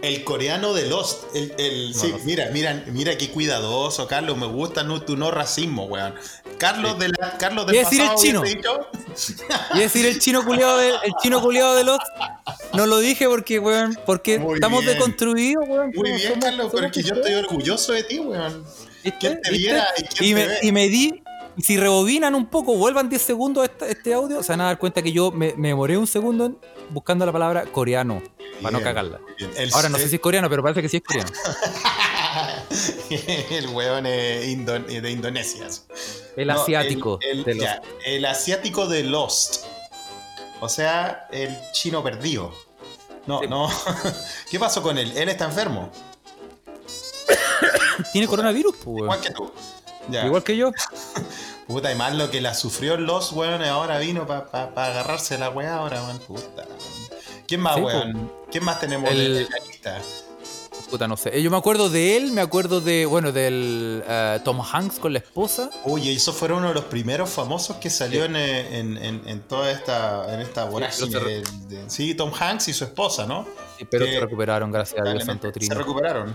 El 0.00 0.22
coreano 0.24 0.74
de 0.74 0.86
Lost. 0.86 1.24
El, 1.34 1.52
el- 1.58 1.94
sí, 1.94 2.14
mira, 2.24 2.50
mira, 2.52 2.84
mira 2.86 3.18
qué 3.18 3.30
cuidadoso, 3.30 4.06
Carlos. 4.06 4.36
Me 4.36 4.46
gusta 4.46 4.84
no, 4.84 5.02
tu 5.02 5.16
no 5.16 5.30
racismo, 5.30 5.84
weón. 5.86 6.14
Carlos, 6.56 6.98
de 6.98 7.08
la, 7.08 7.36
Carlos 7.38 7.66
del 7.66 7.76
a 7.76 7.80
decir 7.80 8.00
el 8.02 8.14
chino. 8.16 8.42
Y 9.74 9.78
decir 9.78 10.06
el 10.06 10.18
chino 10.20 10.44
culiado 10.44 10.78
del 10.78 10.94
el 11.04 11.12
chino 11.22 11.40
culiado 11.40 11.74
de 11.74 11.84
Lost. 11.84 12.02
No 12.74 12.86
lo 12.86 12.98
dije 12.98 13.26
porque, 13.26 13.58
weón, 13.58 13.98
porque 14.06 14.38
Muy 14.38 14.54
estamos 14.54 14.82
bien. 14.84 14.94
deconstruidos, 14.94 15.64
weón. 15.68 15.90
Muy 15.94 16.12
bien, 16.12 16.32
somos- 16.32 16.44
Carlos, 16.44 16.66
pero 16.72 16.78
somos 16.84 16.96
es 16.96 17.02
que 17.04 17.08
yo 17.08 17.14
estoy 17.16 17.34
orgulloso 17.34 17.92
de 17.92 18.02
ti, 18.04 18.18
weón. 18.20 18.64
¿Viste? 19.04 19.18
¿Quién 19.20 19.40
te 19.42 19.50
¿Viste? 19.50 19.66
viera 19.68 19.86
y 19.96 20.02
Y 20.02 20.06
te 20.08 20.34
me, 20.34 20.46
ve? 20.46 20.58
y 20.62 20.72
me 20.72 20.88
di. 20.88 21.22
Y 21.58 21.62
si 21.62 21.76
rebobinan 21.76 22.34
un 22.34 22.46
poco, 22.46 22.74
vuelvan 22.76 23.08
10 23.08 23.20
segundos 23.20 23.64
este, 23.64 23.90
este 23.90 24.14
audio, 24.14 24.42
se 24.42 24.52
van 24.52 24.60
a 24.62 24.64
dar 24.66 24.78
cuenta 24.78 25.02
que 25.02 25.12
yo 25.12 25.30
me, 25.32 25.54
me 25.56 25.68
demoré 25.68 25.98
un 25.98 26.06
segundo 26.06 26.46
en- 26.46 26.58
buscando 26.90 27.26
la 27.26 27.32
palabra 27.32 27.64
coreano. 27.66 28.22
Para 28.62 28.78
no 28.78 28.82
cagarla. 28.82 29.20
El- 29.56 29.72
Ahora 29.74 29.88
no 29.88 29.98
sé 29.98 30.08
si 30.08 30.14
es 30.16 30.20
coreano, 30.20 30.48
pero 30.48 30.62
parece 30.62 30.82
que 30.82 30.88
sí 30.88 30.96
es 30.98 31.02
coreano. 31.02 31.30
el 33.10 34.48
indo- 34.48 34.78
de 34.78 35.10
Indonesia. 35.10 35.66
El 36.36 36.48
No, 36.48 36.60
asiático 36.62 37.18
el, 37.22 37.44
de 37.44 37.54
los. 37.54 37.64
ya, 37.64 37.82
el 38.04 38.24
asiático 38.24 38.86
de 38.86 39.04
Lost. 39.04 39.64
O 40.60 40.68
sea, 40.68 41.26
el 41.30 41.56
chino 41.72 42.02
perdido. 42.02 42.52
No, 43.26 43.40
Sí. 43.40 43.46
no. 43.48 43.68
¿Qué 44.50 44.58
pasó 44.58 44.82
con 44.82 44.96
él? 44.98 45.12
Él 45.16 45.28
está 45.28 45.44
enfermo. 45.44 45.90
Tiene 48.12 48.26
coronavirus, 48.26 48.76
pues. 48.84 49.02
Igual 49.02 49.20
que 49.20 49.30
tú. 49.30 49.52
Ya. 50.08 50.26
Igual 50.26 50.42
que 50.42 50.56
yo. 50.56 50.72
Puta, 51.66 51.92
y 51.92 51.96
más 51.96 52.14
lo 52.14 52.30
que 52.30 52.40
la 52.40 52.54
sufrió 52.54 52.96
Lost, 52.96 53.32
weón, 53.34 53.62
ahora 53.62 53.98
vino 53.98 54.26
para 54.26 54.46
agarrarse 54.74 55.36
la 55.38 55.50
weá 55.50 55.76
ahora, 55.76 56.02
weón. 56.04 56.18
Puta. 56.20 56.64
¿Quién 57.46 57.60
más, 57.60 57.76
Sí, 57.76 57.82
weón? 57.82 58.32
¿Quién 58.50 58.64
más 58.64 58.80
tenemos 58.80 59.10
El- 59.10 59.36
en 59.38 59.50
la 59.50 59.58
lista? 59.66 59.98
Puta, 60.90 61.06
no 61.06 61.18
sé. 61.18 61.36
Eh, 61.36 61.42
Yo 61.42 61.50
me 61.50 61.58
acuerdo 61.58 61.90
de 61.90 62.16
él, 62.16 62.32
me 62.32 62.40
acuerdo 62.40 62.80
de, 62.80 63.04
bueno, 63.04 63.30
del 63.30 64.02
eh, 64.08 64.40
Tom 64.42 64.62
Hanks 64.62 64.98
con 64.98 65.12
la 65.12 65.18
esposa. 65.18 65.68
Oye, 65.84 66.14
eso 66.14 66.32
fue 66.32 66.50
uno 66.50 66.68
de 66.68 66.74
los 66.74 66.84
primeros 66.84 67.28
famosos 67.28 67.76
que 67.76 67.90
salió 67.90 68.24
en, 68.24 68.36
eh, 68.36 68.78
en, 68.78 68.96
en- 68.96 69.28
en 69.28 69.40
toda 69.42 69.70
esta, 69.70 70.32
en 70.32 70.40
esta 70.40 70.64
vorágine. 70.64 71.08
pero 71.12 71.26
de- 71.26 71.42
de- 71.68 71.90
sí, 71.90 72.14
Tom 72.14 72.32
Hanks 72.38 72.68
y 72.68 72.72
su 72.72 72.84
esposa, 72.84 73.26
¿no? 73.26 73.46
Pero 73.90 74.06
Que 74.06 74.12
se 74.12 74.20
recuperaron, 74.20 74.72
gracias 74.72 74.98
a 75.00 75.04
Dios, 75.04 75.24
Probablemente 75.24 75.60
Santo 75.60 75.74
Se 75.74 75.74
recuperaron. 75.78 76.34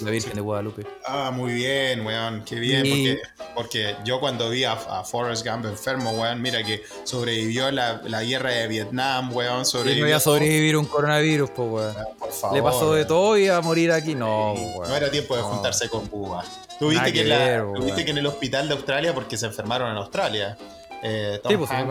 La 0.00 0.10
Virgen 0.10 0.34
de 0.34 0.40
Guadalupe. 0.40 0.86
Ah, 1.06 1.30
muy 1.30 1.52
bien, 1.54 2.04
weón, 2.06 2.42
qué 2.44 2.56
bien, 2.56 2.82
porque, 2.82 3.18
porque 3.54 3.96
yo 4.04 4.18
cuando 4.20 4.48
vi 4.50 4.64
a, 4.64 4.72
a 4.72 5.04
Forrest 5.04 5.46
Gump 5.46 5.66
enfermo, 5.66 6.10
weón, 6.12 6.40
mira 6.42 6.62
que 6.64 6.82
sobrevivió 7.04 7.70
la, 7.70 8.00
la 8.04 8.22
guerra 8.24 8.50
de 8.50 8.68
Vietnam, 8.68 9.32
weón, 9.34 9.54
Y 9.56 9.58
no 9.58 9.64
sobrevivió. 9.64 10.08
iba 10.08 10.16
a 10.16 10.20
sobrevivir 10.20 10.76
un 10.76 10.86
coronavirus, 10.86 11.50
pues, 11.50 11.68
weón. 11.70 11.94
Por 12.18 12.32
favor. 12.32 12.56
Le 12.56 12.62
pasó 12.62 12.94
de 12.94 13.04
todo 13.04 13.36
y 13.38 13.44
iba 13.44 13.56
a 13.56 13.60
morir 13.60 13.92
aquí. 13.92 14.14
No, 14.14 14.54
Sí, 14.56 14.62
weón. 14.76 14.88
No 14.88 14.96
era 14.96 15.10
tiempo 15.10 15.36
de 15.36 15.42
No. 15.42 15.48
juntarse 15.48 15.88
con 15.88 16.06
Cuba. 16.08 16.44
Tú 16.78 16.88
viste, 16.88 17.00
Nada 17.02 17.12
que, 17.12 17.22
que 17.22 17.28
la- 17.28 17.38
ver, 17.38 17.64
que 18.04 18.10
en 18.10 18.18
el 18.18 18.26
hospital 18.26 18.66
de 18.68 18.74
Australia, 18.74 19.14
porque 19.14 19.36
se 19.36 19.46
enfermaron 19.46 19.90
en 19.90 19.96
Australia. 19.98 20.56
eh, 21.04 21.40
Tom 21.42 21.50
Sí, 21.50 21.56
pues, 21.58 21.68
se 21.70 21.76
Hanks 21.76 21.88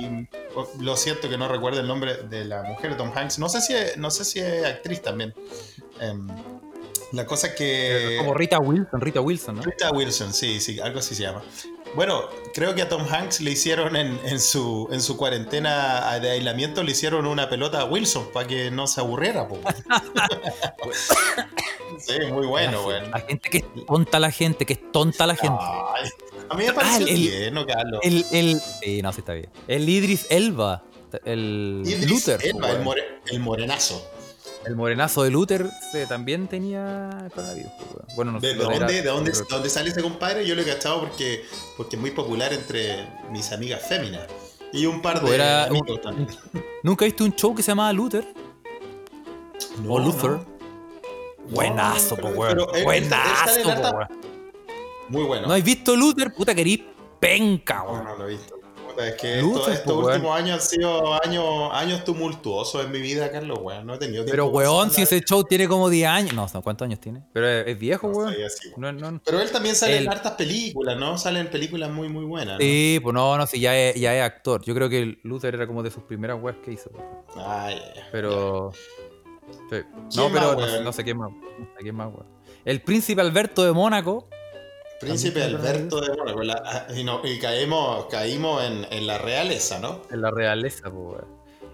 y- 0.00 0.28
oh, 0.54 0.68
lo 0.80 0.94
siento 0.96 1.28
que 1.30 1.38
no 1.38 1.48
recuerdo 1.48 1.80
el 1.80 1.86
nombre 1.88 2.16
de 2.24 2.44
la 2.44 2.62
mujer 2.62 2.90
de 2.90 2.96
Tom 2.96 3.10
Hanks. 3.14 3.38
No 3.38 3.48
sé 3.48 3.60
si 3.62 3.74
es, 3.74 3.96
no 3.96 4.10
sé 4.10 4.24
si 4.24 4.38
es 4.38 4.64
actriz 4.66 5.00
también. 5.00 5.34
Em, 5.98 6.28
la 7.12 7.26
cosa 7.26 7.48
es 7.48 7.54
que. 7.54 8.16
Como 8.18 8.34
Rita 8.34 8.58
Wilson, 8.58 9.00
Rita 9.00 9.20
Wilson, 9.20 9.56
¿no? 9.56 9.62
Rita 9.62 9.90
Wilson, 9.92 10.32
sí, 10.32 10.60
sí, 10.60 10.80
algo 10.80 11.00
así 11.00 11.14
se 11.14 11.22
llama. 11.22 11.42
Bueno, 11.96 12.22
creo 12.54 12.74
que 12.76 12.82
a 12.82 12.88
Tom 12.88 13.02
Hanks 13.10 13.40
le 13.40 13.50
hicieron 13.50 13.96
en, 13.96 14.20
en 14.24 14.38
su, 14.38 14.88
en 14.92 15.02
su 15.02 15.16
cuarentena 15.16 16.16
de 16.20 16.30
aislamiento, 16.30 16.84
le 16.84 16.92
hicieron 16.92 17.26
una 17.26 17.48
pelota 17.48 17.80
a 17.80 17.84
Wilson 17.84 18.28
para 18.32 18.46
que 18.46 18.70
no 18.70 18.86
se 18.86 19.00
aburriera. 19.00 19.48
po. 19.48 19.58
sí, 21.98 22.12
muy 22.32 22.46
bueno, 22.46 22.80
La- 22.82 22.86
weón. 22.86 23.10
La 23.10 23.20
gente 23.20 23.50
que 23.50 23.58
es 23.58 23.64
tonta 23.86 24.18
la 24.20 24.30
gente, 24.30 24.66
que 24.66 24.72
es 24.74 24.92
tonta 24.92 25.26
la 25.26 25.36
gente. 25.36 25.58
Ay, 25.60 26.08
a 26.48 26.54
mí 26.54 26.64
me 26.64 26.72
pareció 26.72 27.06
el- 27.06 27.14
bien, 27.16 27.54
¿no, 27.54 27.66
Carlos? 27.66 28.00
El, 28.02 28.24
el, 28.32 28.60
sí, 28.82 29.02
no, 29.02 29.12
sí 29.12 29.20
está 29.20 29.34
bien. 29.34 29.48
El 29.68 29.88
Idris 29.88 30.26
Elba, 30.30 30.84
el 31.24 31.82
Idris 31.84 32.10
Luther, 32.10 32.40
Elba, 32.46 32.70
el, 32.70 32.80
more- 32.82 33.20
el 33.26 33.40
morenazo. 33.40 34.08
El 34.66 34.76
morenazo 34.76 35.22
de 35.22 35.30
Luther 35.30 35.70
se, 35.92 36.06
también 36.06 36.46
tenía 36.48 37.28
coronavirus. 37.34 37.72
pues. 37.78 38.16
Bueno, 38.16 38.32
no 38.32 38.40
¿De, 38.40 38.48
sé. 38.50 38.54
de 38.56 38.62
lo 38.64 38.70
era- 38.70 38.78
dónde, 38.80 38.94
de, 38.94 39.08
dónde, 39.08 39.30
pero- 39.32 39.44
de 39.44 39.54
dónde 39.54 39.70
sale 39.70 39.90
ese 39.90 40.02
compadre? 40.02 40.46
Yo 40.46 40.54
lo 40.54 40.62
he 40.62 40.64
cachado 40.66 41.00
porque, 41.00 41.44
porque 41.76 41.96
es 41.96 42.00
muy 42.00 42.10
popular 42.10 42.52
entre 42.52 43.06
mis 43.30 43.50
amigas 43.52 43.82
féminas. 43.88 44.26
Y 44.72 44.86
un 44.86 45.00
par 45.02 45.20
de 45.22 45.34
era 45.34 45.64
amigos 45.64 45.90
un- 45.90 46.00
también. 46.00 46.28
¿Nunca 46.82 47.04
viste 47.04 47.24
un 47.24 47.34
show 47.34 47.54
que 47.54 47.62
se 47.62 47.70
llamaba 47.72 47.92
Luther? 47.92 48.26
No, 49.82 49.92
o 49.94 49.98
Luther. 49.98 50.30
no. 50.30 50.50
Buenazo, 51.50 52.16
No, 52.16 52.22
po, 52.22 52.28
weón. 52.28 52.58
Buenazo, 52.84 53.62
po, 53.62 53.72
weón. 53.72 54.08
Muy 55.08 55.24
bueno. 55.24 55.48
¿No 55.48 55.54
has 55.54 55.64
visto 55.64 55.96
Luther? 55.96 56.32
Puta, 56.32 56.54
querís 56.54 56.80
penca, 57.18 57.78
No, 57.84 57.92
weón. 57.92 58.04
no 58.04 58.16
lo 58.16 58.28
he 58.28 58.30
visto. 58.32 58.59
Puta, 59.00 59.08
es 59.08 59.14
que 59.16 59.38
estos 59.40 59.82
pues, 59.84 59.86
weón. 59.86 60.04
últimos 60.06 60.36
años 60.38 60.54
han 60.54 60.60
sido 60.60 61.22
años, 61.22 61.44
años 61.72 62.04
tumultuosos 62.04 62.84
en 62.84 62.92
mi 62.92 63.00
vida, 63.00 63.30
Carlos, 63.30 63.58
weón. 63.62 63.86
No 63.86 63.94
he 63.94 63.98
tenido 63.98 64.24
tiempo. 64.24 64.30
Pero, 64.32 64.46
weón, 64.48 64.90
si 64.90 65.02
ese 65.02 65.20
show 65.20 65.44
tiene 65.44 65.66
como 65.68 65.88
10 65.88 66.08
años. 66.08 66.32
No, 66.34 66.46
no, 66.52 66.62
¿cuántos 66.62 66.86
años 66.86 67.00
tiene? 67.00 67.22
Pero 67.32 67.48
es, 67.48 67.66
es 67.68 67.78
viejo, 67.78 68.08
No 68.08 68.18
weón. 68.18 68.34
así, 68.44 68.68
weón. 68.76 68.80
No, 68.80 68.92
no, 68.92 69.10
no. 69.12 69.20
Pero 69.24 69.40
él 69.40 69.50
también 69.50 69.74
sale 69.74 69.96
Él- 69.98 70.04
en 70.04 70.10
hartas 70.12 70.32
películas, 70.32 70.96
¿no? 70.98 71.16
Sale 71.18 71.40
en 71.40 71.48
películas 71.48 71.90
muy, 71.90 72.08
muy 72.08 72.24
buenas. 72.24 72.54
¿no? 72.54 72.60
Sí, 72.60 73.00
pues 73.02 73.14
no, 73.14 73.36
no, 73.38 73.46
sí, 73.46 73.60
ya 73.60 73.76
es, 73.78 73.94
ya 73.96 74.14
es 74.16 74.22
actor. 74.22 74.62
Yo 74.64 74.74
creo 74.74 74.88
que 74.88 75.18
Luther 75.22 75.54
era 75.54 75.66
como 75.66 75.82
de 75.82 75.90
sus 75.90 76.02
primeras 76.04 76.40
weas 76.42 76.56
que 76.64 76.72
hizo. 76.72 76.90
Ay, 77.36 77.76
ya, 77.76 77.94
ya. 77.94 78.08
Pero. 78.12 78.72
sí. 78.72 79.76
No, 80.16 80.28
¿Quién 80.28 80.32
pero 80.32 80.46
más, 80.46 80.56
no, 80.56 80.56
weón? 80.64 80.84
no 80.84 80.92
sé 80.92 81.04
quién 81.04 81.16
más. 81.18 81.30
No 81.30 81.66
sé 81.76 81.82
quién 81.82 81.94
más, 81.96 82.08
weón. 82.12 82.26
El 82.64 82.82
príncipe 82.82 83.20
Alberto 83.20 83.64
de 83.64 83.72
Mónaco. 83.72 84.28
Príncipe 85.00 85.42
Alberto 85.42 86.00
de 86.00 86.14
Mónaco. 86.16 86.42
la- 86.42 86.62
ah, 86.64 86.86
y, 86.94 87.02
no- 87.04 87.20
y 87.24 87.38
caímos, 87.38 88.06
caímos 88.06 88.62
en, 88.62 88.86
en 88.90 89.06
la 89.06 89.18
realeza, 89.18 89.78
¿no? 89.78 90.02
En 90.10 90.20
la 90.22 90.30
realeza, 90.30 90.90
pues. 90.90 91.22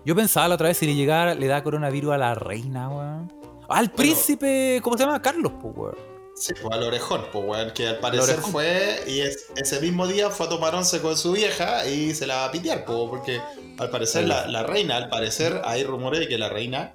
Yo 0.05 0.15
pensaba 0.15 0.47
la 0.49 0.55
otra 0.55 0.69
vez 0.69 0.79
si 0.79 0.87
le 0.87 0.95
llegara, 0.95 1.35
le 1.35 1.47
da 1.49 1.63
coronavirus 1.65 2.13
a 2.13 2.19
la 2.19 2.35
reina, 2.35 2.89
weón. 2.89 3.33
Al 3.69 3.91
príncipe, 3.91 4.79
¿cómo 4.83 4.97
se 4.97 5.05
llama? 5.05 5.21
Carlos, 5.21 5.53
pues, 5.61 5.75
weón. 5.77 5.97
Sí, 6.37 6.53
pues 6.61 6.73
al 6.73 6.83
orejón, 6.85 7.23
pues 7.33 7.45
weón, 7.49 7.71
que 7.73 7.89
al 7.89 7.99
parecer 7.99 8.37
fue 8.37 9.03
y 9.09 9.21
es- 9.21 9.47
ese 9.57 9.81
mismo 9.81 10.07
día 10.07 10.31
fue 10.31 10.47
a 10.47 10.49
tomar 10.51 10.75
once 10.75 11.01
con 11.01 11.17
su 11.17 11.33
vieja 11.33 11.87
y 11.89 12.15
se 12.15 12.27
la 12.27 12.37
va 12.37 12.45
a 12.45 12.53
pitear, 12.53 12.85
pues, 12.85 12.99
porque 13.09 13.41
al 13.79 13.91
parecer 13.91 14.29
la, 14.29 14.47
la 14.47 14.63
reina, 14.63 14.97
al 14.99 15.09
parecer 15.09 15.63
hay 15.65 15.83
rumores 15.83 16.21
de 16.21 16.29
que 16.29 16.37
la 16.39 16.49
reina 16.51 16.95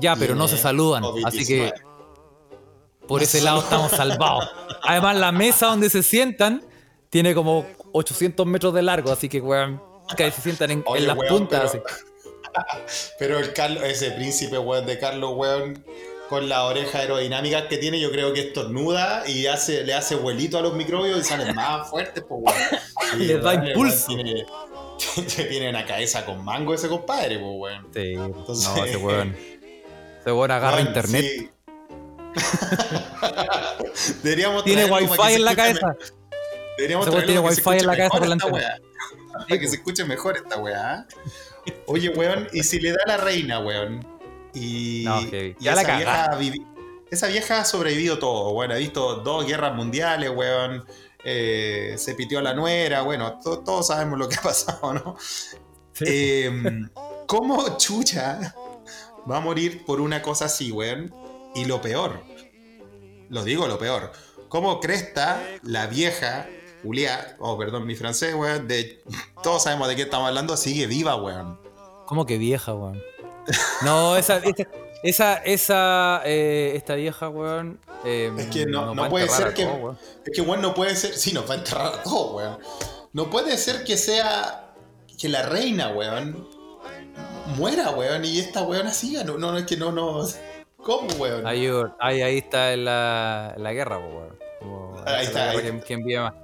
Ya, 0.00 0.16
pero 0.16 0.34
no 0.34 0.48
se 0.48 0.56
saludan. 0.56 1.02
COVID-19. 1.04 1.26
Así 1.26 1.46
que 1.46 1.72
por 3.06 3.22
ese 3.22 3.40
lado 3.40 3.60
estamos 3.60 3.90
salvados. 3.92 4.48
Además, 4.82 5.16
la 5.16 5.32
mesa 5.32 5.66
donde 5.66 5.90
se 5.90 6.02
sientan 6.02 6.62
tiene 7.10 7.34
como 7.34 7.66
800 7.92 8.46
metros 8.46 8.74
de 8.74 8.82
largo, 8.82 9.10
así 9.12 9.28
que, 9.28 9.40
weón, 9.40 9.80
que 10.16 10.30
se 10.30 10.42
sientan 10.42 10.70
en, 10.70 10.78
en 10.80 10.84
Oye, 10.86 11.06
las 11.06 11.16
weón, 11.16 11.38
puntas. 11.38 11.72
pero- 11.72 11.84
así. 11.86 12.02
Pero 13.18 13.38
el 13.38 13.52
Carlos, 13.52 13.82
ese 13.84 14.12
príncipe, 14.12 14.56
weón, 14.58 14.86
de 14.86 14.98
Carlos, 14.98 15.32
weón, 15.34 15.84
con 16.30 16.48
la 16.48 16.64
oreja 16.64 17.00
aerodinámica 17.00 17.68
que 17.68 17.76
tiene, 17.78 18.00
yo 18.00 18.10
creo 18.10 18.32
que 18.32 18.40
estornuda 18.40 19.28
y 19.28 19.46
hace, 19.46 19.84
le 19.84 19.92
hace 19.94 20.14
vuelito 20.16 20.56
a 20.58 20.62
los 20.62 20.72
microbios 20.74 21.18
y 21.20 21.22
salen 21.24 21.54
más 21.54 21.88
fuertes, 21.90 22.24
pues, 22.26 22.40
weón. 22.42 22.80
Y, 23.22 23.26
Les 23.26 23.42
da 23.42 23.50
weón, 23.50 23.66
impulso. 23.68 24.12
weón 24.12 24.26
Tiene, 25.26 25.44
tiene 25.50 25.68
una 25.70 25.84
cabeza 25.84 26.24
con 26.24 26.42
mango 26.42 26.72
ese 26.72 26.88
compadre, 26.88 27.38
pues, 27.38 27.50
weón. 27.54 27.86
Sí, 27.92 28.12
Entonces- 28.14 28.68
no, 28.74 28.84
ese 28.84 28.96
weón. 28.96 29.36
Ese 30.20 30.32
weón 30.32 30.50
agarra 30.50 30.80
internet. 30.80 31.22
sí. 31.24 31.50
Deberíamos 34.22 34.64
Tiene 34.64 34.84
wifi 34.86 35.34
en 35.34 35.44
la 35.44 35.56
cabeza. 35.56 35.96
Deberíamos 36.76 37.06
traerlo 37.06 37.26
tiene 37.26 37.40
wifi 37.40 37.70
en 37.70 37.86
la 37.86 37.96
cabeza 37.96 38.34
esta 38.34 38.46
weá. 38.46 38.78
Para 39.32 39.60
que 39.60 39.68
se 39.68 39.76
escuche 39.76 40.04
mejor 40.04 40.36
esta 40.36 40.58
weá. 40.58 41.06
Oye, 41.86 42.10
weón, 42.10 42.48
y 42.52 42.62
si 42.62 42.78
le 42.80 42.92
da 42.92 42.98
la 43.06 43.16
reina, 43.16 43.58
weón. 43.60 44.06
Y, 44.54 45.02
No, 45.04 45.20
y 45.20 45.56
Ya 45.60 45.74
la 45.74 45.82
esa, 45.82 45.96
vieja 45.96 46.38
vivi- 46.38 46.66
esa 47.10 47.26
vieja 47.28 47.60
ha 47.60 47.64
sobrevivido 47.64 48.18
todo, 48.18 48.50
weón. 48.50 48.72
Ha 48.72 48.76
visto 48.76 49.16
dos 49.16 49.46
guerras 49.46 49.74
mundiales, 49.74 50.30
weón. 50.30 50.84
Eh, 51.24 51.94
se 51.98 52.14
pitió 52.14 52.38
a 52.38 52.42
la 52.42 52.54
nuera, 52.54 53.02
bueno, 53.02 53.40
to- 53.42 53.58
todos 53.60 53.88
sabemos 53.88 54.18
lo 54.18 54.28
que 54.28 54.36
ha 54.36 54.42
pasado, 54.42 54.94
¿no? 54.94 55.16
Eh, 56.00 56.50
¿Cómo 57.26 57.76
chucha 57.78 58.54
va 59.28 59.38
a 59.38 59.40
morir 59.40 59.84
por 59.84 60.00
una 60.00 60.22
cosa 60.22 60.44
así, 60.44 60.70
weón? 60.70 61.12
Y 61.56 61.64
lo 61.64 61.80
peor, 61.80 62.22
lo 63.28 63.42
digo 63.44 63.66
lo 63.66 63.78
peor, 63.78 64.12
¿cómo 64.48 64.78
cresta 64.80 65.42
la 65.62 65.86
vieja 65.86 66.46
Julia, 66.82 67.36
oh 67.40 67.58
perdón, 67.58 67.86
mi 67.86 67.96
francés, 67.96 68.34
weón, 68.34 68.68
de 68.68 69.02
todos 69.42 69.64
sabemos 69.64 69.88
de 69.88 69.96
qué 69.96 70.02
estamos 70.02 70.28
hablando, 70.28 70.56
sigue 70.56 70.86
viva, 70.86 71.16
weón? 71.16 71.58
¿Cómo 72.06 72.26
que 72.26 72.38
vieja, 72.38 72.74
weón? 72.74 73.02
No, 73.82 74.16
esa, 74.16 74.36
esa, 74.38 74.64
esa, 75.02 75.34
esa, 75.38 76.22
eh, 76.24 76.72
esta 76.76 76.94
vieja, 76.94 77.28
weón. 77.28 77.80
eh, 78.04 78.30
Es 78.38 78.46
que 78.48 78.66
no- 78.66 78.94
no 78.94 79.08
puede 79.08 79.28
ser 79.28 79.52
que- 79.54 79.64
weón. 79.64 79.98
Es 80.24 80.32
que, 80.32 80.42
weón, 80.42 80.60
no 80.62 80.74
puede 80.74 80.94
ser, 80.94 81.14
sí, 81.16 81.32
nos 81.32 81.48
va 81.50 81.54
a 81.54 81.58
enterrar 81.58 81.86
a 81.94 82.02
todos, 82.04 82.34
weón. 82.34 82.58
No 83.12 83.30
puede 83.30 83.56
ser 83.58 83.82
que 83.82 83.96
sea, 83.96 84.74
que 85.18 85.28
la 85.28 85.42
reina, 85.42 85.88
weón, 85.88 86.46
muera, 87.56 87.90
weón, 87.90 88.24
y 88.24 88.38
esta 88.38 88.62
weona 88.62 88.92
siga, 88.92 89.24
no, 89.24 89.38
no, 89.38 89.56
es 89.56 89.64
que 89.66 89.76
no, 89.76 89.90
no, 89.90 90.24
¿cómo, 90.86 91.08
weón? 91.18 91.46
Ahí, 91.46 91.68
ahí, 92.00 92.22
ahí 92.22 92.38
está 92.38 92.72
en 92.72 92.84
la, 92.84 93.54
la 93.58 93.72
guerra, 93.72 93.98
weón. 93.98 94.36
Como, 94.60 94.96
Ahí 95.04 95.26
está, 95.26 95.50
ahí 95.50 95.56
está. 95.56 95.60
¿Quién, 95.62 95.80
quién 95.80 96.04
vive 96.04 96.20
más? 96.20 96.34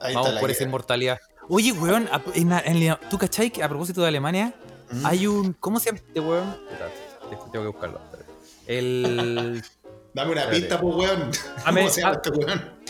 Ahí 0.00 0.14
Vamos 0.14 0.28
está 0.30 0.40
por 0.40 0.50
esa 0.50 0.64
inmortalidad. 0.64 1.18
Oye, 1.48 1.72
weón, 1.72 2.08
en, 2.34 2.52
en- 2.52 2.98
¿tú 3.08 3.16
cachai 3.18 3.50
que 3.50 3.62
a 3.62 3.68
propósito 3.68 4.02
de 4.02 4.08
Alemania 4.08 4.52
Mm. 4.92 5.06
hay 5.06 5.26
un. 5.26 5.52
¿Cómo 5.54 5.80
se 5.80 5.86
llama 5.86 5.98
este 6.06 6.20
weón? 6.20 6.56
Tengo 7.50 7.50
que 7.64 7.70
buscarlo. 7.70 7.98
El. 8.66 9.62
Dame 10.14 10.32
una 10.32 10.50
pista, 10.50 10.78
pues, 10.80 10.94
weón. 10.94 11.30
Dame- 11.64 11.80
¿Cómo 11.80 11.88
se 11.90 12.00
llama 12.02 12.12
ah, 12.14 12.20
este 12.22 12.30
weón? 12.30 12.82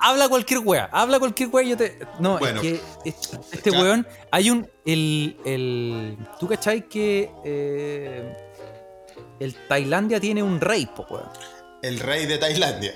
Habla, 0.00 0.28
cualquier 0.28 0.60
wea, 0.60 0.88
habla 0.92 1.18
cualquier 1.18 1.48
wea 1.52 1.64
y 1.64 1.70
yo 1.70 1.76
te. 1.76 1.98
No, 2.20 2.38
Bueno. 2.38 2.60
es 2.60 2.62
que 2.62 2.80
este, 3.04 3.38
este 3.52 3.70
weón, 3.72 4.06
hay 4.30 4.50
un. 4.50 4.70
El. 4.86 5.36
el 5.44 6.16
¿Tú 6.38 6.46
cachai 6.46 6.88
que. 6.88 7.30
eh, 7.44 8.36
el 9.40 9.54
Tailandia 9.68 10.20
tiene 10.20 10.42
un 10.42 10.60
rey, 10.60 10.86
po, 10.86 11.06
weón? 11.10 11.28
El 11.80 12.00
rey 12.00 12.26
de 12.26 12.38
Tailandia. 12.38 12.92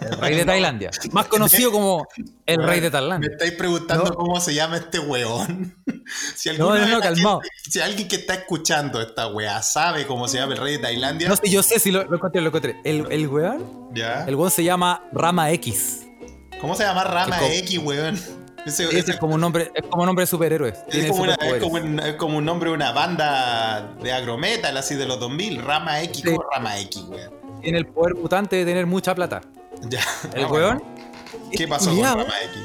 El 0.00 0.16
rey 0.18 0.34
de 0.36 0.44
Tailandia. 0.46 0.90
Más 1.12 1.26
conocido 1.26 1.70
como 1.70 2.06
el 2.46 2.62
rey 2.62 2.80
de 2.80 2.86
Me 2.86 2.90
Tailandia. 2.90 3.30
estáis 3.32 3.52
preguntando 3.52 4.04
No. 4.04 4.14
cómo 4.14 4.40
se 4.40 4.54
llama 4.54 4.76
este 4.78 4.98
weón. 4.98 5.76
Si 6.36 6.50
No, 6.58 6.74
no, 6.76 6.86
no, 6.86 7.00
calmado. 7.00 7.40
gente- 7.40 7.70
si 7.70 7.80
alguien 7.80 8.06
que 8.08 8.16
está 8.16 8.34
escuchando 8.34 9.00
esta 9.00 9.26
weá 9.28 9.62
sabe 9.62 10.06
cómo 10.06 10.28
se 10.28 10.36
llama 10.38 10.52
el 10.52 10.58
rey 10.60 10.72
de 10.74 10.78
Tailandia, 10.80 11.28
No 11.28 11.36
sé, 11.36 11.48
yo 11.48 11.62
sé 11.62 11.78
si 11.78 11.90
lo, 11.90 12.04
lo 12.04 12.16
encontré, 12.16 12.40
lo 12.42 12.48
encontré. 12.48 12.76
El, 12.84 13.06
el 13.10 13.26
weón, 13.28 13.90
¿ya? 13.94 14.24
el 14.26 14.34
weón 14.36 14.50
se 14.50 14.64
llama 14.64 15.02
Rama 15.12 15.50
X. 15.52 16.02
¿Cómo 16.60 16.74
se 16.74 16.82
llama 16.82 17.04
Rama 17.04 17.38
X, 17.46 17.78
weón? 17.78 18.20
Ese, 18.66 18.84
Ese 18.84 18.98
ese- 18.98 19.10
es 19.12 19.16
como 19.18 19.34
un 19.34 19.40
nombre, 19.40 19.70
es 19.74 19.82
como 19.90 20.06
nombre 20.06 20.22
de 20.22 20.26
superhéroes. 20.26 20.74
es 20.88 21.06
como 21.10 21.22
una- 21.24 21.34
es 21.34 21.38
superpoderes. 21.38 21.62
como 21.62 21.74
un, 21.76 22.00
es 22.00 22.14
como 22.14 22.38
un 22.38 22.44
nombre 22.44 22.70
de 22.70 22.74
una 22.76 22.92
banda 22.92 23.94
de 24.02 24.12
agrometal 24.12 24.76
así 24.76 24.94
de 24.94 25.06
los 25.06 25.20
2000. 25.20 25.60
Rama 25.62 26.00
X, 26.02 26.18
Sí. 26.18 26.22
¿cómo 26.34 26.44
Rama 26.54 26.78
X, 26.80 27.02
weón? 27.08 27.30
Tiene 27.60 27.78
el 27.78 27.86
poder 27.86 28.14
mutante 28.14 28.56
de 28.56 28.64
tener 28.64 28.86
mucha 28.86 29.14
plata. 29.14 29.40
Ya. 29.88 30.00
El 30.34 30.44
Ah, 30.44 30.48
weón. 30.48 30.78
bueno. 30.78 30.94
¿Qué 31.52 31.68
pasó 31.68 31.90
con. 31.90 32.02
Rama 32.02 32.22
X? 32.22 32.62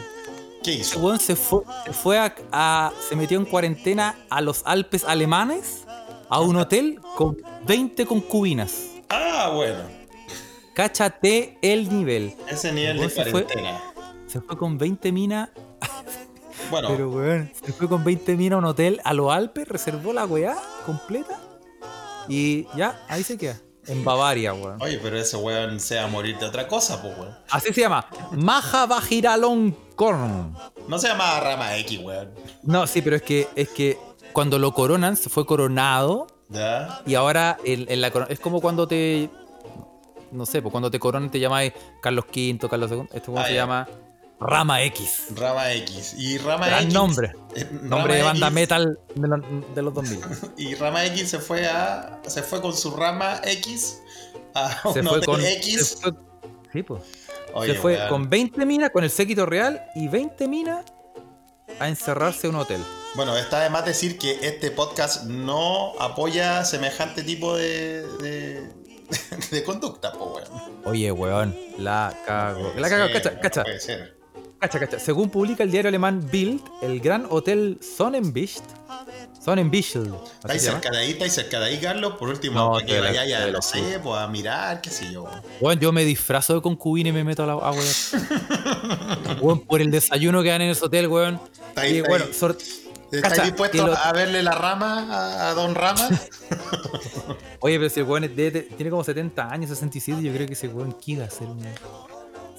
¿Qué 0.63 0.71
hizo? 0.73 0.99
weón 0.99 1.19
se 1.19 1.35
fue, 1.35 1.61
se 1.85 1.93
fue 1.93 2.17
a, 2.19 2.33
a- 2.51 2.91
se 3.07 3.15
metió 3.15 3.37
en 3.39 3.45
cuarentena 3.45 4.15
a 4.29 4.41
los 4.41 4.61
Alpes 4.65 5.03
alemanes 5.05 5.83
a 6.29 6.39
un 6.41 6.55
hotel 6.57 6.99
con 7.15 7.37
20 7.65 8.05
concubinas. 8.05 8.73
Ah, 9.09 9.51
bueno. 9.53 9.79
Cáchate 10.73 11.57
el 11.61 11.89
nivel. 11.89 12.35
Ese 12.47 12.71
nivel 12.71 12.93
de 12.97 12.99
Weón, 13.07 13.11
se 13.11 13.23
fue- 13.25 13.43
cuarentena. 13.43 13.81
Se 14.27 14.39
fue 14.41 14.57
con 14.57 14.77
20 14.77 15.11
minas, 15.11 15.49
Bueno, 16.69 16.89
pero 16.89 17.09
weón, 17.09 17.51
se 17.65 17.73
fue 17.73 17.87
con 17.89 18.03
20 18.03 18.35
minas 18.35 18.57
a 18.57 18.59
un 18.59 18.65
hotel 18.65 19.01
a 19.03 19.13
los 19.13 19.31
Alpes, 19.31 19.67
reservó 19.67 20.13
la 20.13 20.25
weá 20.25 20.55
completa 20.85 21.39
y 22.27 22.67
ya, 22.75 23.03
ahí 23.07 23.23
se 23.23 23.37
queda. 23.37 23.59
En 23.87 24.03
Bavaria, 24.05 24.53
weón. 24.53 24.79
oye, 24.81 24.99
pero 25.01 25.17
ese 25.17 25.35
weón 25.37 25.79
se 25.79 25.95
va 25.95 26.03
a 26.03 26.07
morir 26.07 26.37
de 26.37 26.45
otra 26.45 26.67
cosa, 26.67 27.01
pues, 27.01 27.17
weón. 27.17 27.35
Así 27.49 27.73
se 27.73 27.81
llama. 27.81 28.05
Maja 28.31 28.85
Bajiralon 28.85 29.75
Korn. 29.95 30.55
No 30.87 30.99
se 30.99 31.07
llama 31.07 31.39
Rama 31.39 31.75
X, 31.77 31.99
weón. 32.03 32.29
No, 32.61 32.85
sí, 32.85 33.01
pero 33.01 33.15
es 33.15 33.23
que, 33.23 33.47
es 33.55 33.69
que 33.69 33.97
cuando 34.31 34.59
lo 34.59 34.71
coronan, 34.73 35.17
se 35.17 35.29
fue 35.29 35.47
coronado 35.47 36.27
¿Ya? 36.49 37.01
y 37.07 37.15
ahora 37.15 37.57
en, 37.63 37.89
en 37.91 38.01
la 38.01 38.09
es 38.29 38.39
como 38.39 38.61
cuando 38.61 38.87
te. 38.87 39.29
No 40.31 40.45
sé, 40.45 40.61
pues 40.61 40.71
cuando 40.71 40.91
te 40.91 40.99
coronan 40.99 41.31
te 41.31 41.39
llamáis 41.39 41.73
Carlos 41.99 42.25
V, 42.25 42.59
Carlos 42.69 42.91
II. 42.91 43.03
Este 43.11 43.31
weón 43.31 43.43
Ah, 43.43 43.47
se 43.47 43.55
llama 43.55 43.87
Rama 44.39 44.81
X. 44.83 45.25
Rama 45.35 45.73
X. 45.73 46.13
Y 46.17 46.37
Rama 46.37 46.67
Gran 46.67 46.83
X. 46.83 46.93
nombre. 46.93 47.31
eh, 47.55 47.63
Rama 47.71 47.87
Nombre 47.87 48.15
de 48.15 48.23
banda 48.23 48.47
X- 48.47 48.53
metal 48.55 48.99
de, 49.15 49.27
lo- 49.27 49.65
de 49.75 49.81
los 49.81 49.93
2000. 49.93 50.19
Y 50.57 50.75
Rama 50.75 51.05
X 51.05 51.29
se 51.29 51.39
fue 51.39 51.67
a. 51.67 52.21
Se 52.27 52.41
fue 52.43 52.61
con 52.61 52.75
su 52.75 52.91
Rama 52.95 53.41
X 53.43 54.01
a 54.53 54.81
Se 54.93 54.99
un 55.01 55.07
fue 55.07 55.17
hotel 55.17 55.25
con. 55.25 55.45
X. 55.45 55.87
se 55.89 55.97
fue- 55.97 56.13
sí, 56.71 56.83
pues. 56.83 57.03
Oye, 57.53 57.73
se 57.73 57.79
fue 57.79 57.99
con 58.09 58.29
20 58.29 58.65
minas, 58.65 58.91
con 58.91 59.03
el 59.03 59.09
séquito 59.09 59.45
real 59.45 59.83
y 59.95 60.07
20 60.07 60.47
minas 60.47 60.85
a 61.79 61.87
encerrarse 61.89 62.47
en 62.47 62.55
un 62.55 62.61
hotel. 62.61 62.81
Bueno, 63.15 63.35
está 63.35 63.61
de 63.61 63.69
más 63.71 63.85
decir 63.85 64.19
que 64.19 64.47
este 64.47 64.69
podcast 64.71 65.23
no 65.23 65.99
apoya 65.99 66.63
semejante 66.63 67.23
tipo 67.23 67.57
de. 67.57 68.03
de, 68.19 68.69
de 69.51 69.63
conducta, 69.63 70.13
pues, 70.13 70.47
weón. 70.49 70.81
Oye, 70.85 71.11
weón, 71.11 71.57
la 71.79 72.15
cago. 72.25 72.71
La 72.77 72.87
cago, 72.87 73.07
Sí, 73.07 73.13
cacha, 73.13 73.31
no 73.31 73.41
cacha. 73.41 73.63
Puede 73.63 73.79
ser. 73.79 74.18
Cacha, 74.59 74.79
cacha. 74.79 74.99
Según 74.99 75.29
publica 75.29 75.63
el 75.63 75.71
diario 75.71 75.87
alemán 75.87 76.27
Bild, 76.29 76.61
el 76.81 76.99
gran 76.99 77.25
hotel 77.29 77.79
Sonnenbicht 77.81 78.61
Sonnenbüttel. 79.41 80.13
así 80.13 80.31
Estáis 80.41 80.61
cerca 80.63 80.91
de 80.91 80.97
ahí, 80.97 81.11
estáis 81.11 81.33
cerca 81.33 81.59
de 81.59 81.65
ahí, 81.67 81.77
Carlos. 81.79 82.15
Por 82.17 82.27
último, 82.29 82.59
No, 82.59 82.71
para 82.73 82.85
que 82.85 82.99
la 82.99 83.51
no 83.51 83.61
sé, 83.61 83.99
pues 84.03 84.19
a 84.19 84.27
mirar, 84.27 84.81
qué 84.81 84.89
sé 84.89 85.11
yo. 85.13 85.25
Weón, 85.61 85.79
yo 85.79 85.91
me 85.93 86.03
disfrazo 86.03 86.55
de 86.55 86.61
concubina 86.61 87.09
y 87.09 87.11
me 87.13 87.23
meto 87.23 87.43
a 87.43 87.47
la 87.47 87.53
a 87.53 87.71
weón. 87.71 87.85
Weón, 89.41 89.59
por 89.61 89.79
el 89.81 89.91
desayuno 89.91 90.43
que 90.43 90.49
dan 90.49 90.61
en 90.63 90.71
ese 90.71 90.83
hotel, 90.85 91.07
weón. 91.07 91.39
Está 91.69 91.81
ahí, 91.81 91.93
Y 91.93 91.97
está 91.97 92.09
bueno, 92.09 92.25
ahí. 92.25 92.31
¿Estáis 93.11 93.23
Cacha, 93.23 93.43
dispuestos 93.43 93.85
lo- 93.87 93.97
a 93.97 94.11
verle 94.13 94.43
la 94.43 94.51
rama 94.51 95.07
a, 95.09 95.49
a 95.49 95.53
Don 95.53 95.73
Rama? 95.73 96.07
Oye, 97.61 97.77
pero 97.77 97.89
si 97.89 98.01
el 98.01 98.05
weón 98.05 98.25
es 98.25 98.35
de- 98.35 98.51
de- 98.51 98.61
tiene 98.63 98.91
como 98.91 99.03
70 99.03 99.49
años, 99.51 99.69
67, 99.69 100.21
yo 100.21 100.33
creo 100.33 100.45
que 100.47 100.53
ese 100.53 100.67
weón 100.67 100.91
quiere 100.91 101.23
hacer 101.23 101.47
un. 101.47 101.59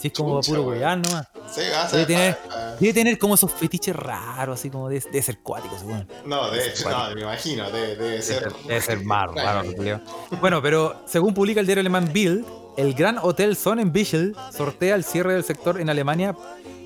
Si 0.01 0.09
es 0.09 0.15
como 0.15 0.41
Chucha, 0.41 0.57
puro 0.57 0.69
weón. 0.71 1.03
nomás. 1.03 1.29
sí, 1.53 1.61
Debe 1.93 2.07
tener, 2.07 2.39
debe 2.81 2.93
tener 2.95 3.19
como 3.19 3.35
esos 3.35 3.53
fetiches 3.53 3.95
raros, 3.95 4.59
así 4.59 4.71
como 4.71 4.89
de, 4.89 5.01
ser 5.01 5.41
cuático, 5.41 5.77
weón. 5.85 6.09
No, 6.25 6.51
de 6.51 6.69
hecho, 6.69 6.89
no, 6.89 7.15
me 7.15 7.21
imagino, 7.21 7.71
debe, 7.71 8.23
ser. 8.23 8.51
debe 8.65 8.81
ser 8.81 8.99
extraño. 8.99 9.33
raro, 9.35 9.75
culiao. 9.77 10.01
Bueno, 10.41 10.63
pero 10.63 11.03
según 11.07 11.35
publica 11.35 11.61
el 11.61 11.67
diario 11.67 11.81
alemán 11.81 12.11
Bild, 12.13 12.47
el 12.79 12.95
gran 12.95 13.19
hotel 13.19 13.57
Sonnenbüttel 13.57 14.35
sortea 14.57 14.95
el 14.95 15.05
cierre 15.05 15.35
del 15.35 15.45
sector 15.45 15.79
en 15.79 15.91
Alemania 15.91 16.35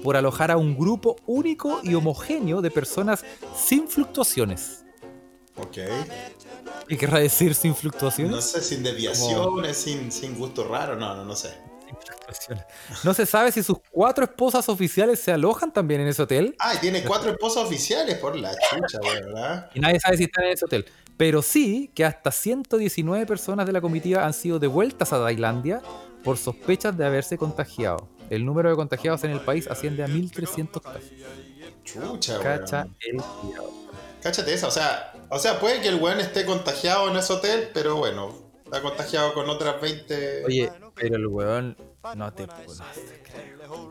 por 0.03 0.17
alojar 0.17 0.51
a 0.51 0.57
un 0.57 0.77
grupo 0.77 1.15
único 1.27 1.81
y 1.85 1.95
homogéneo 1.95 2.63
de 2.63 2.71
personas 2.73 3.25
sin 3.57 3.87
fluctuaciones. 3.87 4.85
Ok. 5.57 5.79
¿Qué 6.89 6.99
querrá 6.99 7.21
decir 7.21 7.55
sin 7.55 7.77
fluctuaciones? 7.77 8.35
No 8.35 8.43
sé, 8.43 8.61
sin 8.61 8.83
desviaciones, 8.83 9.77
sin, 9.77 10.11
sin 10.11 10.37
gusto 10.37 10.67
raro, 10.67 10.97
no, 10.97 11.15
no, 11.15 11.25
no 11.25 11.37
sé. 11.37 11.55
No 13.03 13.15
se 13.15 13.27
sabe 13.27 13.53
si 13.53 13.63
sus 13.63 13.79
cuatro 13.91 14.25
esposas 14.25 14.69
oficiales 14.69 15.21
se 15.21 15.33
alojan 15.33 15.73
también 15.73 16.01
en 16.01 16.09
ese 16.09 16.23
hotel. 16.23 16.55
Ah, 16.59 16.75
y 16.75 16.79
tiene 16.79 17.03
cuatro 17.03 17.31
esposas 17.31 17.65
oficiales 17.65 18.19
por 18.19 18.37
la 18.37 18.53
chucha, 18.53 18.99
¿verdad? 19.03 19.71
Y 19.75 19.81
nadie 19.81 20.01
sabe 20.01 20.17
si 20.17 20.25
están 20.25 20.45
en 20.45 20.53
ese 20.53 20.65
hotel. 20.65 20.87
Pero 21.17 21.43
sí 21.43 21.91
que 21.95 22.05
hasta 22.05 22.33
119 22.33 23.27
personas 23.27 23.67
de 23.67 23.73
la 23.73 23.81
comitiva 23.81 24.25
han 24.25 24.33
sido 24.33 24.59
devueltas 24.59 25.13
a 25.13 25.23
Tailandia 25.23 25.81
por 26.25 26.39
sospechas 26.39 26.97
de 26.97 27.07
haberse 27.07 27.39
contagiado. 27.39 28.09
El 28.31 28.45
número 28.45 28.71
de 28.71 28.77
contagiados 28.77 29.23
en 29.25 29.31
el 29.31 29.41
país 29.41 29.69
asciende 29.69 30.03
a 30.03 30.09
1.300 30.09 30.81
casos. 30.81 31.03
Chucha, 31.85 32.41
Cacha 32.41 32.89
el. 33.01 33.23
Cáchate 34.23 34.55
esa, 34.55 34.69
o 34.69 34.71
sea, 34.71 35.13
o 35.29 35.39
sea, 35.39 35.61
puede 35.61 35.83
que 35.83 35.89
el 35.89 35.97
weón 35.97 36.19
esté 36.19 36.47
contagiado 36.47 37.11
en 37.11 37.17
ese 37.17 37.31
hotel, 37.35 37.69
pero 37.75 37.97
bueno, 37.97 38.35
está 38.65 38.81
contagiado 38.81 39.35
con 39.35 39.51
otras 39.51 39.81
20. 39.83 40.47
Oye, 40.47 40.73
pero 40.95 41.17
el 41.17 41.27
weón 41.27 41.77
no 42.17 42.33
te 42.33 42.47
puedo 42.47 42.75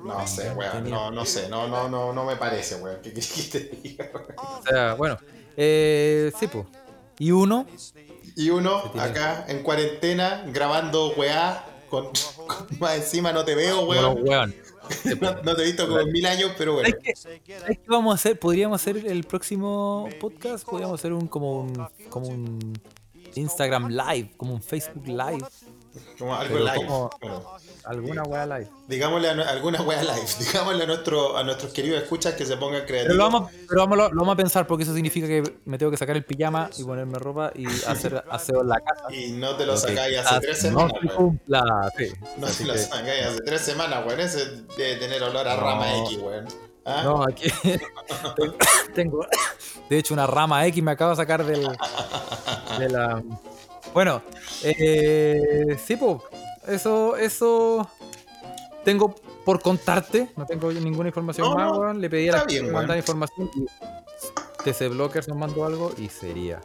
no 0.06 0.28
sé, 0.28 0.52
weón, 0.52 0.90
no, 0.90 1.12
no 1.12 1.26
sé, 1.26 1.50
no, 1.50 1.68
no, 1.68 1.90
no, 1.90 2.14
no 2.14 2.26
me 2.26 2.36
parece, 2.36 2.76
weón. 2.76 2.98
¿Qué 3.02 3.12
quieres 3.12 3.32
que 3.52 3.60
te 3.60 3.76
diga, 3.82 4.10
weón? 4.14 4.36
O 4.38 4.62
sea, 4.64 4.94
bueno, 4.94 5.18
eh, 5.58 6.32
sí, 6.40 6.48
pues. 6.48 6.66
Y 7.20 7.32
uno, 7.32 7.66
Y 8.36 8.50
uno 8.50 8.92
acá 9.00 9.46
en 9.48 9.64
cuarentena 9.64 10.44
grabando 10.48 11.14
weá, 11.16 11.66
con, 11.90 12.08
con- 12.48 12.68
más 12.80 12.96
encima 12.98 13.32
no 13.32 13.44
te 13.46 13.56
veo, 13.56 13.86
bueno, 13.86 14.12
weón. 14.12 14.28
weón. 14.28 14.56
No, 15.22 15.32
no 15.44 15.56
te 15.56 15.62
he 15.62 15.66
visto 15.66 15.88
como 15.88 16.02
en 16.02 16.12
mil 16.12 16.26
años, 16.26 16.52
pero 16.58 16.74
bueno. 16.74 16.90
¿Sabes 17.16 17.42
qué? 17.46 17.58
¿Sabes 17.58 17.78
qué 17.80 17.86
vamos 17.88 18.12
a 18.12 18.16
hacer? 18.16 18.38
Podríamos 18.38 18.82
hacer 18.82 18.98
el 18.98 19.24
próximo 19.24 20.10
podcast, 20.20 20.66
podríamos 20.66 21.00
hacer 21.00 21.14
un 21.14 21.28
como 21.28 21.62
un 21.62 21.88
como 22.10 22.28
un 22.28 22.74
Instagram 23.36 23.88
live, 23.90 24.34
como 24.36 24.54
un 24.54 24.62
Facebook 24.62 25.08
live, 25.08 25.40
Como 26.18 26.36
algo 26.36 26.58
live. 26.60 26.76
como- 26.76 27.10
Bueno, 27.22 27.44
alguna 27.86 28.24
weá 28.24 28.46
live. 28.46 28.68
digámosle 28.88 29.30
a, 29.30 29.50
alguna 29.50 29.82
weá 29.82 30.02
live. 30.04 30.26
Digámosle 30.40 30.84
a, 30.84 30.88
nuestro, 30.88 31.38
a 31.38 31.44
nuestros 31.44 31.74
queridos 31.74 32.02
escuchas 32.02 32.34
que 32.36 32.46
se 32.46 32.56
pongan 32.58 32.86
creativos. 32.86 33.08
Pero 33.08 33.16
lo 33.16 33.24
vamos, 33.24 33.52
pero 33.68 33.82
vamos, 33.82 33.98
lo, 33.98 34.10
lo 34.10 34.20
vamos 34.22 34.34
a 34.34 34.38
pensar 34.38 34.66
porque 34.68 34.84
eso 34.84 34.94
significa 34.94 35.28
que 35.28 35.44
me 35.66 35.78
tengo 35.78 35.92
que 35.92 35.98
sacar 35.98 36.16
el 36.16 36.24
pijama 36.24 36.70
y 36.78 36.84
ponerme 36.84 37.20
ropa 37.20 37.52
y 37.56 37.66
hacer 37.88 38.24
aseo 38.30 38.62
en 38.62 38.70
la 38.70 38.80
casa. 38.80 39.14
Y 39.14 39.32
no 39.34 39.56
te 39.56 39.66
lo 39.66 39.76
sacáis 39.78 40.18
hace 40.20 40.40
tres 40.40 40.64
no 40.72 40.80
semanas, 40.88 41.14
cumpla, 41.16 41.92
sí. 41.98 42.08
No 42.38 42.48
Así 42.48 42.64
te 42.64 42.70
lo 42.72 42.78
sacáis 42.78 43.26
hace 43.26 43.42
tres 43.42 43.62
semanas, 43.62 44.04
weón. 44.08 44.20
Ese 44.20 44.46
debe 44.78 44.96
tener 44.96 45.22
olor 45.24 45.48
a 45.48 45.56
No. 45.56 45.62
rama 45.62 45.98
X, 46.00 46.18
weón. 46.20 46.48
¿Ah? 46.86 47.02
No, 47.04 47.24
aquí 47.24 47.50
tengo, 48.96 49.26
de 49.90 49.98
hecho, 49.98 50.14
una 50.14 50.28
rama 50.28 50.66
X 50.68 50.84
me 50.84 50.92
acabo 50.92 51.12
de 51.12 51.16
sacar 51.18 51.46
del, 51.46 51.62
de 52.80 52.90
la... 52.90 53.24
Bueno, 53.94 54.24
eh, 54.64 55.78
sí, 55.84 55.96
pues, 55.96 56.18
eso, 56.68 57.16
eso 57.16 57.90
tengo 58.84 59.14
por 59.46 59.62
contarte, 59.62 60.30
no 60.36 60.46
tengo 60.46 60.72
ninguna 60.72 61.10
información 61.10 61.50
No, 61.50 61.56
más, 61.56 61.72
weón. 61.78 62.02
Le 62.02 62.10
pedí 62.10 62.30
a 62.30 62.34
la 62.34 62.40
gente 62.40 62.56
que 62.56 62.64
mandara 62.64 62.98
información 62.98 63.50
y 63.56 63.66
TC 64.64 64.90
Blockers 64.90 65.28
nos 65.28 65.38
mandó 65.38 65.66
algo 65.66 65.94
y 65.98 66.10
sería. 66.10 66.62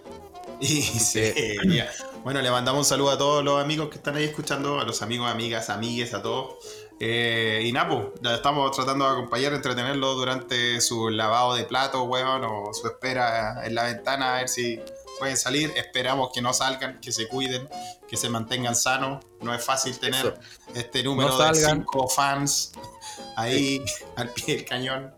Y 0.61 0.83
sería. 0.83 1.89
Bueno, 2.25 2.43
le 2.43 2.51
mandamos 2.51 2.81
un 2.81 2.85
saludo 2.85 3.11
a 3.11 3.19
todos 3.19 3.45
los 3.45 3.63
amigos 3.63 3.91
que 3.91 3.97
están 3.97 4.17
ahí 4.17 4.25
escuchando, 4.25 4.81
a 4.81 4.85
los 4.85 5.03
amigos, 5.03 5.31
amigas, 5.31 5.71
amigues, 5.71 6.15
a 6.15 6.23
todos. 6.23 6.57
Eh, 7.01 7.63
y 7.65 7.71
Napo, 7.71 8.13
ya 8.23 8.35
estamos 8.35 8.75
tratando 8.75 9.05
de 9.05 9.13
acompañar, 9.13 9.53
entretenerlos 9.53 10.17
durante 10.17 10.81
su 10.81 11.11
lavado 11.11 11.55
de 11.55 11.65
plato, 11.65 12.03
weón, 12.05 12.43
o 12.45 12.75
su 12.75 12.89
espera 12.89 13.65
en 13.65 13.75
la 13.77 13.85
ventana, 13.85 14.35
a 14.35 14.39
ver 14.39 14.49
si 14.49 14.81
pueden 15.19 15.37
salir. 15.37 15.73
Esperamos 15.77 16.31
que 16.33 16.41
no 16.41 16.53
salgan, 16.53 17.01
que 17.01 17.13
se 17.13 17.29
cuiden, 17.29 17.69
que 18.09 18.17
se 18.17 18.29
mantengan 18.29 18.75
sanos. 18.75 19.25
No 19.41 19.55
es 19.55 19.65
fácil 19.65 19.99
tener 19.99 20.27
Eso. 20.27 20.35
este 20.75 21.03
número 21.03 21.31
No 21.31 21.53
de 21.53 21.55
cinco 21.55 22.09
fans 22.09 22.73
ahí 23.37 23.83
al 24.17 24.31
pie 24.31 24.57
del 24.57 24.65
cañón. 24.65 25.15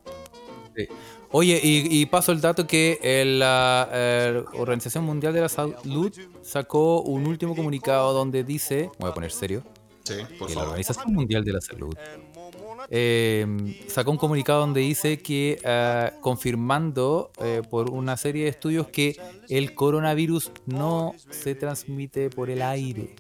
Oye, 1.33 1.61
y, 1.63 2.01
y 2.01 2.07
paso 2.07 2.33
el 2.33 2.41
dato 2.41 2.67
que 2.67 2.99
el, 3.03 3.39
la 3.39 3.89
Organización 4.55 5.05
Mundial 5.05 5.33
de 5.33 5.43
la 5.43 5.49
Salud 5.49 6.13
sacó 6.43 7.03
un 7.03 7.27
último 7.27 7.55
comunicado 7.55 8.13
donde 8.13 8.43
dice, 8.43 8.91
voy 8.99 9.11
a 9.11 9.15
poner 9.15 9.31
serio, 9.31 9.63
Sí, 10.03 10.15
por 10.39 10.49
que 10.49 10.55
la. 10.55 10.63
Organización 10.63 11.13
Mundial 11.13 11.45
de 11.45 11.53
la 11.53 11.61
Salud 11.61 11.95
eh, 12.89 13.47
sacó 13.89 14.11
un 14.11 14.16
comunicado 14.16 14.61
donde 14.61 14.81
dice 14.81 15.20
que 15.20 15.61
eh, 15.62 16.11
confirmando 16.20 17.31
eh, 17.39 17.62
por 17.68 17.91
una 17.91 18.16
serie 18.16 18.45
de 18.45 18.51
estudios 18.51 18.89
que 18.89 19.16
el 19.49 19.74
coronavirus 19.74 20.53
no 20.66 21.14
se 21.31 21.55
transmite 21.55 22.31
por 22.31 22.51
el 22.51 22.62
aire. 22.62 23.14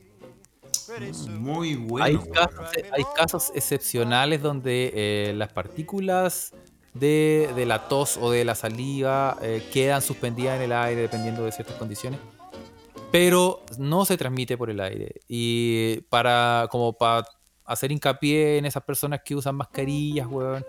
Muy 1.28 1.76
bueno. 1.76 2.04
hay, 2.04 2.16
casos, 2.32 2.66
hay 2.92 3.04
casos 3.14 3.52
excepcionales 3.54 4.42
donde 4.42 4.92
eh, 4.94 5.32
las 5.34 5.52
partículas 5.52 6.52
de, 6.94 7.50
de 7.54 7.66
la 7.66 7.86
tos 7.88 8.16
o 8.16 8.30
de 8.30 8.44
la 8.44 8.54
saliva 8.54 9.38
eh, 9.42 9.62
quedan 9.72 10.02
suspendidas 10.02 10.56
en 10.56 10.62
el 10.62 10.72
aire 10.72 11.02
dependiendo 11.02 11.44
de 11.44 11.52
ciertas 11.52 11.76
condiciones. 11.76 12.18
Pero 13.12 13.62
no 13.78 14.04
se 14.04 14.16
transmite 14.16 14.56
por 14.56 14.70
el 14.70 14.80
aire. 14.80 15.20
Y 15.28 16.00
para 16.02 16.68
como 16.70 16.92
para 16.92 17.24
hacer 17.72 17.92
hincapié 17.92 18.58
en 18.58 18.66
esas 18.66 18.82
personas 18.82 19.20
que 19.24 19.34
usan 19.34 19.56
mascarillas, 19.56 20.26
weón. 20.26 20.64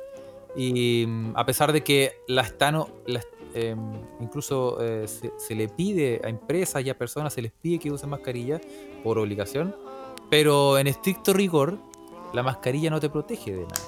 Y 0.55 1.05
mm, 1.07 1.33
a 1.35 1.45
pesar 1.45 1.71
de 1.71 1.81
que 1.83 2.13
la 2.27 2.41
están, 2.41 2.83
las, 3.05 3.27
em, 3.53 3.79
incluso 4.19 4.77
eh, 4.81 5.07
se, 5.07 5.31
se 5.37 5.55
le 5.55 5.67
pide 5.67 6.21
a 6.23 6.29
empresas 6.29 6.83
y 6.85 6.89
a 6.89 6.97
personas, 6.97 7.33
se 7.33 7.41
les 7.41 7.51
pide 7.51 7.79
que 7.79 7.91
usen 7.91 8.09
mascarilla 8.09 8.59
por 9.03 9.17
obligación, 9.17 9.75
pero 10.29 10.77
en 10.77 10.87
estricto 10.87 11.33
rigor, 11.33 11.77
la 12.33 12.43
mascarilla 12.43 12.89
no 12.89 12.99
te 12.99 13.09
protege 13.09 13.51
de 13.51 13.63
nada. 13.63 13.81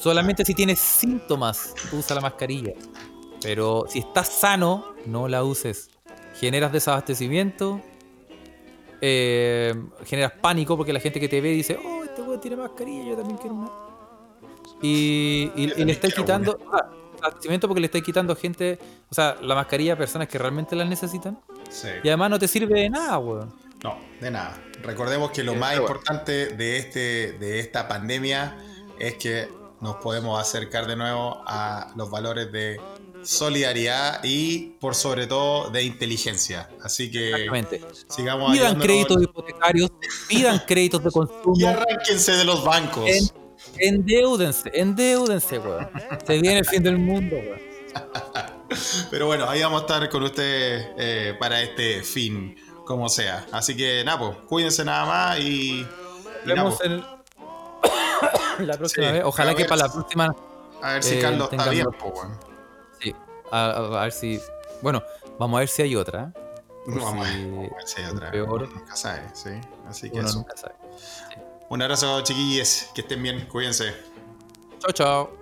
Solamente 0.00 0.44
si 0.44 0.54
tienes 0.54 0.78
síntomas, 0.78 1.74
usa 1.92 2.14
la 2.16 2.22
mascarilla. 2.22 2.72
Pero 3.42 3.84
si 3.88 4.00
estás 4.00 4.28
sano, 4.28 4.94
no 5.06 5.28
la 5.28 5.44
uses. 5.44 5.90
Generas 6.38 6.72
desabastecimiento, 6.72 7.80
eh, 9.00 9.74
generas 10.04 10.32
pánico 10.40 10.76
porque 10.76 10.92
la 10.92 11.00
gente 11.00 11.18
que 11.20 11.28
te 11.28 11.40
ve 11.40 11.50
dice, 11.50 11.78
oh, 11.84 12.04
este 12.04 12.22
weón 12.22 12.40
tiene 12.40 12.56
mascarilla, 12.56 13.04
yo 13.10 13.16
también 13.16 13.38
quiero 13.38 13.54
una. 13.54 13.70
Y, 14.82 15.50
y- 15.56 15.72
y 15.76 15.84
le 15.84 15.92
estáis 15.92 16.14
quitando, 16.14 16.58
ah, 16.72 16.88
porque 17.60 17.80
le 17.80 17.86
estáis 17.86 18.04
quitando 18.04 18.34
gente, 18.34 18.78
o 19.10 19.14
sea, 19.14 19.36
la 19.42 19.54
mascarilla 19.54 19.94
a 19.94 19.96
personas 19.96 20.28
que 20.28 20.38
realmente 20.38 20.74
la 20.74 20.84
necesitan. 20.84 21.38
Sí. 21.68 21.88
Y 22.02 22.08
además 22.08 22.30
no 22.30 22.38
te 22.38 22.48
sirve 22.48 22.80
de 22.80 22.90
nada, 22.90 23.18
weón. 23.18 23.52
No, 23.82 23.96
de 24.20 24.30
nada. 24.30 24.58
Recordemos 24.82 25.30
que 25.30 25.42
lo 25.44 25.54
más 25.54 25.70
bueno. 25.78 25.82
importante 25.82 26.48
de, 26.56 26.78
este, 26.78 27.32
de 27.32 27.60
esta 27.60 27.88
pandemia 27.88 28.56
es 28.98 29.14
que 29.16 29.48
nos 29.80 29.96
podemos 29.96 30.38
acercar 30.40 30.86
de 30.86 30.96
nuevo 30.96 31.42
a 31.46 31.92
los 31.96 32.10
valores 32.10 32.52
de 32.52 32.78
solidaridad 33.24 34.20
y, 34.24 34.76
por 34.80 34.94
sobre 34.94 35.26
todo, 35.26 35.70
de 35.70 35.82
inteligencia. 35.84 36.68
Así 36.82 37.10
que 37.10 37.30
Exactamente. 37.30 37.80
sigamos 38.08 38.52
Pidan 38.52 38.78
créditos 38.78 39.22
hipotecarios, 39.22 39.90
pidan 40.28 40.58
créditos 40.66 41.02
de 41.02 41.08
y 41.08 41.12
consumo, 41.12 41.68
arránquense 41.68 42.32
de 42.32 42.44
los 42.44 42.64
bancos. 42.64 43.08
en- 43.08 43.30
endeúdense, 43.78 44.70
endeúdense, 44.74 45.58
weón. 45.58 45.88
Se 46.26 46.38
viene 46.40 46.58
el 46.60 46.64
fin 46.66 46.82
del 46.82 46.98
mundo, 46.98 47.36
weón. 47.36 47.60
Pero 49.10 49.26
bueno, 49.26 49.48
ahí 49.50 49.60
vamos 49.62 49.82
a 49.82 49.84
estar 49.86 50.08
con 50.10 50.22
ustedes 50.22 50.86
eh, 50.96 51.34
para 51.38 51.60
este 51.60 52.02
fin, 52.02 52.56
como 52.86 53.08
sea. 53.08 53.46
Así 53.52 53.76
que, 53.76 54.04
pues, 54.18 54.36
cuídense 54.46 54.84
nada 54.84 55.04
más 55.06 55.40
y. 55.40 55.80
y 55.80 55.86
Vemos 56.46 56.80
en 56.84 57.04
la 58.66 58.76
próxima 58.78 59.06
Sí, 59.08 59.12
vez. 59.12 59.22
Ojalá 59.24 59.54
que 59.54 59.64
para 59.64 59.86
la 59.86 59.92
próxima, 59.92 60.34
a 60.82 60.92
ver 60.94 61.02
si 61.02 61.14
eh, 61.16 61.20
Carlos 61.20 61.44
está 61.50 61.64
tengan 61.64 61.70
bien, 61.70 61.86
weón. 62.02 62.49
Sí, 63.50 63.56
a, 63.56 63.70
a- 63.70 64.00
a 64.00 64.02
ver 64.04 64.12
si 64.12 64.40
Bueno, 64.82 65.02
vamos 65.38 65.58
a 65.58 65.60
ver 65.60 65.68
si 65.68 65.82
hay 65.82 65.96
otra. 65.96 66.32
¿eh? 66.34 66.40
Vamos 66.86 67.26
a 67.26 67.30
si- 67.32 67.44
ver 67.46 67.70
si 67.86 68.02
hay 68.02 68.10
otra. 68.10 68.30
peor. 68.30 68.62
Uno 68.62 68.66
nunca 68.74 68.96
sabe, 68.96 69.22
sí. 69.34 69.50
Así 69.88 70.10
que 70.10 70.18
Uno 70.20 70.28
eso. 70.28 70.38
nunca 70.38 70.56
sabe. 70.56 70.74
Un 71.68 71.82
abrazo, 71.82 72.20
chiquillos. 72.22 72.88
Que 72.94 73.02
estén 73.02 73.22
bien. 73.22 73.46
Cuídense. 73.46 73.94
Chao, 74.78 74.92
chao. 74.92 75.39